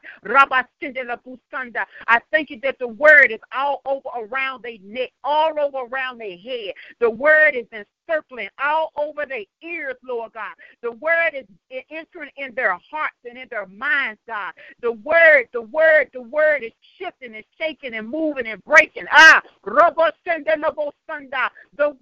I 2.07 2.19
thank 2.31 2.49
you 2.49 2.59
that 2.63 2.79
the 2.79 2.87
word 2.87 3.31
is 3.31 3.39
all 3.55 3.81
over 3.85 4.09
around 4.15 4.63
their 4.63 4.77
neck, 4.83 5.11
all 5.23 5.59
over 5.59 5.85
around 5.89 6.19
their 6.19 6.37
head. 6.37 6.73
The 6.99 7.09
word 7.09 7.55
is 7.55 7.65
encircling 8.07 8.49
all 8.63 8.91
over 8.97 9.25
their 9.25 9.43
ears, 9.63 9.95
Lord 10.03 10.33
God. 10.33 10.53
The 10.81 10.91
word 10.93 11.31
is 11.33 11.45
entering 11.89 12.29
in 12.37 12.53
their 12.55 12.77
hearts 12.91 13.15
and 13.27 13.37
in 13.37 13.47
their 13.49 13.65
minds, 13.67 14.19
God. 14.27 14.53
The 14.81 14.93
word, 14.93 15.47
the 15.53 15.61
word, 15.61 16.09
the 16.13 16.21
word 16.21 16.63
is 16.63 16.71
shifting 16.97 17.35
and 17.35 17.43
shaking 17.57 17.93
and 17.95 18.09
moving 18.09 18.47
and 18.47 18.63
breaking. 18.63 19.05
Ah, 19.11 19.41
the 19.65 19.71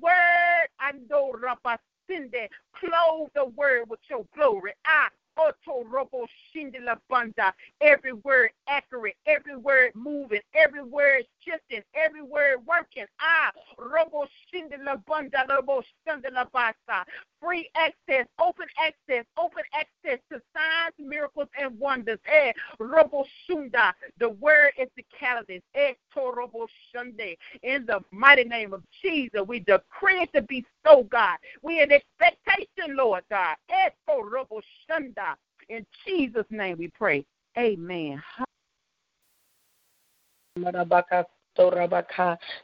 word, 0.01 0.67
Ando 0.81 1.31
Rabasinde, 1.33 2.47
clothe 2.73 3.29
the 3.35 3.45
word 3.55 3.89
with 3.89 3.99
your 4.09 4.25
glory. 4.35 4.73
Ah. 4.85 5.09
Every 7.81 8.13
word 8.13 8.51
accurate, 8.67 9.15
every 9.25 9.55
word 9.55 9.91
moving, 9.95 10.41
every 10.53 10.83
word 10.83 11.23
every 11.95 12.21
word 12.21 12.59
working. 12.65 13.05
Ah, 13.19 13.51
robo 13.77 14.25
robo 15.47 15.83
Free 17.41 17.69
access, 17.75 18.27
open 18.39 18.67
access, 18.79 19.25
open 19.37 19.63
access 19.73 20.19
to 20.31 20.41
signs, 20.53 20.93
miracles, 20.99 21.47
and 21.59 21.77
wonders. 21.79 22.19
Eh, 22.31 22.51
robo 22.79 23.25
shunda. 23.49 23.93
The 24.19 24.29
word 24.29 24.73
is 24.77 24.89
the 24.95 25.05
catalyst. 25.17 25.63
Eh, 25.73 25.93
robo 26.15 26.67
shunde. 26.93 27.35
In 27.63 27.85
the 27.85 27.99
mighty 28.11 28.43
name 28.43 28.73
of 28.73 28.83
Jesus, 29.01 29.41
we 29.47 29.59
decree 29.59 30.21
it 30.21 30.33
to 30.33 30.41
be 30.43 30.65
so, 30.85 31.03
God. 31.03 31.37
We 31.63 31.81
in 31.81 31.91
expectation, 31.91 32.95
Lord 32.95 33.23
God. 33.29 33.55
Eh, 33.69 33.89
robo 34.07 34.61
shunda. 34.89 35.35
In 35.69 35.85
Jesus' 36.05 36.45
name 36.49 36.77
we 36.77 36.89
pray. 36.89 37.25
Amen. 37.57 38.21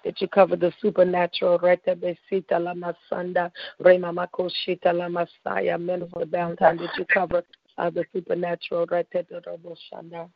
That 0.04 0.22
you 0.22 0.28
cover 0.28 0.56
the 0.56 0.74
supernatural. 0.82 1.60
Reta 1.60 1.96
besita 1.96 2.60
la 2.62 2.74
masanda, 2.74 3.52
rema 3.80 4.12
makoshita 4.12 4.94
la 4.94 5.08
masaya, 5.08 5.80
minister 5.80 6.26
Valentine. 6.26 6.78
Did 6.78 6.90
you 6.98 7.06
cover 7.06 7.44
uh, 7.78 7.90
the 7.90 8.06
supernatural? 8.14 8.88
Reta 8.88 10.30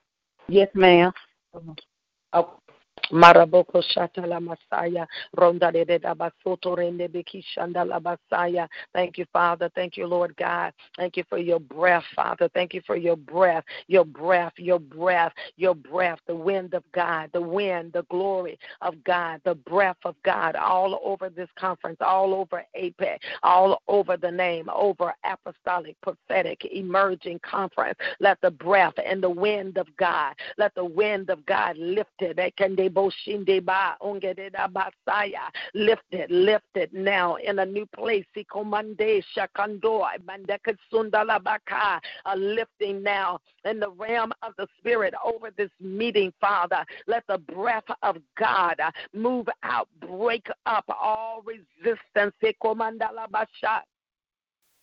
Yes, 0.48 0.70
ma'am. 0.74 1.12
Oh, 2.34 2.58
Maraboko 3.12 3.84
Shata 3.96 4.26
la 4.28 4.40
Masaya, 4.40 5.06
Ronda 5.38 5.72
de 5.72 5.86
Basoto 5.86 6.76
Rende 6.78 7.10
Basaya. 7.10 8.68
Thank 8.94 9.18
you, 9.18 9.26
Father. 9.32 9.70
Thank 9.76 9.98
you, 9.98 10.08
Lord 10.08 10.36
God. 10.38 10.74
Thank 10.98 11.18
you 11.18 11.24
for 11.30 11.38
your 11.38 11.60
breath, 11.60 12.04
Father. 12.16 12.50
Thank 12.54 12.74
you 12.74 12.82
for 12.86 12.96
your 12.96 13.18
breath, 13.18 13.64
your 13.88 14.06
breath, 14.06 14.54
your 14.58 14.80
breath, 14.80 15.34
your 15.58 15.76
breath, 15.76 16.20
the 16.28 16.36
wind 16.36 16.74
of 16.74 16.84
God, 16.94 17.30
the 17.34 17.42
wind, 17.42 17.94
the 17.94 18.04
glory 18.10 18.58
of 18.82 19.04
God, 19.04 19.42
the 19.44 19.56
breath 19.56 19.98
of 20.06 20.16
God 20.24 20.56
all 20.56 21.00
over 21.04 21.30
this 21.30 21.50
conference, 21.58 21.98
all 22.02 22.34
over 22.34 22.66
APEC, 22.80 23.18
all 23.44 23.82
over 23.88 24.18
the 24.18 24.32
name, 24.32 24.70
over 24.74 25.14
apostolic, 25.26 25.96
prophetic, 26.02 26.66
emerging 26.66 27.40
conference. 27.40 27.98
Let 28.20 28.40
the 28.42 28.52
breath 28.52 28.94
and 29.04 29.22
the 29.22 29.30
wind 29.30 29.78
of 29.78 29.88
God, 29.98 30.36
let 30.58 30.74
the 30.76 30.86
wind 30.86 31.30
of 31.30 31.46
God 31.46 31.78
lift 31.78 32.10
it. 32.20 32.38
Lift 32.38 32.40
it, 32.40 32.40
lift 35.74 36.04
it 36.12 36.30
lift 36.30 36.66
it 36.76 36.94
now 36.94 37.36
in 37.36 37.60
a 37.60 37.66
new 37.66 37.86
place. 37.86 38.26
A 42.26 42.38
lifting 42.38 43.04
now 43.04 43.40
in 43.66 43.80
the 43.80 43.90
realm 43.92 44.32
of 44.42 44.54
the 44.58 44.68
Spirit 44.80 45.14
over 45.24 45.52
this 45.58 45.70
meeting, 45.80 46.34
Father. 46.40 46.86
Let 47.08 47.24
the 47.28 47.38
breath 47.38 47.84
of 48.04 48.18
God 48.38 48.80
move 49.14 49.48
out, 49.64 49.88
break 50.00 50.48
up 50.66 50.86
all 50.90 51.44
resistance. 51.46 52.34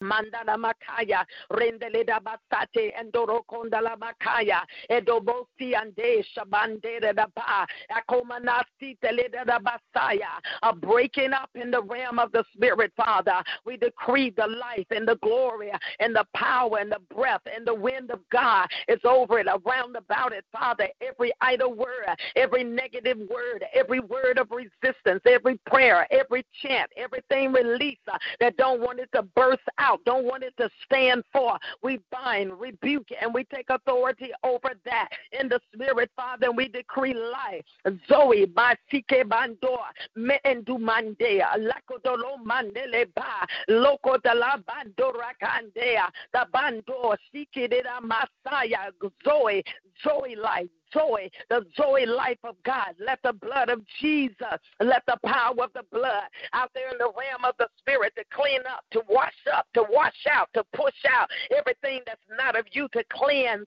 Mandala 0.03 0.57
Makaya, 0.57 1.25
Rendeleda 1.53 2.21
Basate, 2.23 2.93
Endoro 2.95 3.43
Kondala 3.51 3.97
Makaya, 3.99 4.61
Edobosi 4.91 5.75
Ande, 5.75 6.25
Shabandere 6.37 7.15
Ba, 7.15 7.67
Akomanasi 7.91 8.97
Teleda 9.03 9.45
Basaya, 9.47 10.39
a 10.63 10.75
breaking 10.75 11.33
up 11.33 11.51
in 11.55 11.71
the 11.71 11.83
realm 11.83 12.19
of 12.19 12.31
the 12.33 12.45
Spirit, 12.53 12.93
Father. 12.97 13.43
We 13.65 13.77
decree 13.77 14.31
the 14.31 14.47
life 14.47 14.87
and 14.91 15.07
the 15.07 15.17
glory 15.17 15.73
and 16.01 16.15
the 16.15 16.25
power 16.35 16.79
and 16.79 16.93
the 16.93 17.01
breath 17.15 17.43
and 17.55 17.67
the 17.67 17.75
wind 17.75 18.11
of 18.11 18.21
God 18.31 18.69
is 18.89 19.01
over 19.05 19.39
it, 19.39 19.47
around 19.47 19.97
about 19.97 20.33
it, 20.33 20.45
Father. 20.53 20.89
Every 21.01 21.33
idle 21.41 21.75
word, 21.75 22.07
every 22.37 22.65
negative 22.65 23.19
word, 23.19 23.65
every 23.75 24.01
word 24.01 24.39
of 24.39 24.51
resistance, 24.51 25.23
every 25.27 25.59
prayer, 25.67 26.07
every 26.11 26.45
chant, 26.63 26.91
everything 26.97 27.53
release 27.53 27.99
uh, 28.13 28.19
that 28.41 28.57
don't 28.57 28.81
want 28.81 29.01
it 29.01 29.09
to 29.15 29.23
burst 29.23 29.61
out 29.79 29.88
out, 29.89 30.05
don't 30.05 30.25
want 30.25 30.43
it 30.43 30.55
to 30.59 30.69
stand 30.85 31.25
for. 31.33 31.59
We 31.83 32.01
bind, 32.11 32.59
rebuke, 32.59 33.09
and 33.21 33.33
we 33.33 33.45
take 33.45 33.71
authority 33.71 34.31
over 34.45 34.71
that. 34.85 35.09
In 35.39 35.49
the 35.49 35.61
spirit, 35.73 36.11
Father, 36.15 36.47
and 36.49 36.57
we 36.57 36.69
decree 36.69 37.15
life. 37.15 37.65
Zoe, 38.09 38.47
Basike 38.47 39.25
Bandor, 39.25 39.79
Meendu 40.17 40.79
Mandea, 40.79 41.49
Lakodolo 41.57 42.37
Mandele 42.45 43.07
Ba, 43.15 43.47
Loko 43.71 44.23
de 44.23 44.35
la 44.35 44.57
Bandora 44.59 45.33
Candea, 45.43 46.09
the 46.33 46.47
Bandor, 46.55 47.17
Sikidida 47.35 48.01
Masaya, 48.03 48.91
Zoe, 49.25 49.63
Zoe 50.03 50.37
life, 50.37 50.69
joy, 50.93 51.31
the 51.51 51.65
joy 51.77 52.05
life 52.07 52.39
of 52.45 52.57
God. 52.65 52.95
Let 52.99 53.21
the 53.23 53.33
blood 53.33 53.69
of 53.69 53.83
Jesus, 54.01 54.59
let 54.81 55.05
the 55.07 55.19
power 55.25 55.55
of 55.63 55.73
the 55.75 55.85
blood 55.93 56.25
out 56.53 56.71
there 56.75 56.91
in 56.91 56.99
the 56.99 57.13
realm 57.17 57.45
of 57.45 57.55
the 57.59 57.69
spirit 57.79 58.13
to 58.17 58.25
clean 58.35 58.61
up, 58.71 58.85
to 58.93 59.03
wash 59.09 59.33
up, 59.55 59.67
to 59.75 59.85
wash 59.91 60.27
out, 60.31 60.49
to 60.55 60.65
push 60.75 60.95
out 61.11 61.29
everything 61.57 62.01
that's 62.07 62.21
not 62.37 62.59
of 62.59 62.67
you, 62.73 62.89
to 62.93 63.05
cleanse 63.13 63.67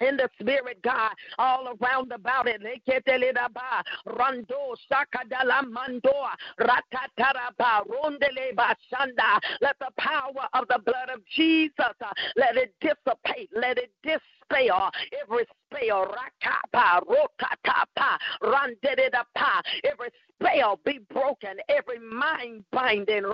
in 0.00 0.16
the 0.16 0.28
spirit, 0.40 0.80
God, 0.82 1.12
all 1.38 1.76
around 1.80 2.12
about 2.12 2.48
it. 2.48 2.60
Rando 4.06 4.74
Sakadala 4.90 5.62
Mandoa 5.64 6.32
Ratataraba 6.58 7.86
Rondeleba 7.86 8.74
Shanda. 8.92 9.38
Let 9.60 9.76
the 9.78 9.90
power 9.98 10.48
of 10.54 10.66
the 10.68 10.80
blood 10.84 11.10
of 11.14 11.20
Jesus 11.34 11.74
uh, 11.78 12.12
let 12.36 12.56
it 12.56 12.74
dissipate, 12.80 13.50
let 13.54 13.78
it 13.78 13.90
dispel 14.02 14.90
every 15.22 15.44
spell. 15.66 16.06
Rakapa 16.06 17.02
Rokatapa 17.06 18.18
Randedapa 18.42 19.62
every 19.84 20.08
spell 20.40 20.80
be 20.84 21.00
broken, 21.12 21.56
every 21.68 21.98
mind 21.98 22.64
binding, 22.72 23.24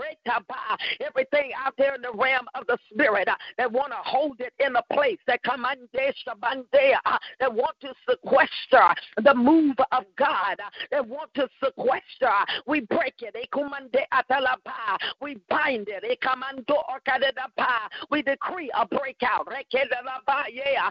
everything 1.00 1.50
out 1.59 1.74
there 1.78 1.94
in 1.94 2.02
the 2.02 2.12
realm 2.12 2.46
of 2.54 2.66
the 2.66 2.78
spirit 2.90 3.28
uh, 3.28 3.34
that 3.59 3.70
want 3.70 3.92
to 3.92 3.98
hold 4.04 4.40
it 4.40 4.52
in 4.64 4.74
a 4.76 4.82
place, 4.94 5.18
that 5.26 5.42
commande 5.42 5.86
uh, 5.94 7.18
that 7.40 7.52
want 7.52 7.76
to 7.80 7.92
sequester 8.09 8.94
the 9.22 9.34
move 9.34 9.76
of 9.92 10.04
God, 10.16 10.59
uh, 10.59 10.70
that 10.90 11.07
want 11.07 11.32
to 11.34 11.48
sequester. 11.62 12.26
Uh, 12.26 12.44
we 12.66 12.80
break 12.80 13.14
it. 13.20 13.34
Eh, 13.36 13.46
we 15.20 15.36
bind 15.48 15.88
it. 15.88 16.04
Eh, 16.04 16.14
we 18.11 18.22
decree 18.22 18.70
a 18.78 18.86
breakout. 18.86 19.48
Yeah. 20.52 20.90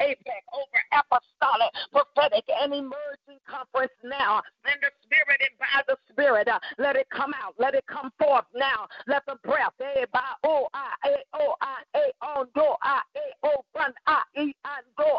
APEC 0.00 0.42
over 0.54 0.80
apostolic, 0.92 1.70
prophetic, 1.92 2.44
and 2.62 2.72
emerging 2.72 3.40
conference 3.46 3.92
now. 4.04 4.42
In 4.66 4.78
the 4.80 4.90
spirit 5.04 5.40
and 5.40 5.56
by 5.58 5.82
the 5.86 5.96
spirit, 6.10 6.48
uh, 6.48 6.58
let 6.78 6.96
it 6.96 7.06
come 7.10 7.32
out. 7.34 7.54
Let 7.58 7.74
it 7.74 7.84
come 7.86 8.10
forth 8.18 8.46
now. 8.54 8.88
Let 9.06 9.24
the 9.26 9.36
breath, 9.44 9.74
A 9.80 10.06
by 10.12 10.20
O 10.44 10.68
I 10.74 10.94
A 11.06 11.16
O 11.34 11.54
I 11.60 11.82
A 11.94 12.44
do 12.54 12.74
I 12.82 13.00
A 13.16 13.46
O 13.46 13.64
bun 13.74 13.92
I 14.06 14.22
E 14.36 14.54
on 14.64 14.82
do 14.96 15.10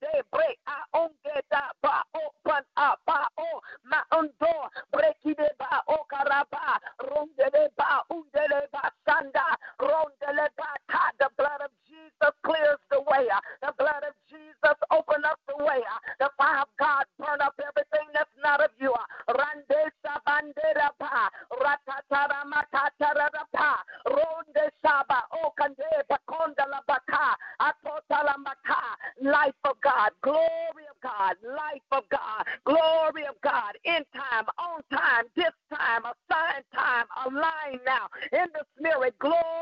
de 0.00 0.22
break 0.32 0.58
I 0.66 0.78
on 0.94 1.10
de 1.24 1.40
ba 1.82 2.02
O 2.14 2.20
bun 2.44 2.62
I 2.76 2.94
ba 3.06 3.28
O 3.38 3.60
ma 3.84 4.00
on 4.12 4.30
do 4.40 4.52
break 4.92 5.16
de 5.24 5.34
eh, 5.38 5.48
ba 5.58 5.82
O 5.88 6.04
karaba 6.10 6.78
ronde 7.10 7.38
eh, 7.38 7.50
de 7.50 7.68
ba 7.76 8.02
unde 8.10 8.44
de 8.48 8.62
ba 8.72 8.90
sanda 9.06 9.46
ronde 9.80 10.18
de 10.20 10.48
ba 10.56 10.68
ta 10.90 11.10
the 11.18 11.28
blood 11.36 11.60
of 11.64 11.70
Jesus 11.86 12.34
clears 12.44 12.82
the 12.90 13.00
way. 13.00 13.26
Uh, 13.28 13.40
the 13.62 13.72
blood 13.78 14.04
of 14.06 14.14
Jesus 14.30 14.76
open 14.90 15.24
up 15.24 15.38
the 15.48 15.56
way. 15.64 15.82
The 16.20 16.30
fire 16.38 16.62
of 16.62 16.68
God 16.78 17.04
burn 17.18 17.40
up 17.40 17.54
everything 17.60 18.08
that's 18.14 18.30
not 18.42 18.62
of 18.62 18.70
you. 18.80 18.94
Rande 19.28 19.80
sabandera 20.04 20.90
pa, 20.98 21.28
ratatara 21.52 22.44
makatara 22.46 23.28
pa, 23.54 23.82
ronde 24.06 24.64
saba, 24.84 25.24
o 25.32 25.52
kande 25.58 25.84
bakonda 26.10 26.68
la 26.70 26.80
baka, 26.86 27.36
atotala 27.60 28.36
maka. 28.38 28.82
Life 29.22 29.58
of 29.64 29.80
God, 29.82 30.10
glory 30.22 30.86
of 30.90 30.98
God, 31.02 31.34
life 31.44 31.88
of 31.92 32.04
God, 32.10 32.44
glory 32.64 33.26
of 33.28 33.34
God. 33.42 33.74
In 33.84 34.04
time, 34.14 34.46
on 34.58 34.82
time, 34.92 35.24
this 35.36 35.52
time, 35.72 36.04
a 36.04 36.14
sign 36.30 36.62
time, 36.74 37.06
align 37.26 37.80
now. 37.86 38.06
In 38.32 38.46
the 38.54 38.64
spirit, 38.78 39.18
glory 39.18 39.57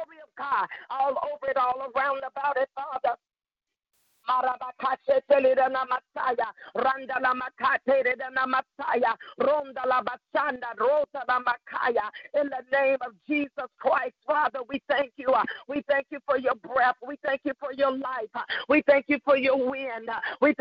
We 20.41 20.55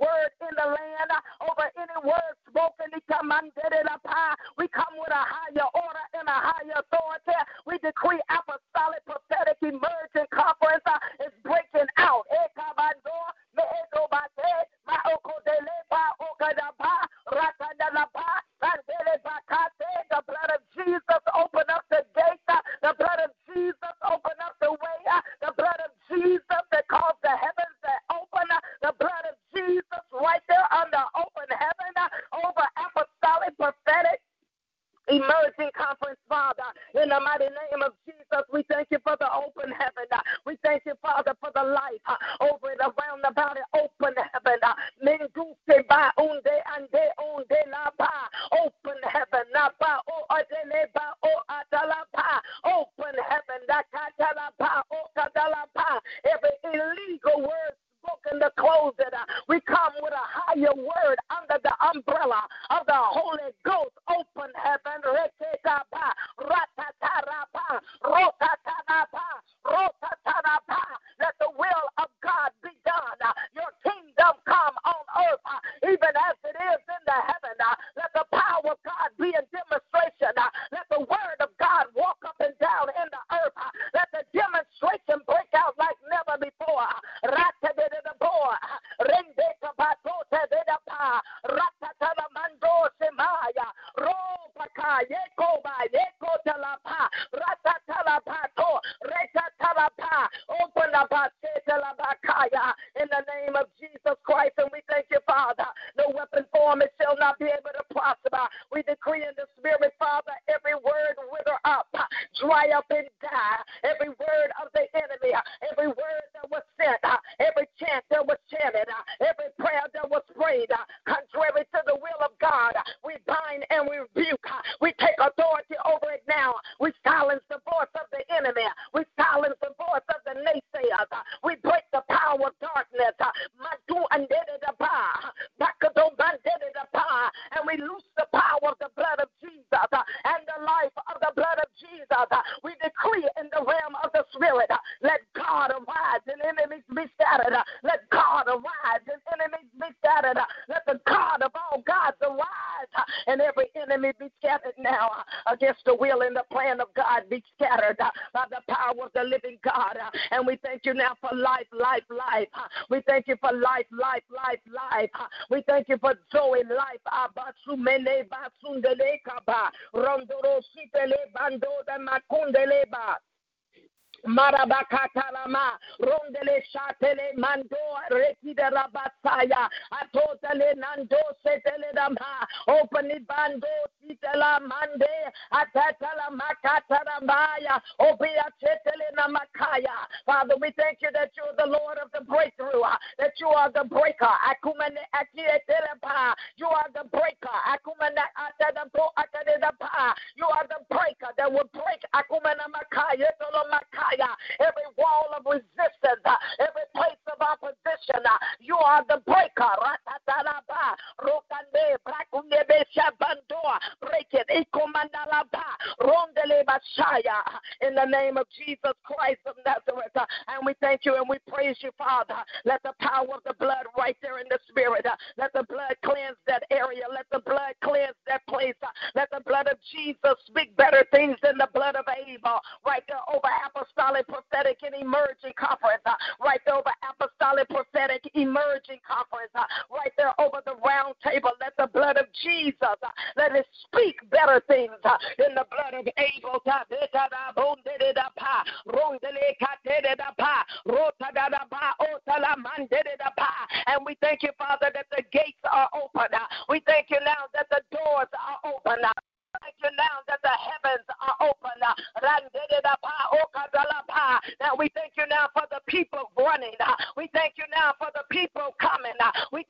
word 0.00 0.30
in 0.42 0.52
the 0.56 0.66
land. 0.66 1.10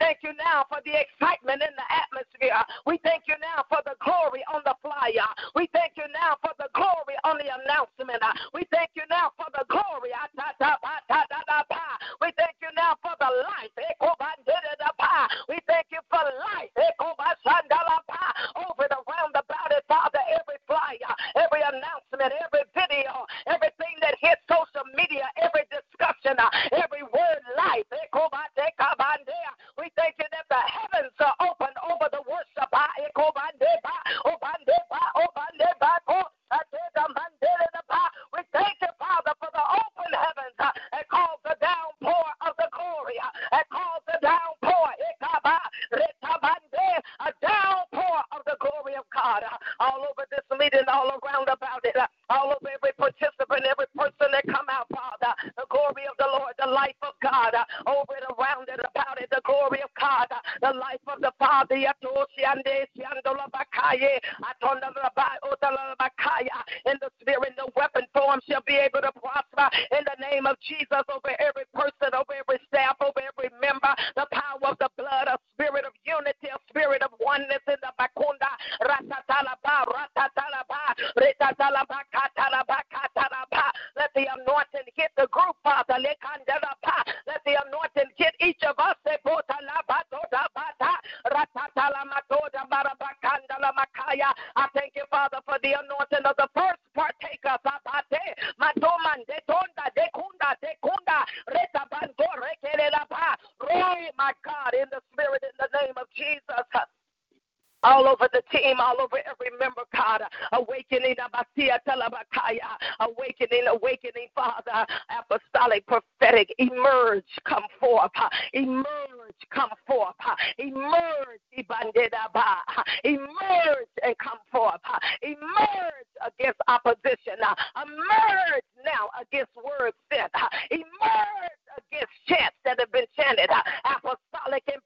thank 0.04 0.20
you 0.20 0.36
now 0.36 0.68
for 0.68 0.84
the 0.84 0.92
excitement 0.92 1.64
in 1.64 1.72
the 1.72 1.88
atmosphere. 1.88 2.60
We 2.84 3.00
thank 3.00 3.24
you 3.24 3.40
now 3.40 3.64
for 3.72 3.80
the 3.88 3.96
glory 4.04 4.44
on 4.52 4.60
the 4.68 4.76
flyer. 4.84 5.24
We 5.56 5.64
thank 5.72 5.96
you 5.96 6.04
now 6.12 6.36
for 6.44 6.52
the 6.60 6.68
glory 6.76 7.16
on 7.24 7.40
the 7.40 7.48
announcement. 7.48 8.20
We 8.52 8.68
thank 8.68 8.92
you 8.92 9.08
now 9.08 9.32
for 9.40 9.43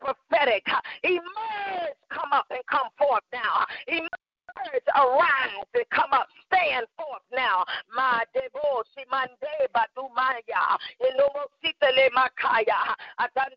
prophetic. 0.08 0.64
Emerge, 1.02 1.96
come 2.10 2.32
up 2.32 2.46
and 2.50 2.60
come 2.70 2.88
forth 2.96 3.24
now. 3.32 3.66
Emerge 3.88 4.08
arise 4.96 5.64
and 5.74 5.84
come 5.90 6.12
up, 6.12 6.26
stand 6.46 6.86
forth 6.96 7.22
now. 7.34 7.64
My 7.94 8.24
debo 8.34 8.82
shimande 8.96 9.68
badumaya, 9.74 10.78
enomositele 11.04 12.08
makaya, 12.16 12.94
ata 13.18 13.47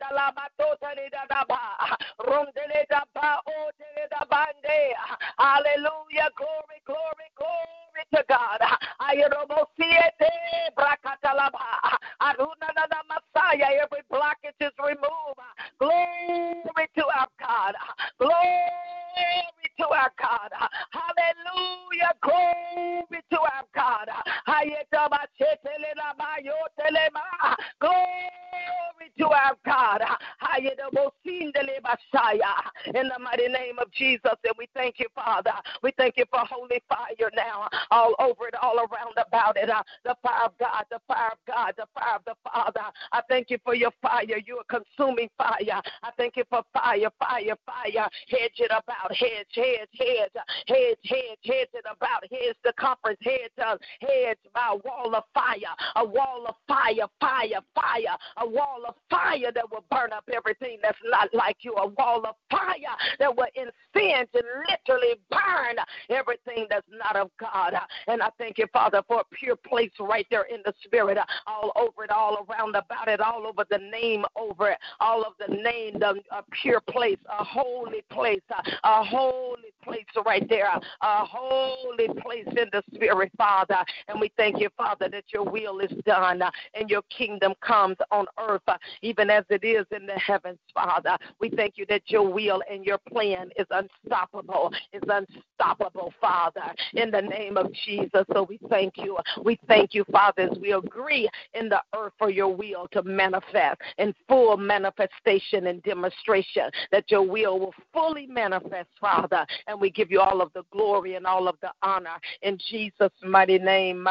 all 73.31 73.47
over 73.47 73.65
the 73.69 73.77
name 73.77 74.25
over 74.35 74.71
it, 74.71 74.77
all 74.99 75.23
of 75.23 75.33
the 75.39 75.53
name, 75.53 75.99
the 75.99 76.21
a 76.31 76.43
pure 76.61 76.81
place, 76.81 77.17
a 77.29 77.43
holy 77.43 78.03
place, 78.09 78.41
a 78.83 79.03
holy 79.03 79.73
place 79.91 80.23
right 80.25 80.47
there, 80.47 80.67
a 80.67 81.25
holy 81.25 82.07
place 82.21 82.47
in 82.47 82.69
the 82.71 82.81
spirit, 82.93 83.31
Father. 83.37 83.77
And 84.07 84.19
we 84.19 84.31
thank 84.37 84.59
you, 84.59 84.69
Father, 84.77 85.09
that 85.09 85.25
your 85.33 85.43
will 85.43 85.79
is 85.79 85.91
done 86.05 86.41
uh, 86.41 86.51
and 86.73 86.89
your 86.89 87.01
kingdom 87.15 87.53
comes 87.61 87.97
on 88.11 88.25
earth, 88.39 88.61
uh, 88.67 88.77
even 89.01 89.29
as 89.29 89.43
it 89.49 89.63
is 89.63 89.85
in 89.91 90.05
the 90.05 90.13
heavens, 90.13 90.59
Father. 90.73 91.17
We 91.39 91.49
thank 91.49 91.77
you 91.77 91.85
that 91.89 92.03
your 92.05 92.31
will 92.31 92.61
and 92.71 92.85
your 92.85 92.99
plan 92.99 93.49
is 93.57 93.67
unstoppable, 93.71 94.71
is 94.93 95.01
unstoppable, 95.07 96.13
Father, 96.21 96.73
in 96.93 97.11
the 97.11 97.21
name 97.21 97.57
of 97.57 97.71
Jesus. 97.85 98.23
So 98.33 98.43
we 98.43 98.59
thank 98.69 98.93
you. 98.97 99.17
We 99.43 99.59
thank 99.67 99.93
you, 99.93 100.05
Father, 100.11 100.43
as 100.43 100.57
we 100.59 100.73
agree 100.73 101.29
in 101.53 101.69
the 101.69 101.81
earth 101.95 102.13
for 102.17 102.29
your 102.29 102.53
will 102.53 102.87
to 102.91 103.03
manifest 103.03 103.81
in 103.97 104.13
full 104.27 104.57
manifestation 104.57 105.67
and 105.67 105.83
demonstration, 105.83 106.69
that 106.91 107.09
your 107.09 107.23
will 107.23 107.59
will 107.59 107.73
fully 107.93 108.27
manifest, 108.27 108.89
Father. 108.99 109.45
And 109.67 109.80
we 109.81 109.89
give 109.89 110.11
you 110.11 110.21
all 110.21 110.41
of 110.41 110.53
the 110.53 110.63
glory 110.71 111.15
and 111.15 111.25
all 111.25 111.47
of 111.47 111.55
the 111.61 111.71
honor 111.81 112.17
in 112.41 112.57
Jesus' 112.69 113.11
mighty 113.23 113.57
name. 113.57 114.07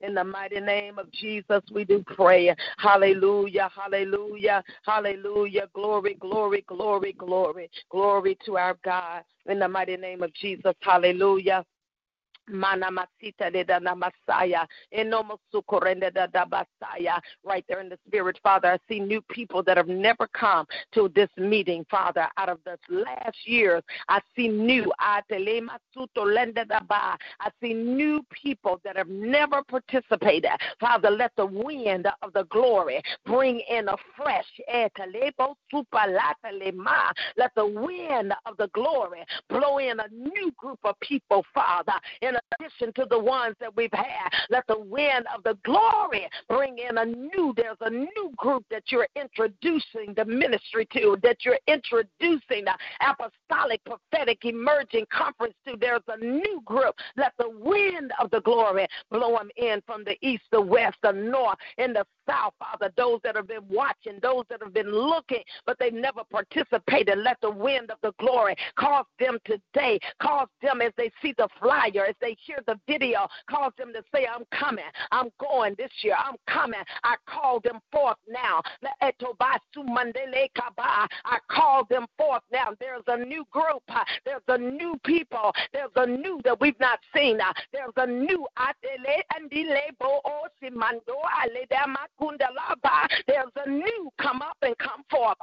In 0.00 0.14
the 0.14 0.24
mighty 0.24 0.60
name 0.60 0.98
of 0.98 1.10
Jesus, 1.12 1.62
we 1.72 1.84
do 1.84 2.04
pray. 2.06 2.54
Hallelujah, 2.78 3.70
hallelujah, 3.74 4.62
hallelujah. 4.86 5.68
Glory, 5.74 6.14
glory, 6.14 6.64
glory, 6.68 7.12
glory. 7.12 7.70
Glory 7.90 8.38
to 8.46 8.56
our 8.56 8.78
God. 8.84 9.22
In 9.46 9.58
the 9.58 9.68
mighty 9.68 9.96
name 9.96 10.22
of 10.22 10.32
Jesus, 10.34 10.74
hallelujah. 10.80 11.64
Mana 12.48 12.90
masita 12.90 13.50
de 13.52 13.64
da 13.64 13.78
namasaya. 13.78 14.66
Enomosukorende 14.92 16.12
da 16.12 16.26
da 16.26 16.44
basaya. 16.44 17.20
Right 17.44 17.64
there 17.68 17.80
in 17.80 17.88
the 17.88 17.98
spirit, 18.06 18.38
Father. 18.42 18.72
I 18.72 18.78
see 18.88 19.00
new 19.00 19.22
people 19.22 19.62
that 19.64 19.76
have 19.76 19.88
never 19.88 20.26
come 20.28 20.66
to 20.92 21.08
this 21.14 21.28
meeting, 21.36 21.86
Father. 21.90 22.26
Out 22.36 22.48
of 22.48 22.58
the 22.64 22.78
last 22.90 23.36
years, 23.46 23.82
I 24.08 24.20
see 24.34 24.48
new. 24.48 24.92
I 25.00 25.22
see 27.60 27.74
new 27.74 28.22
people 28.30 28.80
that 28.84 28.96
have 28.96 29.08
never 29.08 29.62
participated. 29.62 30.50
Father, 30.80 31.10
let 31.10 31.32
the 31.36 31.46
wind 31.46 32.06
of 32.22 32.32
the 32.32 32.44
glory 32.44 33.02
bring 33.24 33.60
in 33.70 33.88
a 33.88 33.96
fresh. 34.16 34.46
Let 37.36 37.54
the 37.54 37.66
wind 37.66 38.32
of 38.46 38.56
the 38.56 38.68
glory 38.74 39.24
blow 39.48 39.78
in 39.78 40.00
a 40.00 40.08
new 40.08 40.50
group 40.56 40.78
of 40.84 40.98
people, 41.00 41.44
Father. 41.54 41.94
In 42.20 42.31
in 42.32 42.64
addition 42.66 42.92
to 42.94 43.06
the 43.08 43.18
ones 43.18 43.56
that 43.60 43.74
we've 43.76 43.92
had. 43.92 44.28
Let 44.50 44.66
the 44.66 44.78
wind 44.78 45.26
of 45.34 45.42
the 45.44 45.56
glory 45.64 46.28
bring 46.48 46.78
in 46.78 46.98
a 46.98 47.04
new, 47.04 47.52
there's 47.56 47.76
a 47.80 47.90
new 47.90 48.32
group 48.36 48.64
that 48.70 48.84
you're 48.88 49.08
introducing 49.16 50.14
the 50.16 50.24
ministry 50.24 50.86
to, 50.94 51.16
that 51.22 51.38
you're 51.44 51.58
introducing 51.66 52.64
the 52.64 52.74
apostolic, 53.00 53.80
prophetic, 53.84 54.44
emerging 54.44 55.06
conference 55.12 55.54
to. 55.66 55.76
There's 55.78 56.02
a 56.08 56.18
new 56.18 56.62
group. 56.64 56.94
Let 57.16 57.32
the 57.38 57.50
wind 57.50 58.12
of 58.20 58.30
the 58.30 58.40
glory 58.40 58.86
blow 59.10 59.36
them 59.36 59.50
in 59.56 59.82
from 59.86 60.04
the 60.04 60.16
east, 60.26 60.44
the 60.50 60.60
west, 60.60 60.96
the 61.02 61.12
north, 61.12 61.58
and 61.78 61.94
the 61.94 62.04
south, 62.28 62.54
Father. 62.58 62.92
Those 62.96 63.20
that 63.24 63.36
have 63.36 63.48
been 63.48 63.66
watching, 63.68 64.18
those 64.22 64.44
that 64.50 64.62
have 64.62 64.74
been 64.74 64.90
looking, 64.90 65.42
but 65.66 65.78
they've 65.78 65.92
never 65.92 66.22
participated. 66.30 67.18
Let 67.18 67.38
the 67.40 67.50
wind 67.50 67.90
of 67.90 67.98
the 68.02 68.12
glory 68.18 68.54
cause 68.78 69.06
them 69.18 69.38
today, 69.44 69.98
cause 70.20 70.48
them 70.62 70.80
as 70.80 70.92
they 70.96 71.10
see 71.20 71.34
the 71.36 71.48
flyer, 71.60 72.06
as 72.08 72.14
they 72.22 72.36
hear 72.46 72.58
the 72.66 72.78
video, 72.86 73.28
cause 73.50 73.72
them 73.76 73.92
to 73.92 74.02
say, 74.14 74.26
I'm 74.26 74.44
coming, 74.58 74.84
I'm 75.10 75.28
going 75.38 75.74
this 75.76 75.90
year, 76.02 76.14
I'm 76.18 76.36
coming. 76.48 76.80
I 77.04 77.16
call 77.28 77.60
them 77.60 77.80
forth 77.90 78.16
now. 78.28 78.62
I 79.02 79.12
call 81.50 81.84
them 81.90 82.06
forth 82.16 82.42
now. 82.52 82.68
There's 82.80 83.02
a 83.08 83.18
new 83.18 83.44
group, 83.50 83.82
there's 84.24 84.42
a 84.48 84.58
new 84.58 84.98
people, 85.04 85.52
there's 85.72 85.90
a 85.96 86.06
new 86.06 86.40
that 86.44 86.60
we've 86.60 86.78
not 86.80 87.00
seen. 87.14 87.38
There's 87.72 87.92
a 87.96 88.06
new 88.06 88.46
there's 93.26 93.52
a 93.56 93.70
new 93.70 94.10
come 94.20 94.42
up 94.42 94.56
and 94.62 94.76
come 94.78 95.02
forth. 95.10 95.36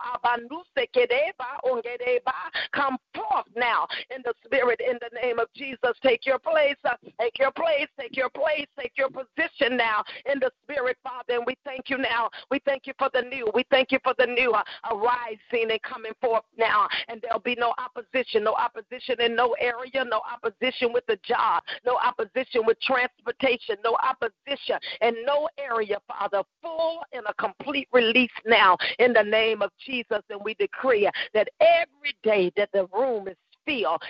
Come 2.74 2.98
forth 3.16 3.46
now 3.56 3.88
in 4.16 4.22
the 4.24 4.34
spirit 4.46 4.80
in 4.80 4.98
the 5.02 5.10
name 5.22 5.40
of 5.40 5.48
Jesus. 5.56 5.98
Take 6.04 6.26
your 6.26 6.40
place. 6.40 6.69
Uh, 6.84 6.96
take 7.20 7.38
your 7.40 7.52
place. 7.52 7.88
Take 8.00 8.16
your 8.16 8.30
place. 8.30 8.66
Take 8.80 8.94
your 8.98 9.10
position 9.10 9.78
now 9.78 10.04
in 10.32 10.40
the 10.40 10.52
spirit, 10.64 10.98
Father. 11.04 11.36
And 11.36 11.44
we 11.46 11.56
thank 11.66 11.90
you 11.90 11.98
now. 11.98 12.30
We 12.52 12.60
thank 12.66 12.88
you 12.88 12.94
for 12.98 13.10
the 13.14 13.22
new. 13.22 13.50
We 13.54 13.64
thank 13.70 13.92
you 13.92 14.00
for 14.04 14.14
the 14.18 14.26
new 14.26 14.52
uh, 14.52 14.64
arising 14.92 15.72
and 15.72 15.82
coming 15.84 16.14
forth 16.22 16.44
now. 16.58 16.88
And 17.08 17.22
there'll 17.22 17.40
be 17.40 17.56
no 17.56 17.74
opposition. 17.78 18.44
No 18.44 18.54
opposition 18.54 19.22
in 19.22 19.36
no 19.36 19.56
area. 19.60 20.06
No 20.06 20.22
opposition 20.32 20.94
with 20.94 21.06
the 21.08 21.18
job. 21.24 21.64
No 21.86 21.98
opposition 21.98 22.62
with 22.66 22.80
transportation. 22.82 23.76
No 23.84 23.98
opposition 24.04 24.78
in 25.02 25.16
no 25.26 25.50
area, 25.58 25.98
Father. 26.08 26.44
Full 26.62 27.02
and 27.14 27.24
a 27.28 27.34
complete 27.36 27.88
release 27.94 28.30
now 28.46 28.78
in 29.00 29.14
the 29.14 29.24
name 29.24 29.62
of 29.62 29.72
Jesus. 29.86 30.22
And 30.30 30.42
we 30.44 30.54
decree 30.56 31.10
that 31.34 31.50
every 31.60 32.16
day 32.24 32.52
that 32.58 32.70
the 32.74 32.88
room 32.94 33.28
is 33.28 33.36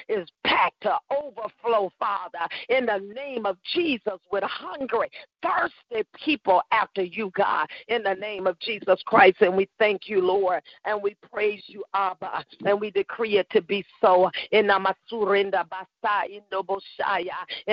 is 0.08 0.28
packed 0.46 0.82
to 0.82 0.96
overflow, 1.12 1.92
Father, 2.00 2.48
in 2.70 2.86
the 2.86 3.00
name 3.14 3.46
of 3.46 3.58
Jesus, 3.74 4.20
with 4.32 4.44
hungry, 4.44 5.10
thirsty 5.42 6.08
people 6.24 6.62
after 6.72 7.04
you, 7.04 7.32
God, 7.36 7.68
in 7.88 8.04
the 8.04 8.14
name 8.14 8.48
of 8.48 8.58
Jesus 8.60 9.02
Christ. 9.06 9.38
And 9.42 9.56
we 9.56 9.68
thank 9.78 10.08
you, 10.08 10.22
Lord, 10.22 10.62
and 10.86 11.02
we 11.02 11.16
praise 11.32 11.64
you, 11.68 11.84
Abba, 11.94 12.46
and 12.66 12.80
we 12.80 12.92
decree 12.92 13.38
it 13.38 13.50
to 13.52 13.62
be 13.62 13.86
so. 14.02 14.30
In 14.52 14.68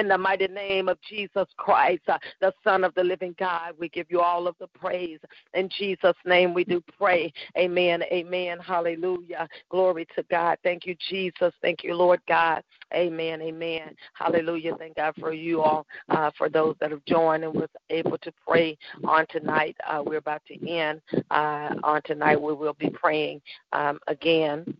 the 0.08 0.18
mighty 0.18 0.48
name 0.48 0.88
of 0.88 0.98
Jesus 1.08 1.46
Christ, 1.56 2.02
uh, 2.08 2.18
the 2.40 2.52
Son 2.64 2.84
of 2.84 2.94
the 2.94 3.04
living 3.04 3.34
God, 3.38 3.72
we 3.78 3.88
give 3.88 4.06
you 4.10 4.20
all 4.20 4.46
of 4.46 4.56
the 4.58 4.66
praise. 4.68 5.18
In 5.54 5.68
Jesus' 5.68 6.16
name 6.24 6.52
we 6.54 6.64
do 6.64 6.82
pray. 6.98 7.32
Amen. 7.56 8.02
Amen. 8.12 8.58
Hallelujah. 8.58 9.48
Glory 9.70 10.06
to 10.16 10.22
God. 10.30 10.58
Thank 10.62 10.86
you, 10.86 10.96
Jesus. 11.08 11.52
Thank 11.62 11.75
you, 11.82 11.94
Lord 11.94 12.20
God. 12.28 12.62
Amen. 12.94 13.42
Amen. 13.42 13.94
Hallelujah. 14.14 14.74
Thank 14.78 14.96
God 14.96 15.14
for 15.18 15.32
you 15.32 15.60
all, 15.62 15.86
uh, 16.08 16.30
for 16.36 16.48
those 16.48 16.76
that 16.80 16.90
have 16.90 17.04
joined 17.04 17.44
and 17.44 17.54
was 17.54 17.68
able 17.90 18.18
to 18.18 18.32
pray 18.46 18.78
on 19.04 19.26
tonight. 19.28 19.76
Uh, 19.86 20.02
we're 20.04 20.18
about 20.18 20.42
to 20.46 20.68
end 20.68 21.00
uh, 21.30 21.74
on 21.82 22.00
tonight. 22.04 22.40
We 22.40 22.54
will 22.54 22.74
be 22.74 22.90
praying 22.90 23.40
um, 23.72 23.98
again 24.06 24.76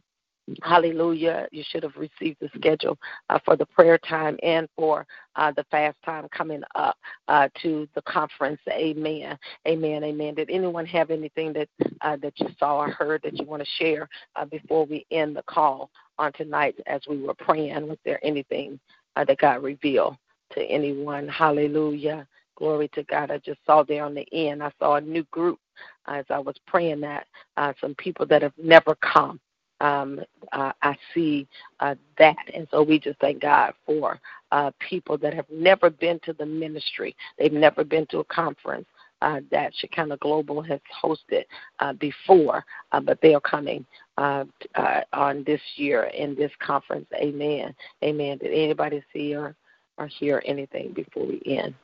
Hallelujah. 0.63 1.49
You 1.51 1.65
should 1.71 1.83
have 1.83 1.97
received 1.97 2.39
the 2.41 2.49
schedule 2.57 2.99
uh, 3.31 3.39
for 3.45 3.57
the 3.57 3.67
prayer 3.67 3.99
time 3.99 4.39
and 4.43 4.69
for 4.77 5.07
uh, 5.35 5.53
the 5.53 5.65
fast 5.71 5.97
time 6.05 6.29
coming 6.31 6.63
up 6.75 6.97
uh, 7.29 7.49
to 7.63 7.89
the 7.95 8.03
conference. 8.03 8.61
Amen. 8.71 9.37
Amen. 9.67 10.05
Amen. 10.05 10.35
Did 10.35 10.51
anyone 10.51 10.87
have 10.87 11.11
anything 11.11 11.53
that 11.55 11.69
uh, 12.01 12.17
that 12.23 12.39
you 12.39 12.49
saw 12.59 12.79
or 12.79 12.91
heard 12.91 13.23
that 13.23 13.39
you 13.39 13.45
want 13.45 13.63
to 13.63 13.69
share 13.79 14.09
uh, 14.37 14.45
before 14.45 14.87
we 14.87 15.05
end 15.11 15.37
the 15.37 15.43
call 15.43 15.91
on 16.19 16.33
tonight 16.35 16.77
as 16.87 17.01
we 17.09 17.19
were 17.21 17.35
praying? 17.35 17.89
Was 17.89 17.99
there 18.05 18.25
anything 18.25 18.79
uh, 19.17 19.25
that 19.25 19.39
God 19.39 19.63
revealed 19.63 20.17
to 20.53 20.63
anyone? 20.63 21.29
Hallelujah. 21.29 22.27
Glory 22.57 22.89
to 22.95 23.03
God. 23.05 23.31
I 23.31 23.39
just 23.39 23.61
saw 23.67 23.83
there 23.83 24.05
on 24.05 24.15
the 24.15 24.27
end, 24.33 24.63
I 24.63 24.71
saw 24.79 24.95
a 24.95 25.01
new 25.01 25.25
group 25.25 25.59
as 26.07 26.25
I 26.31 26.39
was 26.39 26.55
praying 26.67 27.01
that. 27.03 27.27
some 27.81 27.95
people 27.97 28.25
that 28.27 28.43
have 28.43 28.55
never 28.57 28.95
come 29.03 29.41
um, 29.81 30.21
uh, 30.53 30.73
I 30.83 30.97
see 31.15 31.47
uh, 31.81 31.95
that. 32.19 32.37
And 32.55 32.67
so 32.71 32.83
we 32.83 32.99
just 32.99 33.19
thank 33.21 33.43
God 33.43 33.75
for 33.85 34.21
uh, 34.53 34.71
people 34.81 35.19
that 35.19 35.35
have 35.35 35.47
never 35.51 35.91
been 35.91 36.21
to 36.25 36.33
the 36.33 36.47
ministry, 36.47 37.17
they've 37.39 37.53
never 37.53 37.85
been 37.85 38.07
to 38.07 38.19
a 38.19 38.25
conference. 38.25 38.87
Uh, 39.23 39.41
that 39.51 39.73
Shekinah 39.75 40.19
Global 40.19 40.61
has 40.61 40.79
hosted 41.03 41.45
uh, 41.81 41.95
before, 41.95 42.63
uh, 42.93 43.01
but 43.01 43.19
they 43.23 43.35
are 43.35 43.41
coming 43.41 43.87
uh, 44.19 44.45
uh, 44.75 45.01
on 45.15 45.43
this 45.45 45.61
year 45.77 46.05
in 46.15 46.35
this 46.35 46.51
conference. 46.59 47.07
Amen. 47.15 47.75
Amen. 48.05 48.37
Did 48.37 48.53
anybody 48.53 49.03
see 49.15 49.35
or, 49.35 49.57
or 49.97 50.07
hear 50.07 50.43
anything 50.45 50.93
before 50.93 51.25
we 51.27 51.41
end? 51.47 51.75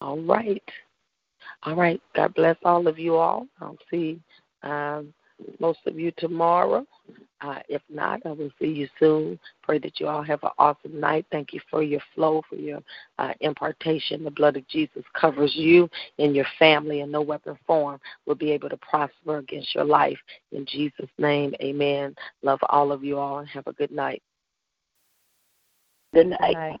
All 0.00 0.20
right. 0.20 0.62
All 1.64 1.74
right. 1.74 2.00
God 2.14 2.32
bless 2.34 2.56
all 2.64 2.86
of 2.86 2.98
you 2.98 3.16
all. 3.16 3.48
I'll 3.60 3.76
see 3.90 4.20
um, 4.62 5.12
most 5.58 5.80
of 5.86 5.98
you 5.98 6.12
tomorrow. 6.16 6.86
Uh, 7.40 7.60
if 7.68 7.80
not, 7.88 8.20
I 8.26 8.32
will 8.32 8.50
see 8.60 8.66
you 8.66 8.88
soon. 8.98 9.38
Pray 9.62 9.78
that 9.78 9.98
you 9.98 10.08
all 10.08 10.22
have 10.22 10.42
an 10.42 10.50
awesome 10.58 11.00
night. 11.00 11.24
Thank 11.32 11.54
you 11.54 11.60
for 11.70 11.82
your 11.82 12.02
flow, 12.14 12.42
for 12.48 12.56
your 12.56 12.82
uh, 13.18 13.32
impartation. 13.40 14.24
The 14.24 14.30
blood 14.30 14.56
of 14.56 14.68
Jesus 14.68 15.04
covers 15.14 15.52
you 15.54 15.88
and 16.18 16.36
your 16.36 16.44
family, 16.58 17.00
and 17.00 17.10
no 17.10 17.22
weapon 17.22 17.58
formed 17.66 18.00
will 18.26 18.34
be 18.34 18.50
able 18.50 18.68
to 18.68 18.76
prosper 18.76 19.38
against 19.38 19.74
your 19.74 19.84
life. 19.84 20.18
In 20.52 20.66
Jesus' 20.66 21.08
name, 21.18 21.54
amen. 21.62 22.14
Love 22.42 22.60
all 22.68 22.92
of 22.92 23.02
you 23.02 23.18
all, 23.18 23.38
and 23.38 23.48
have 23.48 23.66
a 23.66 23.72
good 23.72 23.90
night. 23.90 24.22
Good 26.12 26.26
night. 26.26 26.40
Good 26.40 26.52
night. 26.54 26.80